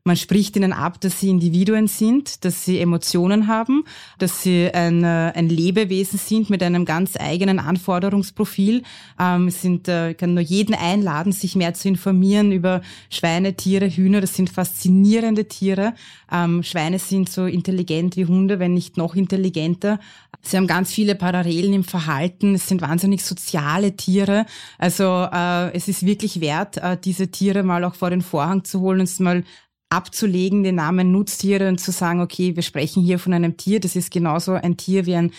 Man 0.04 0.16
spricht 0.16 0.56
ihnen 0.56 0.74
ab, 0.74 1.00
dass 1.00 1.20
sie 1.20 1.30
Individuen 1.30 1.88
sind, 1.88 2.44
dass 2.44 2.66
sie 2.66 2.80
Emotionen 2.80 3.48
haben, 3.48 3.84
dass 4.18 4.42
sie 4.42 4.72
ein, 4.74 5.04
äh, 5.04 5.32
ein 5.36 5.48
Lebewesen 5.48 6.18
sind 6.18 6.50
mit 6.50 6.64
einem 6.64 6.86
ganz 6.86 7.16
eigenen 7.18 7.60
Anforderungsprofil. 7.60 8.82
Ähm, 9.20 9.52
sind, 9.52 9.88
äh, 9.88 10.16
kann 10.16 10.34
nur 10.34 10.42
jeden 10.42 10.74
einladen, 10.74 11.32
sich 11.34 11.56
mehr 11.56 11.76
zu 11.76 11.88
informieren 11.88 12.52
über 12.52 12.82
Schweine, 13.12 13.56
Tiere, 13.56 13.90
Hühner. 13.90 14.22
Das 14.22 14.36
sind 14.36 14.50
faszinierende 14.50 15.48
Tiere. 15.48 15.94
Ähm, 16.32 16.64
Schweine 16.64 16.98
sind 16.98 17.30
so 17.30 17.46
intelligent 17.46 18.18
wie 18.18 18.26
Hunde, 18.26 18.58
wenn 18.58 18.74
nicht 18.74 18.98
noch 18.98 19.14
intelligenter. 19.14 20.00
Sie 20.42 20.58
haben 20.58 20.66
ganz 20.66 20.92
viele 20.92 21.14
Parallelen 21.14 21.74
im 21.74 21.84
Verhalten. 21.84 22.56
Es 22.56 22.68
sind 22.68 22.82
wahnsinnig 22.82 23.24
soziale 23.24 23.96
Tiere. 23.96 24.48
Also 24.80 25.28
äh, 25.32 25.72
es 25.76 25.88
ist 25.88 26.06
wirklich 26.06 26.42
wert, 26.42 26.78
äh, 26.78 26.98
diese 26.98 27.28
Tiere 27.28 27.62
mal 27.62 27.84
auch 27.84 27.94
vor 27.94 28.10
den 28.10 28.24
Vorhang 28.24 28.64
zu 28.64 28.80
holen 28.80 29.02
und 29.02 29.20
mal 29.20 29.44
abzulegen, 29.92 30.64
den 30.64 30.76
Namen 30.76 31.12
Nutztiere 31.12 31.68
und 31.68 31.80
zu 31.80 31.92
sagen, 31.92 32.22
okay, 32.22 32.56
wir 32.56 32.64
sprechen 32.64 33.04
hier 33.04 33.20
von 33.20 33.34
einem 33.34 33.58
Tier, 33.58 33.80
das 33.80 33.96
ist 33.96 34.12
genauso 34.12 34.54
ein 34.54 34.78
Tier 34.78 35.06
wie 35.06 35.16
ein 35.16 35.32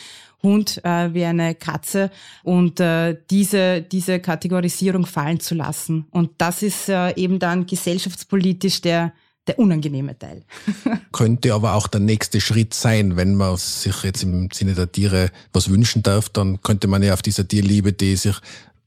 Hund, 0.43 0.85
äh, 0.85 1.15
wie 1.15 1.25
eine 1.25 1.55
Katze 1.55 2.11
und 2.43 2.81
äh, 2.81 3.17
diese, 3.31 3.81
diese 3.83 4.21
Kategorisierung 4.21 5.07
fallen 5.07 5.41
zu 5.41 5.55
lassen. 5.55 6.07
Und 6.11 6.31
das 6.38 6.62
ist 6.62 6.88
äh, 6.88 7.15
eben 7.15 7.38
dann 7.38 7.67
gesellschaftspolitisch 7.67 8.81
der 8.81 9.12
der 9.49 9.59
unangenehme 9.59 10.17
Teil. 10.17 10.45
Könnte 11.12 11.53
aber 11.53 11.75
auch 11.75 11.88
der 11.88 12.01
nächste 12.01 12.41
Schritt 12.41 12.75
sein, 12.75 13.17
wenn 13.17 13.35
man 13.35 13.57
sich 13.57 14.05
jetzt 14.05 14.23
im 14.23 14.49
Sinne 14.53 14.75
der 14.75 14.93
Tiere 14.93 15.31
was 15.53 15.69
wünschen 15.69 16.05
darf, 16.05 16.29
dann 16.29 16.61
könnte 16.62 16.87
man 16.87 17.03
ja 17.03 17.12
auf 17.12 17.23
dieser 17.23 17.49
Tierliebe, 17.49 17.93
die 17.93 18.15
sich 18.15 18.37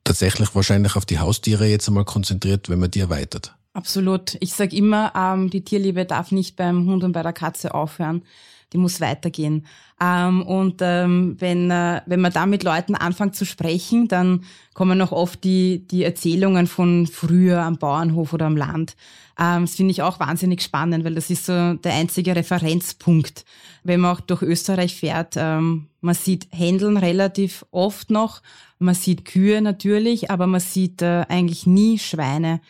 tatsächlich 0.06 0.56
wahrscheinlich 0.56 0.96
auf 0.96 1.06
die 1.06 1.20
Haustiere 1.20 1.68
jetzt 1.68 1.90
einmal 1.90 2.06
konzentriert, 2.06 2.70
wenn 2.70 2.80
man 2.80 2.90
die 2.90 3.02
erweitert. 3.02 3.54
Absolut. 3.76 4.38
Ich 4.40 4.54
sage 4.54 4.74
immer, 4.74 5.12
ähm, 5.18 5.50
die 5.50 5.66
Tierliebe 5.66 6.06
darf 6.06 6.32
nicht 6.32 6.56
beim 6.56 6.88
Hund 6.88 7.04
und 7.04 7.12
bei 7.12 7.24
der 7.24 7.34
Katze 7.34 7.74
aufhören. 7.74 8.24
Die 8.72 8.78
muss 8.78 9.02
weitergehen. 9.02 9.66
Ähm, 10.02 10.44
und 10.44 10.78
ähm, 10.82 11.36
wenn, 11.40 11.70
äh, 11.70 12.02
wenn 12.06 12.22
man 12.22 12.32
da 12.32 12.46
mit 12.46 12.64
Leuten 12.64 12.96
anfängt 12.96 13.36
zu 13.36 13.46
sprechen, 13.46 14.08
dann 14.08 14.46
kommen 14.74 15.02
auch 15.02 15.12
oft 15.12 15.44
die, 15.44 15.86
die 15.92 16.06
Erzählungen 16.06 16.68
von 16.68 17.06
früher 17.06 17.64
am 17.64 17.78
Bauernhof 17.78 18.32
oder 18.32 18.46
am 18.46 18.56
Land. 18.56 18.96
Ähm, 19.38 19.64
das 19.64 19.76
finde 19.76 19.92
ich 19.92 20.02
auch 20.02 20.22
wahnsinnig 20.22 20.62
spannend, 20.62 21.04
weil 21.04 21.16
das 21.16 21.30
ist 21.30 21.46
so 21.46 21.74
der 21.74 21.96
einzige 21.96 22.34
Referenzpunkt. 22.34 23.44
Wenn 23.84 24.00
man 24.00 24.16
auch 24.16 24.22
durch 24.22 24.42
Österreich 24.42 24.96
fährt, 24.96 25.36
ähm, 25.36 25.88
man 26.00 26.16
sieht 26.16 26.48
Händeln 26.52 26.96
relativ 26.96 27.66
oft 27.72 28.10
noch, 28.10 28.42
man 28.80 28.96
sieht 28.96 29.26
Kühe 29.26 29.62
natürlich, 29.62 30.32
aber 30.32 30.48
man 30.48 30.62
sieht 30.62 31.02
äh, 31.02 31.26
eigentlich 31.28 31.68
nie 31.68 32.00
Schweine. 32.00 32.62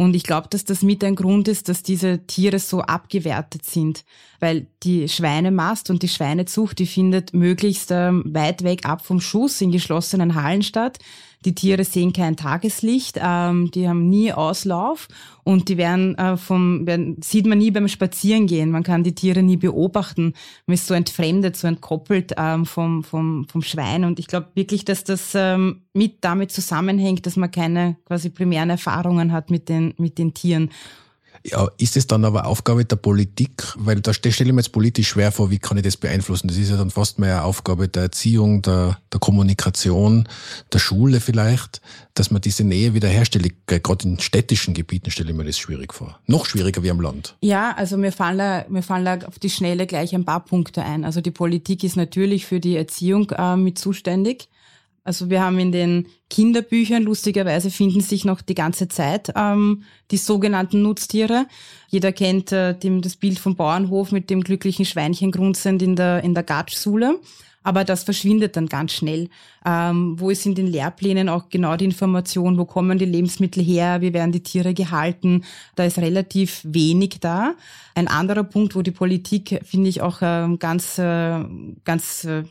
Und 0.00 0.16
ich 0.16 0.22
glaube, 0.22 0.48
dass 0.48 0.64
das 0.64 0.80
mit 0.80 1.04
ein 1.04 1.14
Grund 1.14 1.46
ist, 1.46 1.68
dass 1.68 1.82
diese 1.82 2.26
Tiere 2.26 2.58
so 2.58 2.80
abgewertet 2.80 3.66
sind, 3.66 4.06
weil 4.38 4.66
die 4.82 5.10
Schweinemast 5.10 5.90
und 5.90 6.02
die 6.02 6.08
Schweinezucht, 6.08 6.78
die 6.78 6.86
findet 6.86 7.34
möglichst 7.34 7.90
ähm, 7.90 8.22
weit 8.24 8.64
weg 8.64 8.86
ab 8.86 9.04
vom 9.04 9.20
Schuss 9.20 9.60
in 9.60 9.72
geschlossenen 9.72 10.36
Hallen 10.36 10.62
statt. 10.62 11.00
Die 11.46 11.54
Tiere 11.54 11.84
sehen 11.84 12.12
kein 12.12 12.36
Tageslicht, 12.36 13.18
ähm, 13.18 13.70
die 13.70 13.88
haben 13.88 14.10
nie 14.10 14.30
Auslauf 14.30 15.08
und 15.42 15.70
die 15.70 15.78
werden 15.78 16.16
äh, 16.18 16.36
vom 16.36 16.86
werden, 16.86 17.16
sieht 17.22 17.46
man 17.46 17.56
nie 17.56 17.70
beim 17.70 17.88
Spazierengehen. 17.88 18.70
Man 18.70 18.82
kann 18.82 19.04
die 19.04 19.14
Tiere 19.14 19.42
nie 19.42 19.56
beobachten. 19.56 20.34
Man 20.66 20.74
ist 20.74 20.86
so 20.86 20.92
entfremdet, 20.92 21.56
so 21.56 21.66
entkoppelt 21.66 22.34
ähm, 22.36 22.66
vom, 22.66 23.02
vom, 23.02 23.48
vom 23.48 23.62
Schwein. 23.62 24.04
Und 24.04 24.18
ich 24.18 24.26
glaube 24.26 24.48
wirklich, 24.54 24.84
dass 24.84 25.02
das 25.02 25.32
ähm, 25.34 25.82
mit 25.94 26.18
damit 26.24 26.52
zusammenhängt, 26.52 27.24
dass 27.24 27.36
man 27.36 27.50
keine 27.50 27.96
quasi 28.04 28.28
primären 28.28 28.68
Erfahrungen 28.68 29.32
hat 29.32 29.50
mit 29.50 29.70
den, 29.70 29.94
mit 29.96 30.18
den 30.18 30.34
Tieren. 30.34 30.70
Ja, 31.44 31.68
ist 31.78 31.96
es 31.96 32.06
dann 32.06 32.24
aber 32.24 32.46
Aufgabe 32.46 32.84
der 32.84 32.96
Politik? 32.96 33.50
Weil 33.76 34.00
da 34.00 34.12
stelle 34.12 34.32
ich 34.32 34.52
mir 34.52 34.60
jetzt 34.60 34.72
politisch 34.72 35.08
schwer 35.08 35.32
vor, 35.32 35.50
wie 35.50 35.58
kann 35.58 35.78
ich 35.78 35.82
das 35.82 35.96
beeinflussen? 35.96 36.48
Das 36.48 36.58
ist 36.58 36.70
ja 36.70 36.76
dann 36.76 36.90
fast 36.90 37.18
mehr 37.18 37.44
Aufgabe 37.44 37.88
der 37.88 38.02
Erziehung, 38.02 38.60
der, 38.60 38.98
der 39.10 39.20
Kommunikation, 39.20 40.28
der 40.72 40.78
Schule 40.78 41.20
vielleicht, 41.20 41.80
dass 42.12 42.30
man 42.30 42.42
diese 42.42 42.64
Nähe 42.64 42.92
wiederherstellt. 42.92 43.54
Gerade 43.66 44.06
in 44.06 44.20
städtischen 44.20 44.74
Gebieten 44.74 45.10
stelle 45.10 45.30
ich 45.30 45.36
mir 45.36 45.44
das 45.44 45.58
schwierig 45.58 45.94
vor. 45.94 46.18
Noch 46.26 46.44
schwieriger 46.44 46.82
wie 46.82 46.90
am 46.90 47.00
Land. 47.00 47.36
Ja, 47.40 47.74
also 47.74 47.96
mir 47.96 48.12
fallen 48.12 48.38
da, 48.38 48.66
mir 48.68 48.82
fallen 48.82 49.06
da 49.06 49.18
auf 49.26 49.38
die 49.38 49.50
Schnelle 49.50 49.86
gleich 49.86 50.14
ein 50.14 50.26
paar 50.26 50.44
Punkte 50.44 50.82
ein. 50.82 51.06
Also 51.06 51.22
die 51.22 51.30
Politik 51.30 51.84
ist 51.84 51.96
natürlich 51.96 52.44
für 52.44 52.60
die 52.60 52.76
Erziehung 52.76 53.30
äh, 53.30 53.56
mit 53.56 53.78
zuständig. 53.78 54.48
Also 55.02 55.30
wir 55.30 55.42
haben 55.42 55.58
in 55.58 55.72
den 55.72 56.06
Kinderbüchern, 56.28 57.02
lustigerweise 57.02 57.70
finden 57.70 58.00
sich 58.00 58.24
noch 58.24 58.42
die 58.42 58.54
ganze 58.54 58.88
Zeit 58.88 59.32
ähm, 59.34 59.84
die 60.10 60.18
sogenannten 60.18 60.82
Nutztiere. 60.82 61.46
Jeder 61.88 62.12
kennt 62.12 62.52
äh, 62.52 62.74
dem, 62.74 63.00
das 63.00 63.16
Bild 63.16 63.38
vom 63.38 63.56
Bauernhof 63.56 64.12
mit 64.12 64.30
dem 64.30 64.42
glücklichen 64.42 64.84
Schweinchen 64.84 65.32
grunzend 65.32 65.82
in 65.82 65.96
der, 65.96 66.22
in 66.22 66.34
der 66.34 66.42
Gatschsule. 66.42 67.18
Aber 67.62 67.84
das 67.84 68.04
verschwindet 68.04 68.56
dann 68.56 68.68
ganz 68.68 68.92
schnell. 68.92 69.28
Ähm, 69.66 70.18
wo 70.18 70.30
ist 70.30 70.46
in 70.46 70.54
den 70.54 70.66
Lehrplänen 70.66 71.28
auch 71.28 71.50
genau 71.50 71.76
die 71.76 71.84
Information, 71.84 72.56
wo 72.56 72.64
kommen 72.64 72.98
die 72.98 73.04
Lebensmittel 73.04 73.62
her, 73.62 74.00
wie 74.00 74.14
werden 74.14 74.32
die 74.32 74.42
Tiere 74.42 74.72
gehalten? 74.72 75.44
Da 75.74 75.84
ist 75.84 75.98
relativ 75.98 76.62
wenig 76.64 77.18
da. 77.20 77.54
Ein 77.94 78.08
anderer 78.08 78.44
Punkt, 78.44 78.74
wo 78.74 78.82
die 78.82 78.92
Politik, 78.92 79.60
finde 79.64 79.90
ich, 79.90 80.00
auch 80.00 80.22
äh, 80.22 80.48
ganz, 80.58 80.98
äh, 80.98 81.44
ganz 81.84 82.24
äh, 82.24 82.44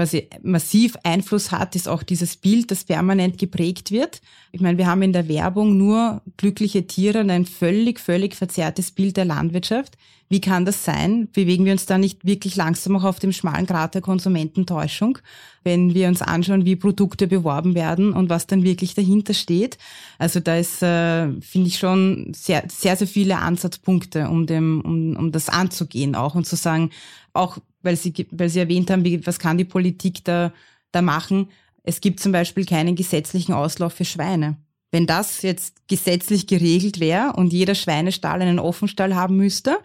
quasi 0.00 0.28
massiv 0.42 0.96
Einfluss 1.02 1.52
hat, 1.52 1.76
ist 1.76 1.86
auch 1.86 2.02
dieses 2.02 2.36
Bild, 2.36 2.70
das 2.70 2.84
permanent 2.84 3.36
geprägt 3.36 3.90
wird. 3.90 4.22
Ich 4.50 4.62
meine, 4.62 4.78
wir 4.78 4.86
haben 4.86 5.02
in 5.02 5.12
der 5.12 5.28
Werbung 5.28 5.76
nur 5.76 6.22
glückliche 6.38 6.86
Tiere 6.86 7.20
und 7.20 7.28
ein 7.28 7.44
völlig, 7.44 8.00
völlig 8.00 8.34
verzerrtes 8.34 8.92
Bild 8.92 9.18
der 9.18 9.26
Landwirtschaft. 9.26 9.98
Wie 10.30 10.40
kann 10.40 10.64
das 10.64 10.86
sein? 10.86 11.28
Bewegen 11.32 11.66
wir 11.66 11.72
uns 11.72 11.84
da 11.84 11.98
nicht 11.98 12.24
wirklich 12.24 12.56
langsam 12.56 12.96
auch 12.96 13.04
auf 13.04 13.18
dem 13.18 13.32
schmalen 13.32 13.66
Grad 13.66 13.94
der 13.94 14.00
Konsumententäuschung, 14.00 15.18
wenn 15.64 15.92
wir 15.92 16.08
uns 16.08 16.22
anschauen, 16.22 16.64
wie 16.64 16.76
Produkte 16.76 17.26
beworben 17.26 17.74
werden 17.74 18.14
und 18.14 18.30
was 18.30 18.46
dann 18.46 18.62
wirklich 18.62 18.94
dahinter 18.94 19.34
steht? 19.34 19.76
Also 20.18 20.40
da 20.40 20.56
ist, 20.56 20.82
äh, 20.82 21.28
finde 21.42 21.68
ich 21.68 21.78
schon 21.78 22.32
sehr, 22.32 22.62
sehr, 22.68 22.96
sehr 22.96 23.08
viele 23.08 23.36
Ansatzpunkte, 23.36 24.28
um 24.30 24.46
dem, 24.46 24.80
um, 24.80 25.16
um 25.16 25.32
das 25.32 25.50
anzugehen 25.50 26.14
auch 26.14 26.36
und 26.36 26.46
zu 26.46 26.56
sagen, 26.56 26.90
auch 27.34 27.58
weil 27.82 27.96
Sie, 27.96 28.12
weil 28.30 28.48
Sie 28.48 28.60
erwähnt 28.60 28.90
haben, 28.90 29.04
wie, 29.04 29.26
was 29.26 29.38
kann 29.38 29.58
die 29.58 29.64
Politik 29.64 30.24
da, 30.24 30.52
da 30.92 31.02
machen? 31.02 31.48
Es 31.82 32.00
gibt 32.00 32.20
zum 32.20 32.32
Beispiel 32.32 32.66
keinen 32.66 32.94
gesetzlichen 32.94 33.52
Auslauf 33.52 33.94
für 33.94 34.04
Schweine. 34.04 34.56
Wenn 34.92 35.06
das 35.06 35.42
jetzt 35.42 35.86
gesetzlich 35.88 36.46
geregelt 36.46 36.98
wäre 36.98 37.34
und 37.36 37.52
jeder 37.52 37.74
Schweinestall 37.74 38.42
einen 38.42 38.58
Offenstall 38.58 39.14
haben 39.14 39.36
müsste 39.36 39.78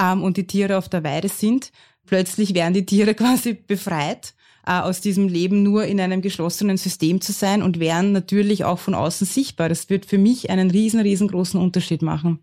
ähm, 0.00 0.22
und 0.22 0.36
die 0.36 0.46
Tiere 0.46 0.78
auf 0.78 0.88
der 0.88 1.02
Weide 1.02 1.28
sind, 1.28 1.72
plötzlich 2.06 2.54
wären 2.54 2.74
die 2.74 2.86
Tiere 2.86 3.14
quasi 3.16 3.54
befreit 3.54 4.34
äh, 4.64 4.72
aus 4.72 5.00
diesem 5.00 5.26
Leben 5.26 5.64
nur 5.64 5.84
in 5.84 6.00
einem 6.00 6.22
geschlossenen 6.22 6.76
System 6.76 7.20
zu 7.20 7.32
sein 7.32 7.62
und 7.62 7.80
wären 7.80 8.12
natürlich 8.12 8.64
auch 8.64 8.78
von 8.78 8.94
außen 8.94 9.26
sichtbar. 9.26 9.68
Das 9.68 9.90
wird 9.90 10.06
für 10.06 10.18
mich 10.18 10.50
einen 10.50 10.70
riesen, 10.70 11.00
riesengroßen 11.00 11.60
Unterschied 11.60 12.02
machen. 12.02 12.38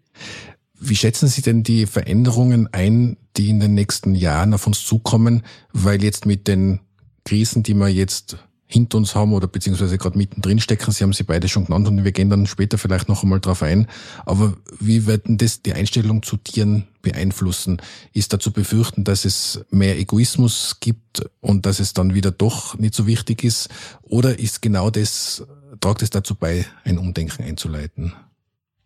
Wie 0.79 0.95
schätzen 0.95 1.27
Sie 1.27 1.41
denn 1.41 1.63
die 1.63 1.85
Veränderungen 1.85 2.67
ein, 2.71 3.17
die 3.37 3.49
in 3.49 3.59
den 3.59 3.73
nächsten 3.73 4.15
Jahren 4.15 4.53
auf 4.53 4.65
uns 4.65 4.85
zukommen? 4.85 5.43
Weil 5.73 6.03
jetzt 6.03 6.25
mit 6.25 6.47
den 6.47 6.79
Krisen, 7.25 7.63
die 7.63 7.73
wir 7.73 7.89
jetzt 7.89 8.37
hinter 8.71 8.99
uns 8.99 9.15
haben 9.15 9.33
oder 9.33 9.47
beziehungsweise 9.47 9.97
gerade 9.97 10.17
mittendrin 10.17 10.59
stecken. 10.59 10.91
Sie 10.91 11.03
haben 11.03 11.11
sie 11.11 11.23
beide 11.23 11.47
schon 11.49 11.65
genannt 11.65 11.87
und 11.87 12.03
wir 12.03 12.11
gehen 12.11 12.29
dann 12.29 12.45
später 12.45 12.77
vielleicht 12.77 13.09
noch 13.09 13.23
einmal 13.23 13.39
drauf 13.39 13.63
ein. 13.63 13.87
Aber 14.27 14.55
wie 14.79 15.07
werden 15.07 15.39
das 15.39 15.63
die 15.63 15.73
Einstellung 15.73 16.21
zu 16.21 16.37
Tieren 16.37 16.87
beeinflussen? 17.01 17.81
Ist 18.13 18.31
da 18.31 18.39
zu 18.39 18.51
befürchten, 18.53 19.03
dass 19.03 19.25
es 19.25 19.65
mehr 19.71 19.97
Egoismus 19.97 20.77
gibt 20.79 21.27
und 21.41 21.65
dass 21.65 21.79
es 21.79 21.93
dann 21.93 22.13
wieder 22.13 22.29
doch 22.29 22.77
nicht 22.77 22.93
so 22.93 23.07
wichtig 23.07 23.43
ist? 23.43 23.69
Oder 24.03 24.37
ist 24.37 24.61
genau 24.61 24.91
das, 24.91 25.43
tragt 25.79 26.03
es 26.03 26.11
dazu 26.11 26.35
bei, 26.35 26.63
ein 26.83 26.99
Umdenken 26.99 27.43
einzuleiten? 27.43 28.13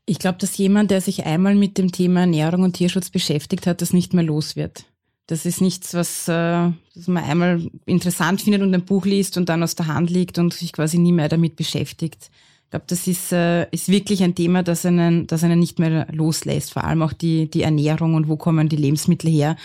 Ich 0.06 0.20
glaube, 0.20 0.38
dass 0.40 0.58
jemand, 0.58 0.92
der 0.92 1.02
sich 1.02 1.26
einmal 1.26 1.56
mit 1.56 1.78
dem 1.78 1.92
Thema 1.92 2.22
Ernährung 2.22 2.64
und 2.64 2.74
Tierschutz 2.74 3.10
beschäftigt 3.10 3.68
hat, 3.68 3.82
das 3.82 3.94
nicht 3.94 4.14
mehr 4.14 4.24
los 4.24 4.56
wird. 4.56 4.86
Das 5.28 5.46
ist 5.46 5.62
nichts, 5.62 5.94
was, 5.94 6.28
äh, 6.28 6.72
was 6.96 7.08
man 7.08 7.24
einmal 7.24 7.62
interessant 7.86 8.42
findet 8.42 8.62
und 8.62 8.74
ein 8.74 8.84
Buch 8.84 9.06
liest 9.06 9.38
und 9.38 9.48
dann 9.48 9.64
aus 9.64 9.76
der 9.76 9.88
Hand 9.88 10.10
liegt 10.10 10.38
und 10.38 10.54
sich 10.54 10.74
quasi 10.74 10.98
nie 10.98 11.14
mehr 11.14 11.30
damit 11.30 11.56
beschäftigt. 11.56 12.30
Ich 12.66 12.70
glaube, 12.72 12.86
das 12.88 13.08
ist, 13.08 13.32
äh, 13.32 13.70
ist 13.70 13.88
wirklich 13.88 14.24
ein 14.24 14.36
Thema, 14.36 14.64
das 14.64 14.86
einen, 14.86 15.26
das 15.28 15.44
einen 15.44 15.60
nicht 15.60 15.80
mehr 15.80 16.08
loslässt. 16.12 16.74
Vor 16.74 16.84
allem 16.84 17.02
auch 17.02 17.14
die, 17.14 17.50
die 17.50 17.62
Ernährung 17.62 18.16
und 18.16 18.28
wo 18.28 18.36
kommen 18.36 18.68
die 18.68 18.76
Lebensmittel 18.76 19.30
her. 19.32 19.56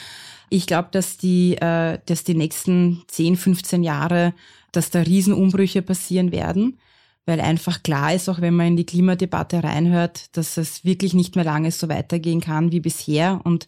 Ich 0.51 0.67
glaube, 0.67 0.89
dass 0.93 1.17
die, 1.17 1.57
äh, 1.57 1.99
dass 2.07 2.23
die 2.23 2.35
nächsten 2.35 3.03
10, 3.09 3.37
15 3.37 3.83
Jahre, 3.83 4.35
dass 4.71 4.91
da 4.91 5.01
Riesenumbrüche 5.01 5.83
passieren 5.83 6.31
werden, 6.31 6.79
weil 7.29 7.43
einfach 7.43 7.83
klar 7.83 8.15
ist, 8.15 8.31
auch 8.31 8.41
wenn 8.41 8.57
man 8.57 8.69
in 8.69 8.77
die 8.79 8.87
Klimadebatte 8.87 9.63
reinhört, 9.63 10.35
dass 10.35 10.57
es 10.57 10.83
wirklich 10.87 11.13
nicht 11.13 11.37
mehr 11.37 11.45
lange 11.45 11.71
so 11.71 11.91
weitergehen 11.91 12.41
kann 12.41 12.73
wie 12.73 12.81
bisher 12.81 13.43
und 13.45 13.67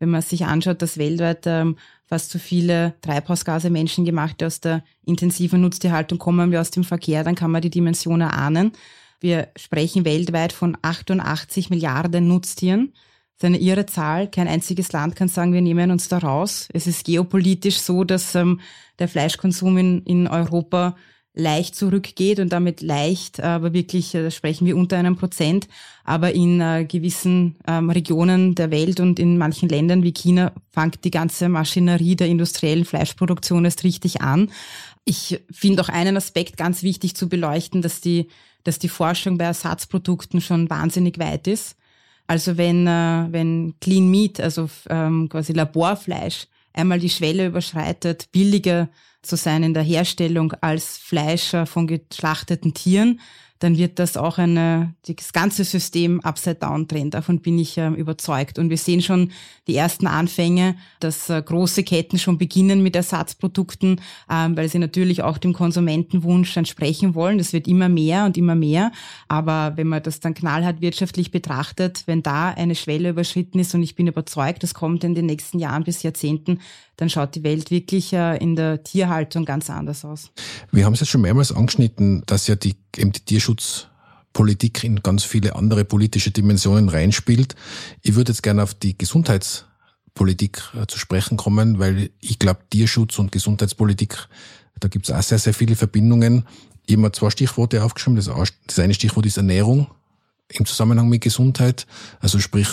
wenn 0.00 0.10
man 0.10 0.22
sich 0.22 0.44
anschaut, 0.44 0.82
dass 0.82 0.98
weltweit 0.98 1.46
ähm, 1.46 1.76
fast 2.04 2.32
so 2.32 2.40
viele 2.40 2.94
Treibhausgase 3.02 3.70
menschengemacht 3.70 4.42
aus 4.42 4.60
der 4.60 4.82
intensiven 5.04 5.60
Nutztierhaltung 5.60 6.18
kommen 6.18 6.50
wie 6.50 6.58
aus 6.58 6.72
dem 6.72 6.82
Verkehr, 6.82 7.22
dann 7.22 7.36
kann 7.36 7.52
man 7.52 7.62
die 7.62 7.70
Dimension 7.70 8.20
erahnen. 8.20 8.72
Wir 9.20 9.48
sprechen 9.56 10.04
weltweit 10.04 10.52
von 10.52 10.76
88 10.82 11.70
Milliarden 11.70 12.26
Nutztieren. 12.26 12.92
Das 13.38 13.48
ist 13.48 13.54
eine 13.54 13.60
irre 13.60 13.86
Zahl. 13.86 14.28
Kein 14.28 14.48
einziges 14.48 14.90
Land 14.90 15.14
kann 15.14 15.28
sagen, 15.28 15.52
wir 15.52 15.62
nehmen 15.62 15.92
uns 15.92 16.08
da 16.08 16.18
raus. 16.18 16.68
Es 16.72 16.88
ist 16.88 17.06
geopolitisch 17.06 17.78
so, 17.78 18.02
dass 18.02 18.34
ähm, 18.34 18.60
der 18.98 19.06
Fleischkonsum 19.06 19.78
in, 19.78 20.02
in 20.02 20.26
Europa 20.26 20.96
leicht 21.36 21.76
zurückgeht 21.76 22.40
und 22.40 22.50
damit 22.52 22.80
leicht, 22.80 23.40
aber 23.40 23.74
wirklich, 23.74 24.14
äh, 24.14 24.22
da 24.22 24.30
sprechen 24.30 24.66
wir 24.66 24.76
unter 24.76 24.96
einem 24.96 25.16
Prozent, 25.16 25.68
aber 26.02 26.32
in 26.32 26.60
äh, 26.60 26.86
gewissen 26.88 27.56
ähm, 27.68 27.90
Regionen 27.90 28.54
der 28.54 28.70
Welt 28.70 29.00
und 29.00 29.18
in 29.18 29.36
manchen 29.36 29.68
Ländern 29.68 30.02
wie 30.02 30.12
China 30.12 30.52
fängt 30.70 31.04
die 31.04 31.10
ganze 31.10 31.48
Maschinerie 31.50 32.16
der 32.16 32.28
industriellen 32.28 32.86
Fleischproduktion 32.86 33.66
erst 33.66 33.84
richtig 33.84 34.22
an. 34.22 34.50
Ich 35.04 35.40
finde 35.52 35.82
auch 35.82 35.90
einen 35.90 36.16
Aspekt 36.16 36.56
ganz 36.56 36.82
wichtig 36.82 37.14
zu 37.14 37.28
beleuchten, 37.28 37.82
dass 37.82 38.00
die, 38.00 38.28
dass 38.64 38.78
die 38.78 38.88
Forschung 38.88 39.36
bei 39.36 39.44
Ersatzprodukten 39.44 40.40
schon 40.40 40.70
wahnsinnig 40.70 41.18
weit 41.18 41.46
ist. 41.46 41.76
Also 42.26 42.56
wenn, 42.56 42.86
äh, 42.86 43.26
wenn 43.30 43.74
Clean 43.80 44.10
Meat, 44.10 44.40
also 44.40 44.70
ähm, 44.88 45.28
quasi 45.28 45.52
Laborfleisch, 45.52 46.46
einmal 46.72 46.98
die 46.98 47.10
Schwelle 47.10 47.46
überschreitet, 47.46 48.32
billiger 48.32 48.88
zu 49.26 49.36
sein 49.36 49.62
in 49.62 49.74
der 49.74 49.82
Herstellung 49.82 50.52
als 50.60 50.98
Fleisch 50.98 51.54
von 51.66 51.86
geschlachteten 51.86 52.74
Tieren, 52.74 53.20
dann 53.58 53.78
wird 53.78 53.98
das 53.98 54.16
auch 54.16 54.38
eine, 54.38 54.94
das 55.06 55.32
ganze 55.32 55.64
System 55.64 56.20
upside 56.20 56.56
down 56.56 56.88
drehen. 56.88 57.10
Davon 57.10 57.40
bin 57.40 57.58
ich 57.58 57.78
überzeugt. 57.78 58.58
Und 58.58 58.68
wir 58.68 58.76
sehen 58.76 59.00
schon 59.00 59.32
die 59.66 59.76
ersten 59.76 60.06
Anfänge, 60.06 60.76
dass 61.00 61.30
äh, 61.30 61.42
große 61.42 61.82
Ketten 61.82 62.18
schon 62.18 62.36
beginnen 62.36 62.82
mit 62.82 62.94
Ersatzprodukten, 62.94 64.00
ähm, 64.30 64.56
weil 64.56 64.68
sie 64.68 64.78
natürlich 64.78 65.22
auch 65.22 65.38
dem 65.38 65.54
Konsumentenwunsch 65.54 66.56
entsprechen 66.56 67.14
wollen. 67.14 67.38
Das 67.38 67.52
wird 67.52 67.66
immer 67.66 67.88
mehr 67.88 68.26
und 68.26 68.36
immer 68.36 68.54
mehr. 68.54 68.92
Aber 69.28 69.72
wenn 69.76 69.88
man 69.88 70.02
das 70.02 70.20
dann 70.20 70.34
knallhart 70.34 70.82
wirtschaftlich 70.82 71.30
betrachtet, 71.30 72.02
wenn 72.06 72.22
da 72.22 72.50
eine 72.50 72.74
Schwelle 72.74 73.10
überschritten 73.10 73.58
ist 73.58 73.74
und 73.74 73.82
ich 73.82 73.94
bin 73.94 74.06
überzeugt, 74.06 74.62
das 74.62 74.74
kommt 74.74 75.02
in 75.02 75.14
den 75.14 75.26
nächsten 75.26 75.58
Jahren 75.58 75.84
bis 75.84 76.02
Jahrzehnten, 76.02 76.60
dann 76.96 77.10
schaut 77.10 77.34
die 77.34 77.42
Welt 77.42 77.70
wirklich 77.70 78.12
äh, 78.12 78.36
in 78.38 78.56
der 78.56 78.82
Tierhaltung 78.82 79.44
ganz 79.44 79.70
anders 79.70 80.04
aus. 80.04 80.30
Wir 80.72 80.84
haben 80.84 80.94
es 80.94 81.00
jetzt 81.00 81.10
schon 81.10 81.20
mehrmals 81.20 81.52
angeschnitten, 81.52 82.22
dass 82.26 82.46
ja 82.46 82.56
die, 82.56 82.76
eben 82.96 83.12
die 83.12 83.20
Tierschutzpolitik 83.20 84.82
in 84.84 85.02
ganz 85.02 85.24
viele 85.24 85.56
andere 85.56 85.84
politische 85.84 86.30
Dimensionen 86.30 86.88
reinspielt. 86.88 87.54
Ich 88.02 88.14
würde 88.14 88.32
jetzt 88.32 88.42
gerne 88.42 88.62
auf 88.62 88.74
die 88.74 88.96
Gesundheitspolitik 88.96 90.62
äh, 90.74 90.86
zu 90.86 90.98
sprechen 90.98 91.36
kommen, 91.36 91.78
weil 91.78 92.10
ich 92.20 92.38
glaube, 92.38 92.60
Tierschutz 92.70 93.18
und 93.18 93.30
Gesundheitspolitik, 93.30 94.16
da 94.80 94.88
gibt 94.88 95.08
es 95.08 95.14
auch 95.14 95.22
sehr, 95.22 95.38
sehr 95.38 95.54
viele 95.54 95.76
Verbindungen. 95.76 96.44
Ich 96.86 96.94
habe 96.94 97.02
mir 97.02 97.12
zwei 97.12 97.30
Stichworte 97.30 97.82
aufgeschrieben. 97.84 98.16
Das 98.16 98.78
eine 98.78 98.94
Stichwort 98.94 99.26
ist 99.26 99.36
Ernährung 99.36 99.88
im 100.48 100.64
Zusammenhang 100.64 101.08
mit 101.08 101.22
Gesundheit. 101.22 101.86
Also 102.20 102.38
sprich, 102.38 102.68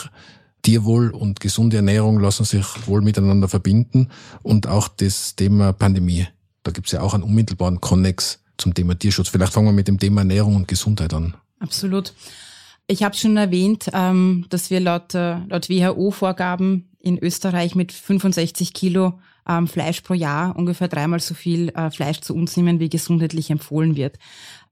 Tierwohl 0.64 1.12
und 1.12 1.40
gesunde 1.40 1.76
Ernährung 1.76 2.20
lassen 2.20 2.46
sich 2.46 2.66
wohl 2.88 3.02
miteinander 3.02 3.48
verbinden 3.48 4.10
und 4.42 4.68
auch 4.68 4.88
das 4.88 5.36
Thema 5.36 5.74
Pandemie. 5.74 6.28
Da 6.64 6.72
gibt 6.72 6.88
es 6.88 6.94
ja 6.94 7.02
auch 7.02 7.14
einen 7.14 7.24
unmittelbaren 7.24 7.82
Konnex 7.82 8.40
zum 8.58 8.74
Thema 8.74 8.98
Tierschutz. 8.98 9.28
Vielleicht 9.28 9.54
fangen 9.54 9.68
wir 9.68 9.74
mit 9.74 9.88
dem 9.88 10.00
Thema 10.00 10.22
Ernährung 10.22 10.56
und 10.56 10.68
Gesundheit 10.68 11.14
an. 11.14 11.36
Absolut. 11.60 12.14
Ich 12.88 13.04
habe 13.04 13.16
schon 13.16 13.38
erwähnt, 13.38 13.90
ähm, 13.94 14.46
dass 14.50 14.70
wir 14.70 14.80
laut, 14.80 15.14
äh, 15.16 15.38
laut 15.48 15.70
WHO-Vorgaben 15.70 16.90
in 17.00 17.18
Österreich 17.18 17.76
mit 17.76 17.92
65 17.92 18.74
Kilo 18.74 19.20
ähm, 19.48 19.68
Fleisch 19.68 20.02
pro 20.02 20.14
Jahr 20.14 20.56
ungefähr 20.56 20.88
dreimal 20.88 21.20
so 21.20 21.34
viel 21.34 21.70
äh, 21.70 21.92
Fleisch 21.92 22.22
zu 22.22 22.34
uns 22.34 22.56
nehmen, 22.56 22.80
wie 22.80 22.90
gesundheitlich 22.90 23.50
empfohlen 23.50 23.96
wird. 23.96 24.18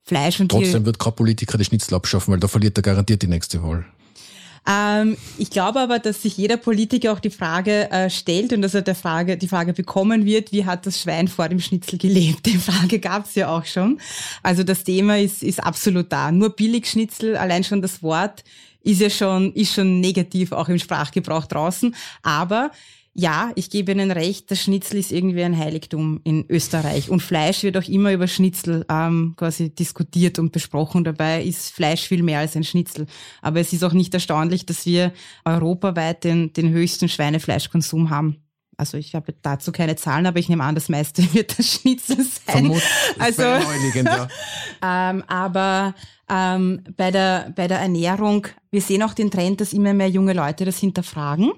Fleisch 0.04 0.40
und 0.40 0.50
Trotzdem 0.50 0.72
Tier 0.72 0.86
wird 0.86 1.00
kein 1.00 1.16
Politiker 1.16 1.58
die 1.58 1.66
Schnitzel 1.66 1.96
abschaffen, 1.96 2.32
weil 2.32 2.40
da 2.40 2.48
verliert 2.48 2.78
er 2.78 2.82
garantiert 2.82 3.22
die 3.22 3.28
nächste 3.28 3.62
Wahl. 3.62 3.86
Ähm, 4.67 5.17
ich 5.38 5.50
glaube 5.50 5.80
aber, 5.80 6.00
dass 6.00 6.21
sich 6.21 6.38
jeder 6.38 6.58
Politiker 6.58 7.13
auch 7.13 7.19
die 7.19 7.32
Frage 7.32 7.89
äh, 7.89 8.10
stellt 8.10 8.54
und 8.54 8.62
dass 8.62 8.76
er 8.76 8.84
der 8.84 8.95
Frage, 8.95 9.38
die 9.38 9.47
Frage 9.47 9.74
bekommen 9.74 10.26
wird, 10.26 10.52
wie 10.52 10.65
hat 10.65 10.86
das 10.86 11.02
Schwein 11.02 11.28
vor 11.28 11.50
dem 11.50 11.60
Schnitzel 11.60 11.97
gelebt? 11.97 12.45
Die 12.52 12.58
Frage 12.58 13.00
gab 13.00 13.26
es 13.26 13.36
ja 13.36 13.50
auch 13.50 13.65
schon. 13.65 14.00
Also 14.43 14.63
das 14.63 14.84
Thema 14.84 15.17
ist, 15.17 15.41
ist 15.41 15.63
absolut 15.63 16.12
da. 16.12 16.32
Nur 16.32 16.52
Billigschnitzel, 16.52 17.38
allein 17.38 17.63
schon 17.63 17.82
das 17.82 18.04
Wort 18.04 18.43
ist 18.84 19.02
ja 19.02 19.10
schon, 19.10 19.54
ist 19.54 19.74
schon 19.74 20.00
negativ 20.00 20.52
auch 20.52 20.69
im 20.69 20.80
Sprachgebrauch 20.80 21.45
draußen. 21.45 21.95
Aber 22.24 22.71
ja, 23.13 23.52
ich 23.56 23.69
gebe 23.69 23.91
Ihnen 23.91 24.10
recht, 24.12 24.50
das 24.52 24.62
Schnitzel 24.62 24.97
ist 24.97 25.12
irgendwie 25.12 25.43
ein 25.43 25.58
Heiligtum 25.58 26.21
in 26.24 26.45
Österreich. 26.47 27.10
Und 27.10 27.21
Fleisch 27.21 27.63
wird 27.63 27.76
auch 27.78 27.88
immer 27.88 28.13
über 28.13 28.28
Schnitzel 28.28 28.86
ähm, 28.89 29.34
quasi 29.36 29.69
diskutiert 29.69 30.39
und 30.39 30.54
besprochen. 30.54 31.04
Dabei 31.04 31.43
ist 31.43 31.74
Fleisch 31.74 32.08
viel 32.08 32.24
mehr 32.24 32.39
als 32.39 32.56
ein 32.56 32.63
Schnitzel. 32.63 33.08
Aber 33.41 33.60
es 33.60 33.74
ist 33.74 33.84
auch 33.84 33.91
nicht 33.91 34.13
erstaunlich, 34.13 34.65
dass 34.65 34.86
wir 34.86 35.12
europaweit 35.43 36.24
den, 36.24 36.54
den 36.54 36.69
höchsten 36.69 37.10
Schweinefleischkonsum 37.10 38.10
haben. 38.10 38.38
Also 38.78 38.97
ich 38.97 39.13
habe 39.13 39.36
dazu 39.41 39.74
keine 39.74 39.97
Zahlen, 39.97 40.26
aber 40.26 40.39
ich 40.39 40.47
nehme 40.47 40.63
an, 40.63 40.76
das 40.76 40.88
meiste 40.88 41.21
wird 41.34 41.60
das 41.60 41.67
Schnitzel 41.67 42.15
sein. 42.15 42.65
Vermut, 42.65 42.82
also, 43.19 43.41
ja. 43.41 44.28
ähm, 45.12 45.24
aber 45.28 45.95
ähm, 46.30 46.82
bei, 46.95 47.12
der, 47.12 47.52
bei 47.58 47.67
der 47.67 47.80
Ernährung, 47.80 48.47
wir 48.71 48.82
sehen 48.82 49.04
auch 49.04 49.13
den 49.13 49.32
Trend, 49.32 49.60
dass 49.60 49.74
immer 49.74 49.93
mehr 49.93 50.10
junge 50.10 50.32
Leute 50.32 50.63
das 50.63 50.80
hinterfragen 50.80 51.52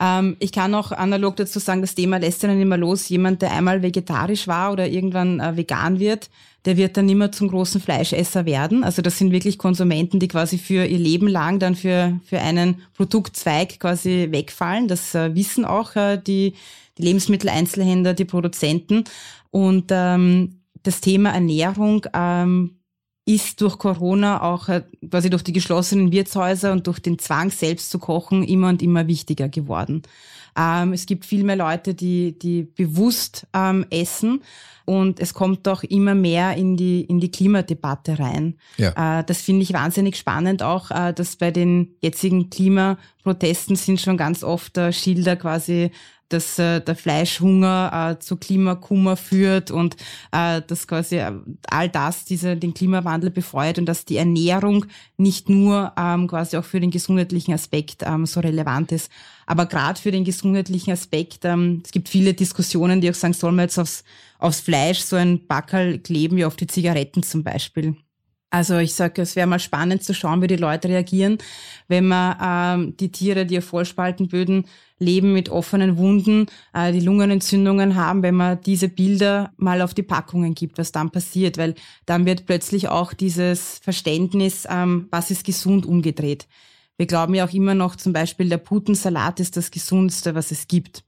ähm, 0.00 0.36
ich 0.38 0.52
kann 0.52 0.74
auch 0.74 0.92
analog 0.92 1.36
dazu 1.36 1.58
sagen, 1.58 1.80
das 1.80 1.94
Thema 1.94 2.18
lässt 2.18 2.42
ja 2.42 2.48
dann 2.48 2.60
immer 2.60 2.76
los. 2.76 3.08
Jemand, 3.08 3.42
der 3.42 3.52
einmal 3.52 3.82
vegetarisch 3.82 4.46
war 4.46 4.72
oder 4.72 4.88
irgendwann 4.88 5.40
äh, 5.40 5.56
vegan 5.56 5.98
wird, 5.98 6.30
der 6.64 6.76
wird 6.76 6.96
dann 6.96 7.08
immer 7.08 7.32
zum 7.32 7.48
großen 7.48 7.80
Fleischesser 7.80 8.46
werden. 8.46 8.84
Also 8.84 9.02
das 9.02 9.18
sind 9.18 9.32
wirklich 9.32 9.58
Konsumenten, 9.58 10.20
die 10.20 10.28
quasi 10.28 10.58
für 10.58 10.84
ihr 10.84 10.98
Leben 10.98 11.26
lang 11.26 11.58
dann 11.58 11.74
für, 11.74 12.20
für 12.24 12.40
einen 12.40 12.82
Produktzweig 12.94 13.80
quasi 13.80 14.28
wegfallen. 14.30 14.86
Das 14.86 15.14
äh, 15.14 15.34
wissen 15.34 15.64
auch 15.64 15.96
äh, 15.96 16.18
die, 16.18 16.54
die 16.98 17.02
Lebensmitteleinzelhändler, 17.02 18.14
die 18.14 18.24
Produzenten. 18.24 19.04
Und 19.50 19.86
ähm, 19.90 20.60
das 20.82 21.00
Thema 21.00 21.30
Ernährung 21.30 22.06
ähm, 22.14 22.77
ist 23.28 23.60
durch 23.60 23.76
Corona 23.78 24.42
auch 24.42 24.70
äh, 24.70 24.82
quasi 25.10 25.28
durch 25.28 25.44
die 25.44 25.52
geschlossenen 25.52 26.12
Wirtshäuser 26.12 26.72
und 26.72 26.86
durch 26.86 26.98
den 26.98 27.18
Zwang 27.18 27.50
selbst 27.50 27.90
zu 27.90 27.98
kochen 27.98 28.42
immer 28.42 28.70
und 28.70 28.80
immer 28.80 29.06
wichtiger 29.06 29.50
geworden. 29.50 30.02
Ähm, 30.56 30.94
es 30.94 31.04
gibt 31.04 31.26
viel 31.26 31.44
mehr 31.44 31.56
Leute, 31.56 31.94
die, 31.94 32.38
die 32.38 32.62
bewusst 32.62 33.46
ähm, 33.52 33.84
essen 33.90 34.42
und 34.86 35.20
es 35.20 35.34
kommt 35.34 35.68
auch 35.68 35.82
immer 35.82 36.14
mehr 36.14 36.56
in 36.56 36.78
die, 36.78 37.02
in 37.02 37.20
die 37.20 37.30
Klimadebatte 37.30 38.18
rein. 38.18 38.56
Ja. 38.78 39.20
Äh, 39.20 39.24
das 39.24 39.42
finde 39.42 39.62
ich 39.62 39.74
wahnsinnig 39.74 40.16
spannend 40.16 40.62
auch, 40.62 40.90
äh, 40.90 41.12
dass 41.12 41.36
bei 41.36 41.50
den 41.50 41.96
jetzigen 42.00 42.48
Klimaprotesten 42.48 43.76
sind 43.76 44.00
schon 44.00 44.16
ganz 44.16 44.42
oft 44.42 44.78
äh, 44.78 44.90
Schilder 44.90 45.36
quasi 45.36 45.90
dass 46.28 46.58
äh, 46.58 46.80
der 46.80 46.96
Fleischhunger 46.96 48.16
äh, 48.16 48.18
zu 48.18 48.36
Klimakummer 48.36 49.16
führt 49.16 49.70
und 49.70 49.96
äh, 50.32 50.62
dass 50.66 50.86
quasi 50.86 51.16
äh, 51.16 51.32
all 51.68 51.88
das 51.88 52.24
diese, 52.24 52.56
den 52.56 52.74
Klimawandel 52.74 53.30
befeuert 53.30 53.78
und 53.78 53.86
dass 53.86 54.04
die 54.04 54.16
Ernährung 54.16 54.86
nicht 55.16 55.48
nur 55.48 55.92
ähm, 55.98 56.28
quasi 56.28 56.56
auch 56.56 56.64
für 56.64 56.80
den 56.80 56.90
gesundheitlichen 56.90 57.54
Aspekt 57.54 58.02
ähm, 58.04 58.26
so 58.26 58.40
relevant 58.40 58.92
ist, 58.92 59.10
aber 59.46 59.64
gerade 59.64 59.98
für 59.98 60.10
den 60.10 60.24
gesundheitlichen 60.24 60.92
Aspekt, 60.92 61.44
ähm, 61.44 61.80
es 61.84 61.90
gibt 61.90 62.10
viele 62.10 62.34
Diskussionen, 62.34 63.00
die 63.00 63.10
auch 63.10 63.14
sagen, 63.14 63.32
soll 63.32 63.52
man 63.52 63.64
jetzt 63.64 63.78
aufs, 63.78 64.04
aufs 64.38 64.60
Fleisch 64.60 65.00
so 65.00 65.16
ein 65.16 65.46
Backerl 65.46 65.98
kleben 65.98 66.36
wie 66.36 66.44
auf 66.44 66.56
die 66.56 66.66
Zigaretten 66.66 67.22
zum 67.22 67.42
Beispiel. 67.42 67.96
Also 68.50 68.78
ich 68.78 68.94
sage, 68.94 69.20
es 69.20 69.36
wäre 69.36 69.46
mal 69.46 69.58
spannend 69.58 70.02
zu 70.02 70.14
schauen, 70.14 70.40
wie 70.40 70.46
die 70.46 70.56
Leute 70.56 70.88
reagieren, 70.88 71.36
wenn 71.86 72.08
man 72.08 72.36
ähm, 72.42 72.96
die 72.96 73.12
Tiere, 73.12 73.44
die 73.44 73.58
auf 73.58 73.64
Vollspaltenböden 73.64 74.64
leben 74.98 75.34
mit 75.34 75.50
offenen 75.50 75.98
Wunden, 75.98 76.46
äh, 76.72 76.92
die 76.92 77.00
Lungenentzündungen 77.00 77.94
haben, 77.94 78.22
wenn 78.22 78.34
man 78.34 78.60
diese 78.62 78.88
Bilder 78.88 79.52
mal 79.58 79.82
auf 79.82 79.92
die 79.92 80.02
Packungen 80.02 80.54
gibt, 80.54 80.78
was 80.78 80.92
dann 80.92 81.10
passiert, 81.10 81.58
weil 81.58 81.74
dann 82.06 82.24
wird 82.24 82.46
plötzlich 82.46 82.88
auch 82.88 83.12
dieses 83.12 83.80
Verständnis, 83.80 84.66
ähm, 84.68 85.08
was 85.10 85.30
ist 85.30 85.44
gesund, 85.44 85.84
umgedreht. 85.84 86.48
Wir 86.96 87.06
glauben 87.06 87.34
ja 87.34 87.46
auch 87.46 87.52
immer 87.52 87.74
noch 87.74 87.96
zum 87.96 88.12
Beispiel, 88.14 88.48
der 88.48 88.58
Putensalat 88.58 89.40
ist 89.40 89.56
das 89.56 89.70
Gesundeste, 89.70 90.34
was 90.34 90.50
es 90.50 90.66
gibt. 90.66 91.04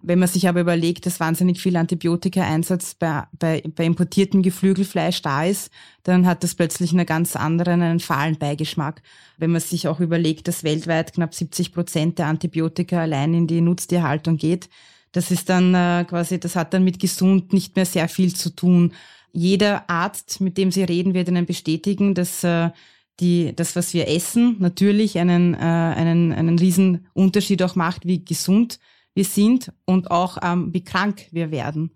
Wenn 0.00 0.20
man 0.20 0.28
sich 0.28 0.48
aber 0.48 0.60
überlegt, 0.60 1.06
dass 1.06 1.18
wahnsinnig 1.18 1.60
viel 1.60 1.76
Antibiotika-Einsatz 1.76 2.94
bei, 2.94 3.24
bei, 3.36 3.62
bei 3.74 3.84
importiertem 3.84 4.42
Geflügelfleisch 4.42 5.22
da 5.22 5.44
ist, 5.44 5.72
dann 6.04 6.24
hat 6.24 6.44
das 6.44 6.54
plötzlich 6.54 6.92
einen 6.92 7.04
ganz 7.04 7.34
anderen, 7.34 7.82
einen 7.82 7.98
fahlen 7.98 8.38
Beigeschmack. 8.38 9.02
Wenn 9.38 9.50
man 9.50 9.60
sich 9.60 9.88
auch 9.88 9.98
überlegt, 9.98 10.46
dass 10.46 10.62
weltweit 10.62 11.14
knapp 11.14 11.34
70 11.34 11.72
Prozent 11.72 12.18
der 12.20 12.26
Antibiotika 12.26 13.00
allein 13.00 13.34
in 13.34 13.46
die 13.48 13.60
Nutztierhaltung 13.60 14.36
geht, 14.36 14.68
das 15.12 15.32
ist 15.32 15.48
dann 15.48 15.74
äh, 15.74 16.04
quasi, 16.08 16.38
das 16.38 16.54
hat 16.54 16.74
dann 16.74 16.84
mit 16.84 17.00
gesund 17.00 17.52
nicht 17.52 17.74
mehr 17.74 17.86
sehr 17.86 18.08
viel 18.08 18.34
zu 18.34 18.50
tun. 18.50 18.92
Jeder 19.32 19.88
Arzt, 19.90 20.40
mit 20.40 20.58
dem 20.58 20.70
Sie 20.70 20.84
reden, 20.84 21.14
wird 21.14 21.28
Ihnen 21.28 21.46
bestätigen, 21.46 22.14
dass 22.14 22.44
äh, 22.44 22.70
die, 23.18 23.52
das, 23.56 23.74
was 23.74 23.94
wir 23.94 24.08
essen, 24.08 24.56
natürlich 24.60 25.18
einen, 25.18 25.54
äh, 25.54 25.58
einen, 25.58 26.32
einen 26.32 26.58
riesen 26.58 27.08
Unterschied 27.14 27.62
auch 27.62 27.74
macht, 27.74 28.06
wie 28.06 28.24
gesund 28.24 28.78
wir 29.18 29.24
sind 29.24 29.72
und 29.84 30.12
auch 30.12 30.38
ähm, 30.42 30.72
wie 30.72 30.84
krank 30.84 31.26
wir 31.32 31.50
werden. 31.50 31.90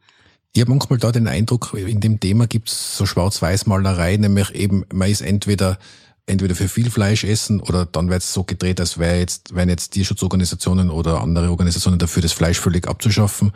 Ich 0.52 0.61
habe 0.61 0.72
manchmal 0.72 0.98
da 0.98 1.12
den 1.12 1.28
Eindruck, 1.28 1.72
in 1.74 2.00
dem 2.00 2.18
Thema 2.18 2.48
gibt 2.48 2.68
es 2.68 2.96
so 2.98 3.06
Schwarz-Weiß-Malerei, 3.06 4.16
nämlich 4.16 4.50
eben, 4.54 4.85
man 4.92 5.08
ist 5.08 5.22
entweder 5.22 5.78
entweder 6.26 6.54
für 6.54 6.68
viel 6.68 6.90
Fleisch 6.90 7.24
essen 7.24 7.61
oder 7.61 7.87
dann 7.87 8.08
wird 8.08 8.22
es 8.22 8.32
so 8.32 8.44
gedreht, 8.44 8.80
als 8.80 8.98
wäre 8.98 9.18
jetzt, 9.18 9.54
wären 9.54 9.68
jetzt 9.68 9.90
Tierschutzorganisationen 9.90 10.90
oder 10.90 11.20
andere 11.20 11.50
Organisationen 11.50 11.98
dafür, 11.98 12.22
das 12.22 12.32
Fleisch 12.32 12.58
völlig 12.58 12.87
abzuschaffen. 12.87 13.52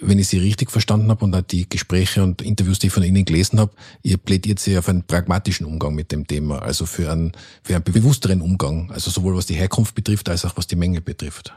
Wenn 0.00 0.18
ich 0.18 0.28
Sie 0.28 0.38
richtig 0.38 0.70
verstanden 0.70 1.10
habe 1.10 1.24
und 1.24 1.34
auch 1.34 1.42
die 1.42 1.68
Gespräche 1.68 2.22
und 2.22 2.42
Interviews, 2.42 2.78
die 2.78 2.88
ich 2.88 2.92
von 2.92 3.02
Ihnen 3.02 3.24
gelesen 3.24 3.58
habe, 3.58 3.72
ihr 4.02 4.18
plädiert 4.18 4.58
Sie 4.60 4.76
auf 4.78 4.88
einen 4.88 5.04
pragmatischen 5.04 5.66
Umgang 5.66 5.94
mit 5.94 6.12
dem 6.12 6.26
Thema, 6.26 6.60
also 6.60 6.86
für 6.86 7.10
einen, 7.10 7.32
für 7.62 7.74
einen 7.74 7.84
bewussteren 7.84 8.40
Umgang, 8.40 8.90
also 8.90 9.10
sowohl 9.10 9.36
was 9.36 9.46
die 9.46 9.54
Herkunft 9.54 9.94
betrifft, 9.94 10.28
als 10.28 10.44
auch 10.44 10.56
was 10.56 10.66
die 10.66 10.76
Menge 10.76 11.00
betrifft. 11.00 11.54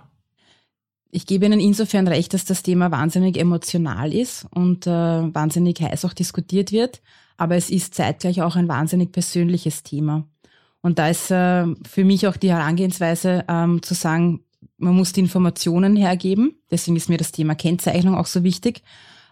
Ich 1.12 1.26
gebe 1.26 1.46
Ihnen 1.46 1.60
insofern 1.60 2.08
recht, 2.08 2.34
dass 2.34 2.46
das 2.46 2.62
Thema 2.62 2.92
wahnsinnig 2.92 3.38
emotional 3.38 4.14
ist 4.14 4.46
und 4.52 4.86
äh, 4.86 4.92
wahnsinnig 4.92 5.82
heiß 5.82 6.06
auch 6.06 6.14
diskutiert 6.14 6.72
wird, 6.72 7.02
aber 7.38 7.56
es 7.56 7.70
ist 7.70 7.96
zeitgleich 7.96 8.42
auch 8.42 8.56
ein 8.56 8.68
wahnsinnig 8.68 9.12
persönliches 9.12 9.82
Thema. 9.84 10.28
Und 10.82 11.00
da 11.00 11.10
ist 11.10 11.32
äh, 11.32 11.66
für 11.88 12.06
mich 12.06 12.28
auch 12.28 12.38
die 12.38 12.52
Herangehensweise 12.52 13.44
ähm, 13.48 13.82
zu 13.82 13.96
sagen, 13.96 14.42
man 14.78 14.96
muss 14.96 15.12
die 15.12 15.20
Informationen 15.20 15.96
hergeben. 15.96 16.56
Deswegen 16.72 16.96
ist 16.96 17.10
mir 17.10 17.18
das 17.18 17.32
Thema 17.32 17.56
Kennzeichnung 17.56 18.16
auch 18.16 18.28
so 18.28 18.44
wichtig. 18.44 18.82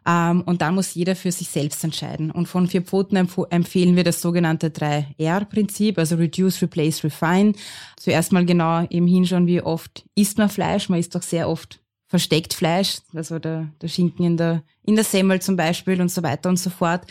Ähm, 0.08 0.42
und 0.46 0.62
da 0.62 0.72
muss 0.72 0.96
jeder 0.96 1.16
für 1.16 1.32
sich 1.32 1.50
selbst 1.50 1.84
entscheiden. 1.84 2.32
Und 2.32 2.48
von 2.48 2.68
vier 2.68 2.82
Pfoten 2.82 3.18
empf 3.18 3.40
empfehlen 3.50 3.98
wir 3.98 4.06
das 4.06 4.22
sogenannte 4.22 4.70
3R-Prinzip, 4.70 5.98
also 5.98 6.16
Reduce, 6.16 6.62
Replace, 6.62 7.04
Refine. 7.04 7.54
Zuerst 7.98 8.32
mal 8.32 8.46
genau 8.46 8.88
eben 8.90 9.08
hinschauen, 9.08 9.48
wie 9.48 9.62
oft 9.62 10.06
isst 10.16 10.38
man 10.38 10.50
Fleisch. 10.50 10.88
Man 10.88 11.00
isst 11.00 11.14
doch 11.14 11.24
sehr 11.24 11.50
oft 11.50 11.82
versteckt 12.08 12.54
Fleisch, 12.54 13.00
also 13.14 13.38
der, 13.38 13.68
der 13.82 13.90
Schinken 13.90 14.26
in 14.26 14.38
der, 14.38 14.64
in 14.84 14.96
der 14.96 15.04
Semmel 15.04 15.42
zum 15.42 15.58
Beispiel 15.58 16.00
und 16.00 16.10
so 16.10 16.24
weiter 16.24 16.48
und 16.48 16.58
so 16.58 16.70
fort. 16.70 17.06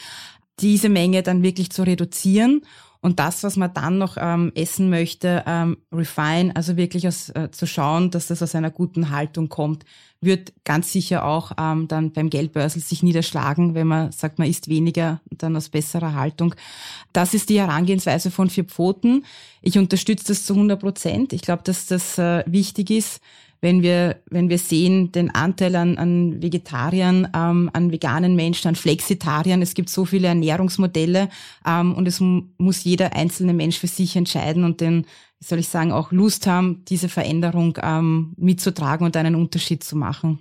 Diese 0.60 0.88
Menge 0.88 1.22
dann 1.22 1.42
wirklich 1.42 1.68
zu 1.70 1.82
reduzieren 1.82 2.62
und 3.06 3.20
das, 3.20 3.44
was 3.44 3.56
man 3.56 3.72
dann 3.72 3.98
noch 3.98 4.16
ähm, 4.18 4.50
essen 4.56 4.90
möchte, 4.90 5.44
ähm, 5.46 5.76
refine, 5.92 6.56
also 6.56 6.76
wirklich 6.76 7.06
aus, 7.06 7.28
äh, 7.28 7.52
zu 7.52 7.64
schauen, 7.64 8.10
dass 8.10 8.26
das 8.26 8.42
aus 8.42 8.56
einer 8.56 8.72
guten 8.72 9.10
Haltung 9.10 9.48
kommt, 9.48 9.84
wird 10.20 10.52
ganz 10.64 10.90
sicher 10.90 11.24
auch 11.24 11.52
ähm, 11.56 11.86
dann 11.86 12.10
beim 12.10 12.30
Geldbörsel 12.30 12.82
sich 12.82 13.04
niederschlagen, 13.04 13.76
wenn 13.76 13.86
man 13.86 14.10
sagt, 14.10 14.40
man 14.40 14.48
isst 14.48 14.66
weniger, 14.66 15.20
dann 15.30 15.54
aus 15.54 15.68
besserer 15.68 16.14
Haltung. 16.14 16.56
Das 17.12 17.32
ist 17.32 17.48
die 17.48 17.60
Herangehensweise 17.60 18.32
von 18.32 18.50
vier 18.50 18.64
Pfoten. 18.64 19.24
Ich 19.62 19.78
unterstütze 19.78 20.26
das 20.26 20.44
zu 20.44 20.54
100 20.54 20.80
Prozent. 20.80 21.32
Ich 21.32 21.42
glaube, 21.42 21.62
dass 21.62 21.86
das 21.86 22.18
äh, 22.18 22.42
wichtig 22.48 22.90
ist, 22.90 23.20
wenn 23.60 23.82
wir, 23.82 24.20
wenn 24.30 24.48
wir 24.48 24.58
sehen, 24.58 25.12
den 25.12 25.34
Anteil 25.34 25.76
an, 25.76 25.98
an 25.98 26.42
Vegetariern, 26.42 27.28
ähm, 27.34 27.70
an 27.72 27.92
veganen 27.92 28.36
Menschen, 28.36 28.68
an 28.68 28.76
Flexitariern, 28.76 29.62
es 29.62 29.74
gibt 29.74 29.90
so 29.90 30.04
viele 30.04 30.28
Ernährungsmodelle 30.28 31.28
ähm, 31.66 31.94
und 31.94 32.06
es 32.06 32.20
muss 32.20 32.84
jeder 32.84 33.14
einzelne 33.14 33.54
Mensch 33.54 33.78
für 33.78 33.86
sich 33.86 34.16
entscheiden 34.16 34.64
und 34.64 34.80
den, 34.80 35.06
soll 35.40 35.58
ich 35.58 35.68
sagen, 35.68 35.92
auch 35.92 36.12
Lust 36.12 36.46
haben, 36.46 36.84
diese 36.86 37.08
Veränderung 37.08 37.78
ähm, 37.82 38.34
mitzutragen 38.36 39.06
und 39.06 39.16
einen 39.16 39.34
Unterschied 39.34 39.82
zu 39.82 39.96
machen. 39.96 40.38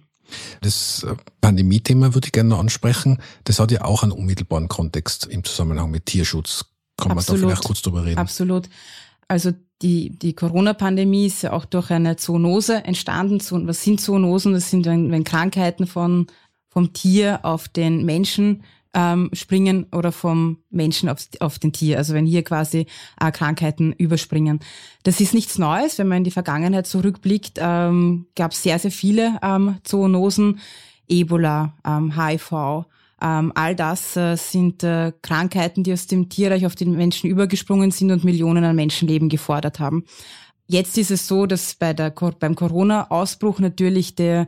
Das 0.62 1.04
äh, 1.04 1.16
Pandemie-Thema 1.42 2.14
würde 2.14 2.28
ich 2.28 2.32
gerne 2.32 2.50
noch 2.50 2.60
ansprechen. 2.60 3.20
Das 3.44 3.60
hat 3.60 3.72
ja 3.72 3.84
auch 3.84 4.04
einen 4.04 4.12
unmittelbaren 4.12 4.68
Kontext 4.68 5.26
im 5.26 5.44
Zusammenhang 5.44 5.92
mit 5.92 6.06
Tierschutz. 6.08 6.66
Kann 6.98 7.10
man 7.10 7.24
da 7.26 7.34
vielleicht 7.34 7.64
kurz 7.64 7.82
drüber 7.82 8.06
reden? 8.06 8.18
Absolut. 8.18 8.70
Also 9.28 9.52
die, 9.82 10.18
die 10.18 10.34
Corona-Pandemie 10.34 11.26
ist 11.26 11.44
ja 11.44 11.54
auch 11.54 11.66
durch 11.66 11.92
eine 11.92 12.16
Zoonose 12.16 12.84
entstanden. 12.84 13.40
Was 13.68 13.84
sind 13.84 14.00
Zoonosen? 14.00 14.54
Das 14.54 14.70
sind, 14.70 14.86
wenn, 14.86 15.12
wenn 15.12 15.24
Krankheiten 15.24 15.88
von, 15.88 16.28
vom 16.70 16.94
Tier 16.94 17.40
auf 17.44 17.68
den 17.68 18.06
Menschen 18.06 18.64
ähm, 18.94 19.30
springen 19.34 19.88
oder 19.92 20.12
vom 20.12 20.60
Menschen 20.70 21.10
auf, 21.10 21.28
auf 21.42 21.60
den 21.60 21.74
Tier. 21.74 21.98
Also 21.98 22.14
wenn 22.14 22.26
hier 22.26 22.44
quasi 22.44 22.88
äh, 23.20 23.32
Krankheiten 23.32 23.92
überspringen. 23.92 24.62
Das 25.04 25.20
ist 25.20 25.34
nichts 25.34 25.58
Neues. 25.58 25.98
Wenn 25.98 26.08
man 26.08 26.20
in 26.20 26.24
die 26.24 26.32
Vergangenheit 26.32 26.88
zurückblickt, 26.88 27.60
ähm, 27.62 28.28
gab 28.36 28.54
es 28.54 28.64
sehr, 28.64 28.80
sehr 28.80 28.92
viele 28.92 29.38
ähm, 29.44 29.78
Zoonosen. 29.84 30.60
Ebola, 31.08 31.74
ähm, 31.86 32.16
HIV, 32.18 32.86
ähm, 33.26 33.52
all 33.56 33.76
das 33.76 34.16
äh, 34.16 34.36
sind 34.36 34.84
äh, 34.84 35.12
Krankheiten, 35.24 35.84
die 35.84 35.94
aus 35.94 36.06
dem 36.06 36.30
Tierreich 36.30 36.68
auf 36.68 36.76
den 36.76 36.96
Menschen 36.96 37.28
übergesprungen 37.28 37.90
sind 37.90 38.12
und 38.12 38.24
Millionen 38.24 38.64
an 38.64 38.76
Menschenleben 38.76 39.30
gefordert 39.30 39.80
haben. 39.80 40.06
Jetzt 40.68 40.96
ist 41.00 41.10
es 41.10 41.28
so, 41.28 41.48
dass 41.48 41.74
bei 41.74 41.94
der, 41.94 42.12
beim 42.12 42.54
Corona-Ausbruch 42.54 43.60
natürlich 43.60 44.16
der, 44.16 44.48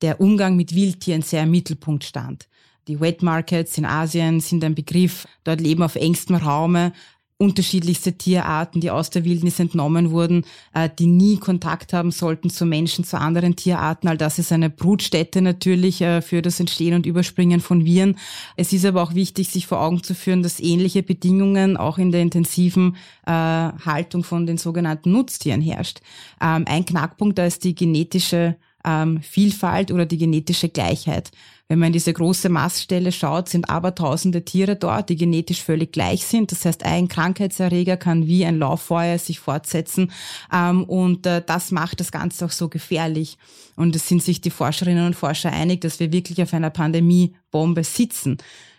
der 0.00 0.22
Umgang 0.22 0.56
mit 0.56 0.74
Wildtieren 0.74 1.20
sehr 1.20 1.42
im 1.42 1.50
Mittelpunkt 1.50 2.02
stand. 2.04 2.48
Die 2.86 2.98
Wet 2.98 3.22
Markets 3.22 3.76
in 3.76 3.84
Asien 3.84 4.40
sind 4.40 4.64
ein 4.64 4.74
Begriff. 4.74 5.26
Dort 5.44 5.60
leben 5.60 5.82
auf 5.82 5.94
engstem 5.94 6.36
Raume 6.36 6.94
unterschiedlichste 7.38 8.14
Tierarten, 8.14 8.80
die 8.80 8.90
aus 8.90 9.10
der 9.10 9.24
Wildnis 9.24 9.60
entnommen 9.60 10.10
wurden, 10.10 10.44
äh, 10.74 10.90
die 10.98 11.06
nie 11.06 11.36
Kontakt 11.36 11.92
haben 11.92 12.10
sollten 12.10 12.50
zu 12.50 12.66
Menschen, 12.66 13.04
zu 13.04 13.18
anderen 13.18 13.54
Tierarten. 13.54 14.08
All 14.08 14.18
das 14.18 14.40
ist 14.40 14.50
eine 14.50 14.68
Brutstätte 14.68 15.40
natürlich 15.40 16.00
äh, 16.00 16.20
für 16.20 16.42
das 16.42 16.58
Entstehen 16.58 16.94
und 16.94 17.06
Überspringen 17.06 17.60
von 17.60 17.84
Viren. 17.84 18.18
Es 18.56 18.72
ist 18.72 18.84
aber 18.84 19.02
auch 19.02 19.14
wichtig, 19.14 19.48
sich 19.48 19.68
vor 19.68 19.80
Augen 19.80 20.02
zu 20.02 20.16
führen, 20.16 20.42
dass 20.42 20.58
ähnliche 20.58 21.04
Bedingungen 21.04 21.76
auch 21.76 21.98
in 21.98 22.10
der 22.10 22.22
intensiven 22.22 22.96
äh, 23.24 23.30
Haltung 23.30 24.24
von 24.24 24.44
den 24.44 24.58
sogenannten 24.58 25.12
Nutztieren 25.12 25.60
herrscht. 25.60 26.00
Ähm, 26.42 26.64
ein 26.66 26.84
Knackpunkt 26.84 27.38
da 27.38 27.46
ist 27.46 27.62
die 27.62 27.76
genetische 27.76 28.56
ähm, 28.84 29.20
Vielfalt 29.22 29.92
oder 29.92 30.06
die 30.06 30.18
genetische 30.18 30.68
Gleichheit. 30.68 31.30
Wenn 31.68 31.80
man 31.80 31.88
in 31.88 31.92
diese 31.92 32.14
große 32.14 32.48
Maststelle 32.48 33.12
schaut, 33.12 33.50
sind 33.50 33.68
aber 33.68 33.94
tausende 33.94 34.42
Tiere 34.42 34.76
dort, 34.76 35.10
die 35.10 35.16
genetisch 35.16 35.62
völlig 35.62 35.92
gleich 35.92 36.24
sind. 36.24 36.50
Das 36.50 36.64
heißt, 36.64 36.82
ein 36.82 37.08
Krankheitserreger 37.08 37.98
kann 37.98 38.26
wie 38.26 38.46
ein 38.46 38.58
Lauffeuer 38.58 39.18
sich 39.18 39.38
fortsetzen. 39.38 40.10
Ähm, 40.50 40.84
und 40.84 41.26
äh, 41.26 41.42
das 41.44 41.70
macht 41.70 42.00
das 42.00 42.10
Ganze 42.10 42.46
auch 42.46 42.52
so 42.52 42.70
gefährlich. 42.70 43.36
Und 43.76 43.94
es 43.94 44.08
sind 44.08 44.22
sich 44.22 44.40
die 44.40 44.50
Forscherinnen 44.50 45.04
und 45.04 45.14
Forscher 45.14 45.52
einig, 45.52 45.82
dass 45.82 46.00
wir 46.00 46.10
wirklich 46.10 46.40
auf 46.42 46.54
einer 46.54 46.70
Pandemiebombe 46.70 47.84
sitzen 47.84 48.38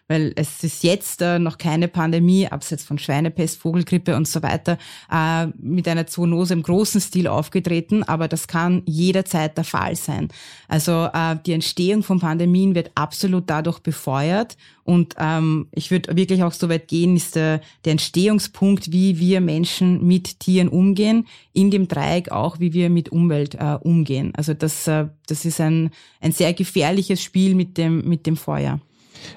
weil 0.10 0.34
es 0.36 0.64
ist 0.64 0.84
jetzt 0.84 1.22
äh, 1.22 1.40
noch 1.40 1.58
keine 1.58 1.88
Pandemie, 1.88 2.48
abseits 2.48 2.84
von 2.84 2.98
Schweinepest, 2.98 3.60
Vogelgrippe 3.60 4.16
und 4.16 4.28
so 4.28 4.42
weiter, 4.44 4.78
äh, 5.10 5.48
mit 5.58 5.88
einer 5.88 6.08
Zoonose 6.08 6.54
im 6.54 6.64
großen 6.64 7.00
Stil 7.00 7.28
aufgetreten, 7.28 8.04
aber 8.04 8.28
das 8.28 8.48
kann 8.48 8.82
jederzeit 8.86 9.56
der 9.56 9.64
Fall 9.64 9.96
sein. 9.96 10.30
Also 10.68 11.08
äh, 11.14 11.38
die 11.46 11.54
Entstehung 11.54 12.02
von 12.04 12.20
Pandemien 12.20 12.74
wird 12.74 12.92
absolut 12.96 13.44
dadurch 13.48 13.80
befeuert 13.80 14.58
und 14.84 15.14
ähm, 15.20 15.68
ich 15.72 15.92
würde 15.92 16.16
wirklich 16.16 16.42
auch 16.42 16.54
so 16.54 16.68
weit 16.68 16.88
gehen, 16.88 17.16
ist 17.16 17.36
der, 17.36 17.62
der 17.86 17.92
Entstehungspunkt, 17.92 18.92
wie 18.92 19.20
wir 19.20 19.40
Menschen 19.40 20.08
mit 20.08 20.40
Tieren 20.40 20.70
umgehen, 20.70 21.28
in 21.54 21.70
dem 21.70 21.88
Dreieck 21.88 22.32
auch, 22.32 22.60
wie 22.60 22.74
wir 22.74 22.90
mit 22.90 23.10
Umwelt 23.10 23.54
äh, 23.54 23.78
umgehen. 23.80 24.34
Also 24.36 24.56
das, 24.56 24.88
äh, 24.88 25.06
das 25.28 25.46
ist 25.46 25.62
ein, 25.62 25.92
ein 26.20 26.32
sehr 26.32 26.54
gefährliches 26.54 27.22
Spiel 27.22 27.54
mit 27.54 27.78
dem, 27.78 28.02
mit 28.10 28.26
dem 28.26 28.36
Feuer. 28.36 28.80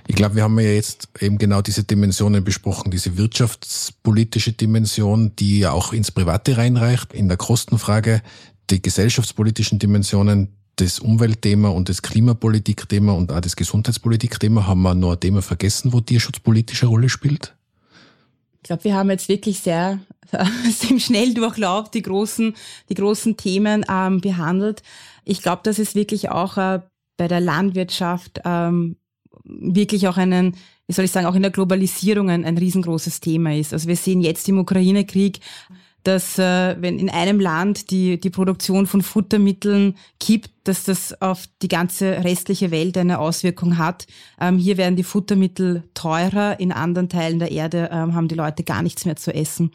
Ich 0.07 0.17
glaube, 0.17 0.37
wir 0.37 0.43
haben 0.43 0.59
ja 0.59 0.71
jetzt 0.71 1.09
eben 1.21 1.39
genau 1.39 1.63
diese 1.63 1.85
Dimensionen 1.85 2.45
besprochen, 2.45 2.91
diese 2.91 3.17
wirtschaftspolitische 3.17 4.53
Dimension, 4.53 5.35
die 5.37 5.61
ja 5.61 5.73
auch 5.73 5.93
ins 5.93 6.11
Private 6.11 6.57
reinreicht, 6.57 7.13
in 7.13 7.29
der 7.29 7.37
Kostenfrage, 7.37 8.23
die 8.71 8.83
gesellschaftspolitischen 8.83 9.79
Dimensionen, 9.79 10.49
das 10.77 10.99
Umweltthema 10.99 11.69
und 11.69 11.89
das 11.89 12.03
Klimapolitikthema 12.03 13.13
und 13.13 13.31
auch 13.33 13.41
das 13.41 13.57
Gesundheitspolitikthema. 13.57 14.67
Haben 14.67 14.83
wir 14.83 14.95
noch 14.95 15.13
ein 15.13 15.21
Thema 15.21 15.43
vergessen, 15.43 15.93
wo 15.93 16.01
Tierschutzpolitische 16.01 16.87
Rolle 16.87 17.09
spielt? 17.09 17.55
Ich 18.57 18.69
glaube, 18.69 18.85
wir 18.85 18.95
haben 18.95 19.11
jetzt 19.11 19.29
wirklich 19.29 19.61
sehr, 19.61 19.99
im 20.89 20.99
Schnelldurchlauf 20.99 21.91
die 21.91 22.03
großen, 22.03 22.55
die 22.89 22.95
großen 22.95 23.37
Themen 23.37 23.85
ähm, 23.91 24.21
behandelt. 24.21 24.83
Ich 25.25 25.43
glaube, 25.43 25.63
dass 25.65 25.79
es 25.79 25.95
wirklich 25.95 26.31
auch 26.31 26.57
äh, 26.57 26.81
bei 27.17 27.29
der 27.29 27.41
Landwirtschaft 27.41 28.41
ähm, 28.45 28.97
wirklich 29.45 30.09
auch 30.09 30.17
einen, 30.17 30.57
wie 30.87 30.93
soll 30.93 31.05
ich 31.05 31.11
sagen, 31.11 31.27
auch 31.27 31.35
in 31.35 31.43
der 31.43 31.51
Globalisierung 31.51 32.31
ein, 32.31 32.45
ein 32.45 32.59
riesengroßes 32.59 33.21
Thema 33.21 33.57
ist. 33.57 33.73
Also 33.73 33.89
wir 33.89 33.97
sehen 33.97 34.21
jetzt 34.21 34.49
im 34.49 34.59
Ukraine-Krieg, 34.59 35.41
dass 36.05 36.39
äh, 36.39 36.77
wenn 36.81 36.99
in 36.99 37.11
einem 37.11 37.39
Land 37.39 37.91
die, 37.91 38.19
die 38.19 38.31
Produktion 38.31 38.87
von 38.87 39.03
Futtermitteln 39.03 39.97
kippt, 40.19 40.51
dass 40.65 40.85
das 40.85 41.21
auf 41.21 41.45
die 41.61 41.69
ganze 41.69 42.25
restliche 42.25 42.71
Welt 42.71 42.97
eine 42.99 43.19
Auswirkung 43.19 43.79
hat. 43.79 44.07
Ähm, 44.41 44.59
hier 44.59 44.77
werden 44.77 44.97
die 44.97 45.05
Futtermittel 45.05 45.85
teurer, 45.95 46.59
in 46.59 46.73
anderen 46.73 47.09
Teilen 47.09 47.39
der 47.39 47.53
Erde 47.53 47.91
ähm, 47.93 48.15
haben 48.15 48.29
die 48.29 48.35
Leute 48.35 48.65
gar 48.65 48.83
nichts 48.83 49.05
mehr 49.05 49.17
zu 49.17 49.33
essen. 49.33 49.71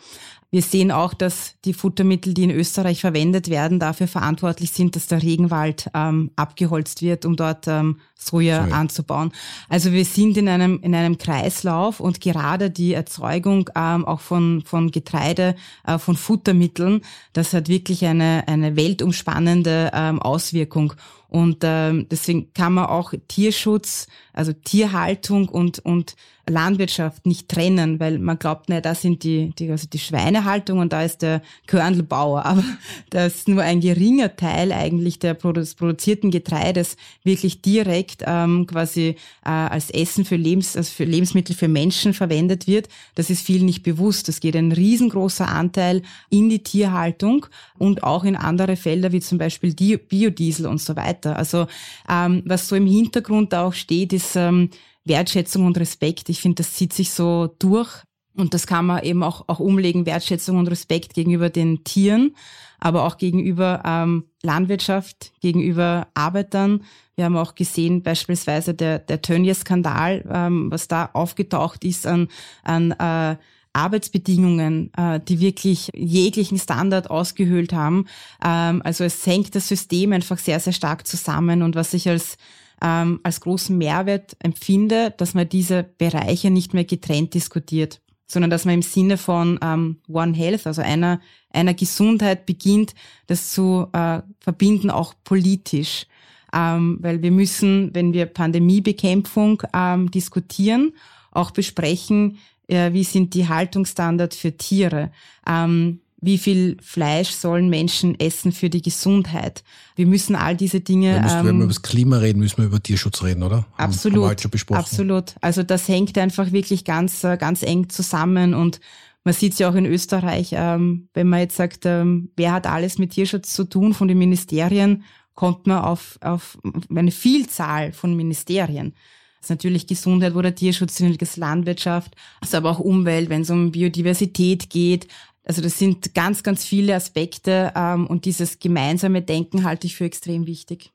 Wir 0.49 0.62
sehen 0.62 0.91
auch, 0.91 1.14
dass 1.14 1.55
die 1.66 1.74
Futtermittel, 1.74 2.34
die 2.34 2.43
in 2.43 2.51
Österreich 2.51 3.01
verwendet 3.01 3.49
werden, 3.49 3.80
dafür 3.80 4.08
verantwortlich 4.08 4.72
sind, 4.72 4.95
dass 4.95 5.08
der 5.08 5.22
Regenwald 5.22 5.89
ähm, 5.93 6.32
abgeholzt 6.38 7.01
wird, 7.01 7.26
um 7.26 7.36
dort 7.36 7.68
ähm, 7.68 7.99
Soja 8.18 8.63
Sorry. 8.63 8.72
anzubauen. 8.72 9.32
Also 9.70 9.91
wir 9.93 10.05
sind 10.05 10.38
in 10.38 10.49
einem, 10.49 10.80
in 10.82 10.95
einem 10.95 11.18
Kreislauf 11.18 11.99
und 11.99 12.20
gerade 12.20 12.70
die 12.70 12.93
Erzeugung 12.93 13.70
ähm, 13.76 14.05
auch 14.05 14.22
von, 14.22 14.63
von 14.65 14.91
Getreide, 14.91 15.55
äh, 15.86 15.97
von 15.97 16.15
Futtermitteln, 16.15 17.01
das 17.34 17.53
hat 17.53 17.70
wirklich 17.70 18.05
eine, 18.05 18.43
eine 18.47 18.76
weltumspannende 18.76 19.91
ähm, 19.93 20.22
Auswirkung. 20.22 20.93
Und 21.30 21.57
ähm, 21.63 22.07
deswegen 22.09 22.53
kann 22.53 22.74
man 22.74 22.86
auch 22.86 23.13
Tierschutz, 23.28 24.07
also 24.32 24.53
Tierhaltung 24.53 25.49
und, 25.49 25.80
und 25.80 26.15
Landwirtschaft 26.49 27.26
nicht 27.26 27.49
trennen, 27.49 27.99
weil 27.99 28.20
man 28.20 28.39
glaubt, 28.39 28.70
ne, 28.70 28.82
da 28.82 28.95
sind 28.95 29.24
die, 29.24 29.53
die, 29.57 29.70
also 29.70 29.88
die 29.91 29.99
Schweinehaltung 29.99 30.80
und 30.80 30.93
da 30.93 31.03
ist 31.03 31.22
der 31.22 31.41
Körnelbauer. 31.65 32.45
Aber 32.45 32.63
da 33.09 33.26
ist 33.26 33.49
nur 33.49 33.61
ein 33.61 33.82
geringer 33.82 34.36
Teil 34.38 34.72
eigentlich 34.72 35.20
der 35.20 35.34
des 35.34 35.76
produzierten 35.76 36.32
Getreides 36.32 36.95
wirklich 37.24 37.61
direkt 37.61 38.07
ähm, 38.26 38.66
quasi 38.68 39.16
äh, 39.45 39.49
als 39.49 39.89
Essen 39.89 40.26
für, 40.26 40.36
Lebens, 40.36 40.76
also 40.76 40.91
für 40.91 41.03
Lebensmittel 41.03 41.55
für 41.55 41.68
Menschen 41.68 42.14
verwendet 42.14 42.68
wird. 42.68 42.88
Das 43.16 43.30
ist 43.30 43.45
vielen 43.45 43.66
nicht 43.66 43.84
bewusst. 43.84 44.30
Es 44.30 44.39
geht 44.39 44.55
ein 44.55 44.72
riesengroßer 44.72 45.47
Anteil 45.47 46.01
in 46.30 46.49
die 46.49 46.64
Tierhaltung 46.64 47.45
und 47.78 48.03
auch 48.03 48.24
in 48.24 48.36
andere 48.36 48.76
Felder 48.76 49.12
wie 49.12 49.22
zum 49.22 49.38
Beispiel 49.38 49.74
die 49.74 49.97
Biodiesel 49.97 50.68
und 50.68 50.82
so 50.82 50.95
weiter. 50.95 51.38
Also 51.38 51.68
ähm, 52.10 52.43
was 52.45 52.68
so 52.68 52.76
im 52.76 52.88
Hintergrund 52.88 53.53
auch 53.53 53.74
steht, 53.74 54.14
ist 54.14 54.36
ähm, 54.36 54.70
Wertschätzung 55.05 55.66
und 55.66 55.78
Respekt. 55.78 56.30
Ich 56.30 56.41
finde, 56.41 56.55
das 56.55 56.74
zieht 56.74 56.93
sich 56.93 57.12
so 57.12 57.55
durch. 57.60 58.03
Und 58.36 58.53
das 58.53 58.68
kann 58.68 58.86
man 58.86 59.03
eben 59.03 59.24
auch, 59.24 59.45
auch 59.47 59.60
umlegen, 59.60 60.05
Wertschätzung 60.05 60.58
und 60.58 60.68
Respekt 60.68 61.16
gegenüber 61.16 61.49
den 61.49 61.84
Tieren, 61.84 62.36
aber 62.80 63.03
auch 63.05 63.18
gegenüber 63.18 63.82
ähm, 63.84 64.26
Landwirtschaft, 64.43 65.32
gegenüber 65.41 66.08
Arbeitern. 66.14 66.84
Wir 67.18 67.26
haben 67.26 67.36
auch 67.36 67.55
gesehen, 67.55 68.03
beispielsweise 68.03 68.76
der, 68.76 68.99
der 68.99 69.24
Tönnies-Skandal, 69.24 70.24
ähm, 70.32 70.70
was 70.70 70.88
da 70.88 71.09
aufgetaucht 71.13 71.84
ist 71.84 72.05
an, 72.05 72.28
an 72.63 72.91
äh, 72.91 73.38
Arbeitsbedingungen, 73.74 74.91
äh, 74.95 75.20
die 75.20 75.39
wirklich 75.39 75.89
jeglichen 75.95 76.59
Standard 76.59 77.09
ausgehöhlt 77.09 77.74
haben. 77.74 78.05
Ähm, 78.45 78.84
also 78.86 79.03
es 79.03 79.26
hängt 79.26 79.55
das 79.55 79.68
System 79.68 80.13
einfach 80.13 80.38
sehr, 80.38 80.59
sehr 80.59 80.74
stark 80.74 81.07
zusammen. 81.07 81.63
Und 81.63 81.76
was 81.76 81.95
ich 81.95 82.07
als 82.07 82.38
ähm, 82.84 83.20
als 83.24 83.41
großen 83.41 83.76
Mehrwert 83.76 84.38
empfinde, 84.38 85.11
dass 85.18 85.34
man 85.34 85.49
diese 85.49 85.84
Bereiche 85.97 86.51
nicht 86.51 86.76
mehr 86.76 86.86
getrennt 86.86 87.34
diskutiert, 87.34 87.99
sondern 88.28 88.51
dass 88.51 88.65
man 88.65 88.76
im 88.76 88.82
Sinne 88.84 89.18
von 89.18 89.57
ähm, 89.63 89.97
One 90.07 90.36
Health, 90.36 90.68
also 90.68 90.84
einer, 90.84 91.20
einer 91.49 91.74
Gesundheit 91.74 92.45
beginnt, 92.45 92.93
das 93.26 93.49
zu 93.49 93.88
äh, 93.93 94.22
verbinden, 94.39 94.91
auch 94.91 95.15
politisch. 95.24 96.05
Ähm, 96.54 96.98
weil 97.02 97.22
wir 97.22 97.32
müssen, 97.32 97.93
wenn 97.93 98.14
wir 98.14 98.26
Pandemiebekämpfung 98.26 99.64
ähm, 99.74 100.10
diskutieren, 100.12 100.93
auch 101.32 101.52
besprechen, 101.52 102.38
äh, 102.68 102.93
wie 102.93 103.04
sind 103.04 103.34
die 103.34 103.48
Haltungsstandards 103.48 104.38
für 104.38 104.56
Tiere. 104.56 105.12
Ähm, 105.48 106.00
wie 106.20 106.38
viel 106.38 106.78
Fleisch 106.82 107.30
sollen 107.30 107.70
Menschen 107.70 108.20
essen 108.20 108.52
für 108.52 108.70
die 108.70 108.82
Gesundheit. 108.82 109.64
Wir 109.95 110.08
müssen 110.08 110.36
all 110.36 110.56
diese 110.56 110.80
Dinge. 110.80 111.12
Ja, 111.12 111.22
müssen, 111.22 111.39
ähm, 111.39 111.45
wenn 111.45 111.58
wir 111.58 111.64
über 111.66 111.74
das 111.74 111.84
Klima 111.84 112.18
reden, 112.18 112.39
müssen 112.39 112.58
wir 112.58 112.66
über 112.66 112.82
Tierschutz 112.82 113.24
reden, 113.24 113.43
oder? 113.43 113.68
Absolut. 113.78 114.28
Haben 114.28 114.38
schon 114.39 114.52
besprochen. 114.52 114.80
Absolut. 114.80 115.36
Also 115.41 115.62
das 115.62 115.88
hängt 115.88 116.18
einfach 116.18 116.52
wirklich 116.52 116.86
ganz, 116.86 117.24
äh, 117.24 117.38
ganz 117.38 117.62
eng 117.62 117.89
zusammen 117.89 118.56
und 118.56 118.80
man 119.24 119.34
sieht 119.34 119.54
es 119.54 119.60
ja 119.60 119.70
auch 119.70 119.76
in 119.76 119.86
Österreich, 119.86 120.52
ähm, 120.54 121.10
wenn 121.14 121.28
man 121.28 121.41
jetzt 121.41 121.58
sagt, 121.58 121.86
ähm, 121.86 122.32
wer 122.38 122.54
hat 122.54 122.66
alles 122.66 122.98
mit 122.98 123.12
Tierschutz 123.12 123.54
zu 123.54 123.66
tun 123.66 123.93
von 123.93 124.08
den 124.08 124.18
Ministerien, 124.18 125.04
kommt 125.38 125.68
man 125.68 125.84
auf, 125.84 126.18
auf 126.20 126.58
eine 126.94 127.12
Vielzahl 127.12 127.94
von 127.94 128.18
Ministerien. 128.18 128.94
Das 129.40 129.46
ist 129.46 129.50
natürlich 129.52 129.88
Gesundheit 129.88 130.34
oder 130.34 130.54
Tierschutz, 130.54 131.00
Landwirtschaft, 131.38 132.16
also 132.42 132.58
aber 132.58 132.72
auch 132.72 132.80
Umwelt, 132.80 133.30
wenn 133.30 133.44
es 133.44 133.50
um 133.50 133.72
Biodiversität 133.72 134.70
geht, 134.70 135.08
also 135.48 135.62
das 135.62 135.80
sind 135.80 136.14
ganz, 136.14 136.44
ganz 136.44 136.66
viele 136.66 136.94
Aspekte 136.94 137.72
ähm, 137.74 138.06
und 138.08 138.26
dieses 138.26 138.60
gemeinsame 138.60 139.22
Denken 139.22 139.64
halte 139.64 139.88
ich 139.88 139.96
für 139.96 140.04
extrem 140.04 140.46
wichtig. 140.46 140.92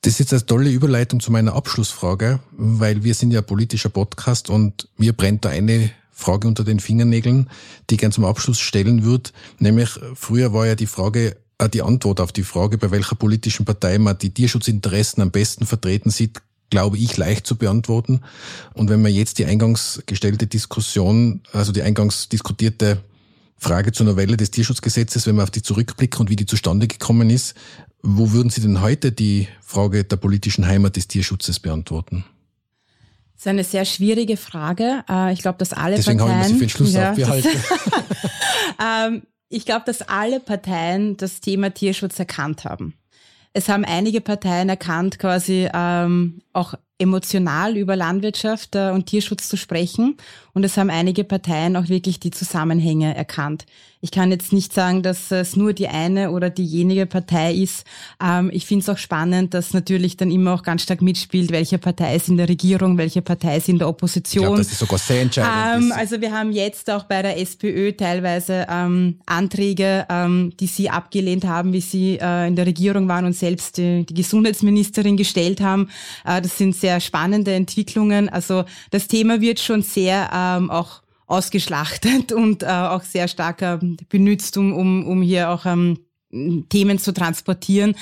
Das 0.00 0.14
ist 0.14 0.18
jetzt 0.18 0.32
eine 0.32 0.46
tolle 0.46 0.70
Überleitung 0.70 1.20
zu 1.20 1.30
meiner 1.30 1.54
Abschlussfrage, 1.54 2.40
weil 2.50 3.04
wir 3.04 3.14
sind 3.14 3.30
ja 3.30 3.42
politischer 3.42 3.90
Podcast 3.90 4.50
und 4.50 4.88
mir 4.96 5.12
brennt 5.12 5.44
da 5.44 5.50
eine 5.50 5.92
Frage 6.10 6.48
unter 6.48 6.64
den 6.64 6.80
Fingernägeln, 6.80 7.48
die 7.88 7.94
ich 7.94 8.00
gern 8.00 8.10
zum 8.10 8.24
Abschluss 8.24 8.58
stellen 8.58 9.04
würde. 9.04 9.30
Nämlich, 9.58 9.90
früher 10.14 10.52
war 10.52 10.66
ja 10.66 10.74
die 10.74 10.86
Frage, 10.86 11.36
die 11.68 11.82
Antwort 11.82 12.20
auf 12.20 12.32
die 12.32 12.42
Frage, 12.42 12.78
bei 12.78 12.90
welcher 12.90 13.16
politischen 13.16 13.64
Partei 13.64 13.98
man 13.98 14.18
die 14.18 14.30
Tierschutzinteressen 14.30 15.22
am 15.22 15.30
besten 15.30 15.66
vertreten 15.66 16.10
sieht, 16.10 16.40
glaube 16.70 16.98
ich, 16.98 17.16
leicht 17.16 17.46
zu 17.46 17.56
beantworten. 17.56 18.20
Und 18.74 18.88
wenn 18.88 19.02
man 19.02 19.12
jetzt 19.12 19.38
die 19.38 19.44
eingangs 19.44 20.02
gestellte 20.06 20.46
Diskussion, 20.46 21.40
also 21.52 21.72
die 21.72 21.82
eingangs 21.82 22.28
diskutierte 22.28 23.02
Frage 23.60 23.92
zur 23.92 24.06
Novelle 24.06 24.36
des 24.38 24.50
Tierschutzgesetzes, 24.50 25.26
wenn 25.26 25.36
wir 25.36 25.42
auf 25.42 25.50
die 25.50 25.62
zurückblicken 25.62 26.20
und 26.20 26.30
wie 26.30 26.36
die 26.36 26.46
zustande 26.46 26.88
gekommen 26.88 27.28
ist. 27.28 27.54
Wo 28.02 28.32
würden 28.32 28.48
Sie 28.48 28.62
denn 28.62 28.80
heute 28.80 29.12
die 29.12 29.48
Frage 29.60 30.04
der 30.04 30.16
politischen 30.16 30.66
Heimat 30.66 30.96
des 30.96 31.08
Tierschutzes 31.08 31.60
beantworten? 31.60 32.24
Das 33.34 33.42
ist 33.42 33.48
eine 33.48 33.64
sehr 33.64 33.84
schwierige 33.84 34.38
Frage. 34.38 35.04
Äh, 35.08 35.34
ich 35.34 35.40
glaube, 35.40 35.58
dass 35.58 35.74
alle 35.74 35.96
Deswegen 35.96 36.18
Parteien. 36.18 36.40
Deswegen 36.40 36.54
habe 36.54 36.54
ich 36.54 36.54
mir 36.54 36.58
für 36.58 36.64
den 36.64 36.70
Schluss 36.70 36.92
ja, 36.94 37.10
aufbehalten. 37.10 37.50
ähm, 39.14 39.22
ich 39.50 39.66
glaube, 39.66 39.82
dass 39.84 40.00
alle 40.00 40.40
Parteien 40.40 41.16
das 41.16 41.40
Thema 41.40 41.74
Tierschutz 41.74 42.18
erkannt 42.18 42.64
haben. 42.64 42.94
Es 43.52 43.68
haben 43.68 43.84
einige 43.84 44.20
Parteien 44.20 44.68
erkannt, 44.68 45.18
quasi 45.18 45.68
ähm, 45.74 46.40
auch 46.52 46.74
emotional 47.00 47.76
über 47.76 47.96
Landwirtschaft 47.96 48.76
äh, 48.76 48.90
und 48.90 49.06
Tierschutz 49.06 49.48
zu 49.48 49.56
sprechen. 49.56 50.16
Und 50.52 50.64
es 50.64 50.76
haben 50.76 50.90
einige 50.90 51.24
Parteien 51.24 51.76
auch 51.76 51.88
wirklich 51.88 52.20
die 52.20 52.30
Zusammenhänge 52.30 53.16
erkannt. 53.16 53.66
Ich 54.02 54.10
kann 54.10 54.30
jetzt 54.30 54.52
nicht 54.52 54.72
sagen, 54.72 55.02
dass 55.02 55.30
es 55.30 55.56
nur 55.56 55.74
die 55.74 55.88
eine 55.88 56.30
oder 56.30 56.48
diejenige 56.48 57.04
Partei 57.04 57.52
ist. 57.52 57.84
Ähm, 58.22 58.50
ich 58.52 58.66
finde 58.66 58.82
es 58.82 58.88
auch 58.88 58.96
spannend, 58.96 59.52
dass 59.52 59.74
natürlich 59.74 60.16
dann 60.16 60.30
immer 60.30 60.54
auch 60.54 60.62
ganz 60.62 60.82
stark 60.82 61.02
mitspielt, 61.02 61.52
welche 61.52 61.78
Partei 61.78 62.16
ist 62.16 62.28
in 62.28 62.38
der 62.38 62.48
Regierung, 62.48 62.96
welche 62.96 63.20
Partei 63.20 63.58
ist 63.58 63.68
in 63.68 63.78
der 63.78 63.88
Opposition. 63.88 64.42
Ich 64.42 64.46
glaube, 64.46 64.58
das 64.58 64.72
ist 64.72 64.78
sogar 64.78 64.98
sehr 64.98 65.20
entscheidend. 65.20 65.84
Ähm, 65.84 65.92
also 65.94 66.20
wir 66.20 66.32
haben 66.32 66.50
jetzt 66.50 66.90
auch 66.90 67.04
bei 67.04 67.20
der 67.20 67.38
SPÖ 67.38 67.92
teilweise 67.92 68.66
ähm, 68.70 69.20
Anträge, 69.26 70.06
die 70.58 70.66
sie 70.66 70.90
abgelehnt 70.90 71.44
haben, 71.44 71.72
wie 71.72 71.80
sie 71.80 72.18
äh, 72.20 72.48
in 72.48 72.56
der 72.56 72.66
Regierung 72.66 73.06
waren 73.08 73.24
und 73.26 73.34
selbst 73.34 73.76
die, 73.76 74.04
die 74.06 74.14
Gesundheitsministerin 74.14 75.16
gestellt 75.16 75.60
haben. 75.60 75.90
Äh, 76.24 76.40
das 76.40 76.56
sind 76.56 76.74
sehr 76.74 76.89
spannende 76.98 77.54
Entwicklungen. 77.54 78.28
Also 78.28 78.64
das 78.90 79.06
Thema 79.06 79.40
wird 79.40 79.60
schon 79.60 79.82
sehr 79.82 80.30
ähm, 80.32 80.70
auch 80.70 81.02
ausgeschlachtet 81.26 82.32
und 82.32 82.62
äh, 82.62 82.66
auch 82.66 83.02
sehr 83.02 83.28
stark 83.28 83.62
äh, 83.62 83.78
benutzt, 84.08 84.56
um, 84.56 84.72
um, 84.72 85.06
um 85.06 85.22
hier 85.22 85.50
auch 85.50 85.64
ähm, 85.66 85.98
Themen 86.68 86.98
zu 86.98 87.12
transportieren. 87.12 87.94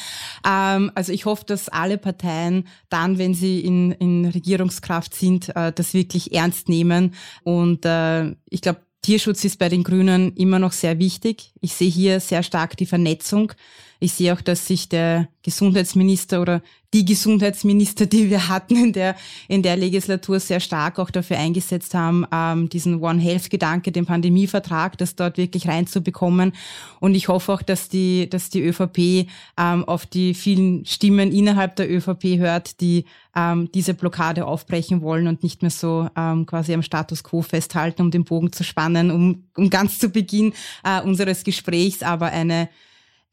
Ähm, 0.47 0.91
also 0.95 1.13
ich 1.13 1.25
hoffe, 1.25 1.45
dass 1.47 1.69
alle 1.69 1.99
Parteien 1.99 2.69
dann, 2.89 3.19
wenn 3.19 3.35
sie 3.35 3.61
in, 3.61 3.93
in 3.93 4.27
Regierungskraft 4.27 5.15
sind, 5.15 5.55
äh, 5.57 5.73
das 5.73 5.95
wirklich 5.95 6.33
ernst 6.33 6.69
nehmen. 6.69 7.15
Und 7.43 7.85
äh, 7.85 8.35
ich 8.49 8.61
glaube, 8.61 8.81
Tierschutz 9.03 9.45
ist 9.45 9.59
bei 9.59 9.69
den 9.69 9.85
Grünen 9.85 10.35
immer 10.35 10.59
noch 10.59 10.73
sehr 10.73 10.99
wichtig. 10.99 11.53
Ich 11.61 11.73
sehe 11.73 11.91
hier 11.91 12.21
sehr 12.21 12.43
stark 12.43 12.77
die 12.77 12.87
Vernetzung. 12.87 13.53
Ich 14.01 14.13
sehe 14.13 14.33
auch, 14.33 14.41
dass 14.41 14.67
sich 14.67 14.89
der 14.89 15.29
Gesundheitsminister 15.43 16.41
oder 16.41 16.63
die 16.95 17.05
Gesundheitsminister, 17.05 18.07
die 18.07 18.31
wir 18.31 18.49
hatten 18.49 18.77
in 18.77 18.93
der, 18.93 19.17
in 19.49 19.63
der 19.63 19.77
Legislatur, 19.77 20.41
sehr 20.41 20.61
stark 20.61 20.99
auch 20.99 21.11
dafür 21.11 21.39
eingesetzt 21.39 21.95
haben, 21.95 22.25
ähm, 22.33 22.69
diesen 22.69 23.03
One 23.03 23.21
Health 23.21 23.51
Gedanke, 23.51 23.93
den 23.93 24.07
Pandemievertrag, 24.07 24.97
das 24.97 25.17
dort 25.17 25.37
wirklich 25.37 25.69
reinzubekommen. 25.69 26.53
Und 27.01 27.15
ich 27.15 27.29
hoffe 27.29 27.53
auch, 27.53 27.63
dass 27.63 27.89
die, 27.89 28.31
dass 28.31 28.51
die 28.51 28.63
ÖVP 28.63 29.29
ähm, 29.59 29.85
auf 29.85 30.07
die 30.07 30.33
vielen 30.33 30.87
Stimmen 30.87 31.33
innerhalb 31.33 31.77
der 31.77 31.91
ÖVP 31.91 32.39
hört, 32.39 32.81
die 32.81 33.05
ähm, 33.37 33.71
diese 33.73 33.95
Blockade 33.95 34.47
aufbrechen 34.47 35.03
wollen 35.03 35.27
und 35.27 35.43
nicht 35.43 35.61
mehr 35.61 35.71
so 35.71 36.09
ähm, 36.17 36.47
quasi 36.47 36.73
am 36.73 36.83
Status 36.83 37.23
quo 37.23 37.43
festhalten, 37.43 38.01
um 38.03 38.11
den 38.11 38.25
Bogen 38.25 38.53
zu 38.53 38.65
spannen, 38.65 39.11
um, 39.11 39.45
um 39.57 39.69
ganz 39.69 39.99
zu 39.99 40.09
Beginn 40.09 40.55
äh, 40.85 41.03
unseres 41.03 41.45
Gesprächs 41.45 42.03
aber 42.03 42.27
eine 42.27 42.69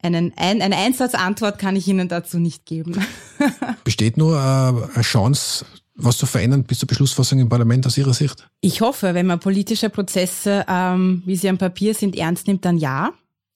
einen, 0.02 0.32
ein, 0.36 0.62
eine 0.62 0.76
Einsatzantwort 0.76 1.58
kann 1.58 1.76
ich 1.76 1.88
Ihnen 1.88 2.08
dazu 2.08 2.38
nicht 2.38 2.66
geben. 2.66 3.04
Besteht 3.84 4.16
nur 4.16 4.36
äh, 4.36 4.94
eine 4.94 5.02
Chance, 5.02 5.64
was 5.94 6.18
zu 6.18 6.26
verändern 6.26 6.64
bis 6.64 6.78
zur 6.80 6.86
Beschlussfassung 6.86 7.38
im 7.38 7.48
Parlament 7.48 7.86
aus 7.86 7.96
Ihrer 7.96 8.14
Sicht? 8.14 8.46
Ich 8.60 8.80
hoffe, 8.80 9.14
wenn 9.14 9.26
man 9.26 9.40
politische 9.40 9.90
Prozesse, 9.90 10.64
ähm, 10.68 11.22
wie 11.24 11.36
sie 11.36 11.48
am 11.48 11.58
Papier 11.58 11.94
sind, 11.94 12.16
ernst 12.16 12.46
nimmt, 12.46 12.64
dann 12.64 12.78
ja. 12.78 13.12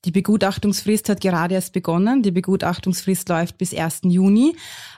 Die 0.06 0.12
Begutachtungsfrist 0.12 1.10
hat 1.10 1.20
gerade 1.20 1.54
erst 1.54 1.74
begonnen. 1.74 2.22
Die 2.22 2.30
Begutachtungsfrist 2.30 3.28
läuft 3.28 3.58
bis 3.58 3.74
1. 3.74 4.00
Juni. 4.04 4.56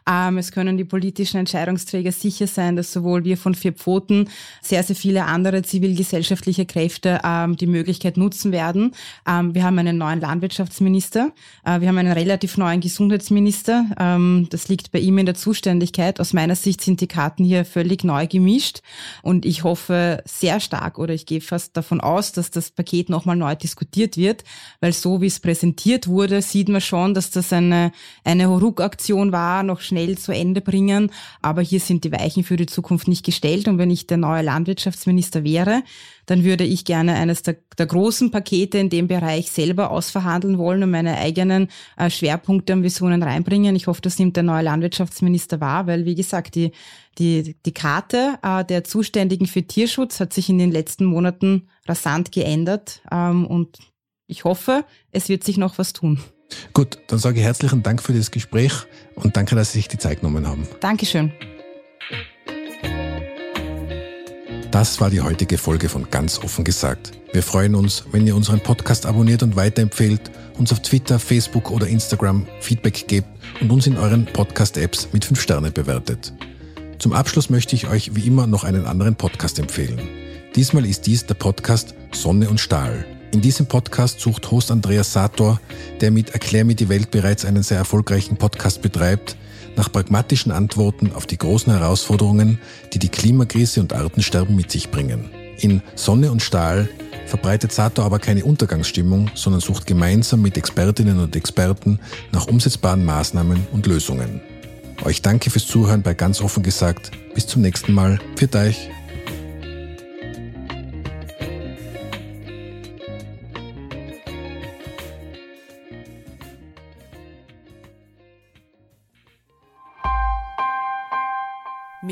Ähm, 0.08 0.38
es 0.38 0.52
können 0.52 0.76
die 0.76 0.84
politischen 0.84 1.38
Entscheidungsträger 1.38 2.12
sicher 2.12 2.46
sein, 2.46 2.76
dass 2.76 2.92
sowohl 2.92 3.24
wir 3.24 3.36
von 3.36 3.54
Vier 3.54 3.72
Pfoten, 3.72 4.28
sehr, 4.60 4.82
sehr 4.84 4.94
viele 4.94 5.24
andere 5.24 5.62
zivilgesellschaftliche 5.62 6.66
Kräfte 6.66 7.20
ähm, 7.24 7.56
die 7.56 7.66
Möglichkeit 7.66 8.16
nutzen 8.16 8.52
werden. 8.52 8.94
Ähm, 9.26 9.54
wir 9.56 9.64
haben 9.64 9.78
einen 9.78 9.98
neuen 9.98 10.20
Landwirtschaftsminister. 10.20 11.32
Äh, 11.64 11.80
wir 11.80 11.88
haben 11.88 11.98
einen 11.98 12.12
relativ 12.12 12.56
neuen 12.56 12.80
Gesundheitsminister. 12.80 13.86
Ähm, 13.98 14.46
das 14.50 14.68
liegt 14.68 14.92
bei 14.92 15.00
ihm 15.00 15.18
in 15.18 15.26
der 15.26 15.34
Zuständigkeit. 15.34 16.20
Aus 16.20 16.32
meiner 16.32 16.54
Sicht 16.54 16.80
sind 16.80 17.00
die 17.00 17.08
Karten 17.08 17.42
hier 17.42 17.64
völlig 17.64 18.04
neu 18.04 18.28
gemischt. 18.28 18.82
Und 19.22 19.46
ich 19.46 19.64
hoffe 19.64 20.22
sehr 20.26 20.60
stark 20.60 20.98
oder 20.98 21.12
ich 21.12 21.26
gehe 21.26 21.40
fast 21.40 21.76
davon 21.76 22.00
aus, 22.00 22.30
dass 22.30 22.52
das 22.52 22.70
Paket 22.70 23.08
nochmal 23.08 23.36
neu 23.36 23.56
diskutiert 23.56 24.16
wird, 24.16 24.44
weil 24.80 24.91
weil 24.92 25.00
so 25.00 25.20
wie 25.20 25.26
es 25.26 25.40
präsentiert 25.40 26.06
wurde, 26.06 26.42
sieht 26.42 26.68
man 26.68 26.80
schon, 26.80 27.14
dass 27.14 27.30
das 27.30 27.52
eine, 27.52 27.92
eine 28.24 28.48
Hauruck-Aktion 28.48 29.32
war, 29.32 29.62
noch 29.62 29.80
schnell 29.80 30.18
zu 30.18 30.32
Ende 30.32 30.60
bringen. 30.60 31.10
Aber 31.40 31.62
hier 31.62 31.80
sind 31.80 32.04
die 32.04 32.12
Weichen 32.12 32.44
für 32.44 32.56
die 32.56 32.66
Zukunft 32.66 33.08
nicht 33.08 33.24
gestellt. 33.24 33.68
Und 33.68 33.78
wenn 33.78 33.90
ich 33.90 34.06
der 34.06 34.18
neue 34.18 34.42
Landwirtschaftsminister 34.42 35.44
wäre, 35.44 35.82
dann 36.26 36.44
würde 36.44 36.64
ich 36.64 36.84
gerne 36.84 37.14
eines 37.14 37.42
der, 37.42 37.56
der 37.78 37.86
großen 37.86 38.30
Pakete 38.30 38.78
in 38.78 38.90
dem 38.90 39.08
Bereich 39.08 39.50
selber 39.50 39.90
ausverhandeln 39.90 40.58
wollen 40.58 40.82
und 40.82 40.90
meine 40.90 41.16
eigenen 41.16 41.68
äh, 41.96 42.10
Schwerpunkte 42.10 42.74
und 42.74 42.82
Visionen 42.82 43.22
reinbringen. 43.22 43.74
Ich 43.74 43.86
hoffe, 43.86 44.02
das 44.02 44.18
nimmt 44.18 44.36
der 44.36 44.42
neue 44.42 44.62
Landwirtschaftsminister 44.62 45.60
wahr, 45.60 45.86
weil, 45.86 46.04
wie 46.04 46.14
gesagt, 46.14 46.54
die, 46.54 46.72
die, 47.18 47.56
die 47.64 47.72
Karte 47.72 48.38
äh, 48.42 48.64
der 48.64 48.84
Zuständigen 48.84 49.46
für 49.46 49.62
Tierschutz 49.62 50.20
hat 50.20 50.32
sich 50.32 50.48
in 50.48 50.58
den 50.58 50.70
letzten 50.70 51.06
Monaten 51.06 51.68
rasant 51.88 52.30
geändert. 52.30 53.00
Ähm, 53.10 53.46
und 53.46 53.78
ich 54.26 54.44
hoffe, 54.44 54.84
es 55.10 55.28
wird 55.28 55.44
sich 55.44 55.56
noch 55.56 55.78
was 55.78 55.92
tun. 55.92 56.20
Gut, 56.74 56.98
dann 57.08 57.18
sage 57.18 57.38
ich 57.38 57.44
herzlichen 57.44 57.82
Dank 57.82 58.02
für 58.02 58.12
das 58.12 58.30
Gespräch 58.30 58.72
und 59.14 59.36
danke, 59.36 59.54
dass 59.54 59.72
Sie 59.72 59.78
sich 59.78 59.88
die 59.88 59.98
Zeit 59.98 60.20
genommen 60.20 60.46
haben. 60.46 60.66
Dankeschön. 60.80 61.32
Das 64.70 65.00
war 65.00 65.10
die 65.10 65.20
heutige 65.20 65.58
Folge 65.58 65.90
von 65.90 66.10
Ganz 66.10 66.38
offen 66.38 66.64
gesagt. 66.64 67.12
Wir 67.32 67.42
freuen 67.42 67.74
uns, 67.74 68.04
wenn 68.10 68.26
ihr 68.26 68.34
unseren 68.34 68.60
Podcast 68.60 69.04
abonniert 69.04 69.42
und 69.42 69.54
weiterempfehlt, 69.54 70.30
uns 70.58 70.72
auf 70.72 70.80
Twitter, 70.80 71.18
Facebook 71.18 71.70
oder 71.70 71.86
Instagram 71.86 72.46
Feedback 72.60 73.06
gebt 73.06 73.28
und 73.60 73.70
uns 73.70 73.86
in 73.86 73.98
euren 73.98 74.24
Podcast-Apps 74.24 75.08
mit 75.12 75.24
5 75.26 75.40
Sterne 75.40 75.70
bewertet. 75.70 76.32
Zum 76.98 77.12
Abschluss 77.12 77.50
möchte 77.50 77.74
ich 77.74 77.88
euch 77.88 78.14
wie 78.14 78.26
immer 78.26 78.46
noch 78.46 78.64
einen 78.64 78.86
anderen 78.86 79.14
Podcast 79.14 79.58
empfehlen. 79.58 80.08
Diesmal 80.56 80.86
ist 80.86 81.06
dies 81.06 81.26
der 81.26 81.34
Podcast 81.34 81.94
Sonne 82.12 82.48
und 82.48 82.60
Stahl. 82.60 83.04
In 83.32 83.40
diesem 83.40 83.64
Podcast 83.64 84.20
sucht 84.20 84.50
Host 84.50 84.70
Andreas 84.70 85.14
Sator, 85.14 85.58
der 86.02 86.10
mit 86.10 86.30
Erklär 86.30 86.66
mir 86.66 86.74
die 86.74 86.90
Welt 86.90 87.10
bereits 87.10 87.46
einen 87.46 87.62
sehr 87.62 87.78
erfolgreichen 87.78 88.36
Podcast 88.36 88.82
betreibt, 88.82 89.36
nach 89.74 89.90
pragmatischen 89.90 90.52
Antworten 90.52 91.12
auf 91.14 91.26
die 91.26 91.38
großen 91.38 91.72
Herausforderungen, 91.72 92.58
die 92.92 92.98
die 92.98 93.08
Klimakrise 93.08 93.80
und 93.80 93.94
Artensterben 93.94 94.54
mit 94.54 94.70
sich 94.70 94.90
bringen. 94.90 95.30
In 95.58 95.80
Sonne 95.94 96.30
und 96.30 96.42
Stahl 96.42 96.90
verbreitet 97.26 97.72
Sator 97.72 98.04
aber 98.04 98.18
keine 98.18 98.44
Untergangsstimmung, 98.44 99.30
sondern 99.34 99.62
sucht 99.62 99.86
gemeinsam 99.86 100.42
mit 100.42 100.58
Expertinnen 100.58 101.18
und 101.18 101.34
Experten 101.34 102.00
nach 102.32 102.48
umsetzbaren 102.48 103.02
Maßnahmen 103.02 103.66
und 103.72 103.86
Lösungen. 103.86 104.42
Euch 105.04 105.22
danke 105.22 105.48
fürs 105.48 105.66
Zuhören 105.66 106.02
bei 106.02 106.12
ganz 106.12 106.42
offen 106.42 106.62
gesagt. 106.62 107.10
Bis 107.34 107.46
zum 107.46 107.62
nächsten 107.62 107.94
Mal. 107.94 108.20
Für 108.36 108.52
euch. 108.58 108.90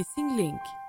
Missing 0.00 0.34
Link 0.34 0.79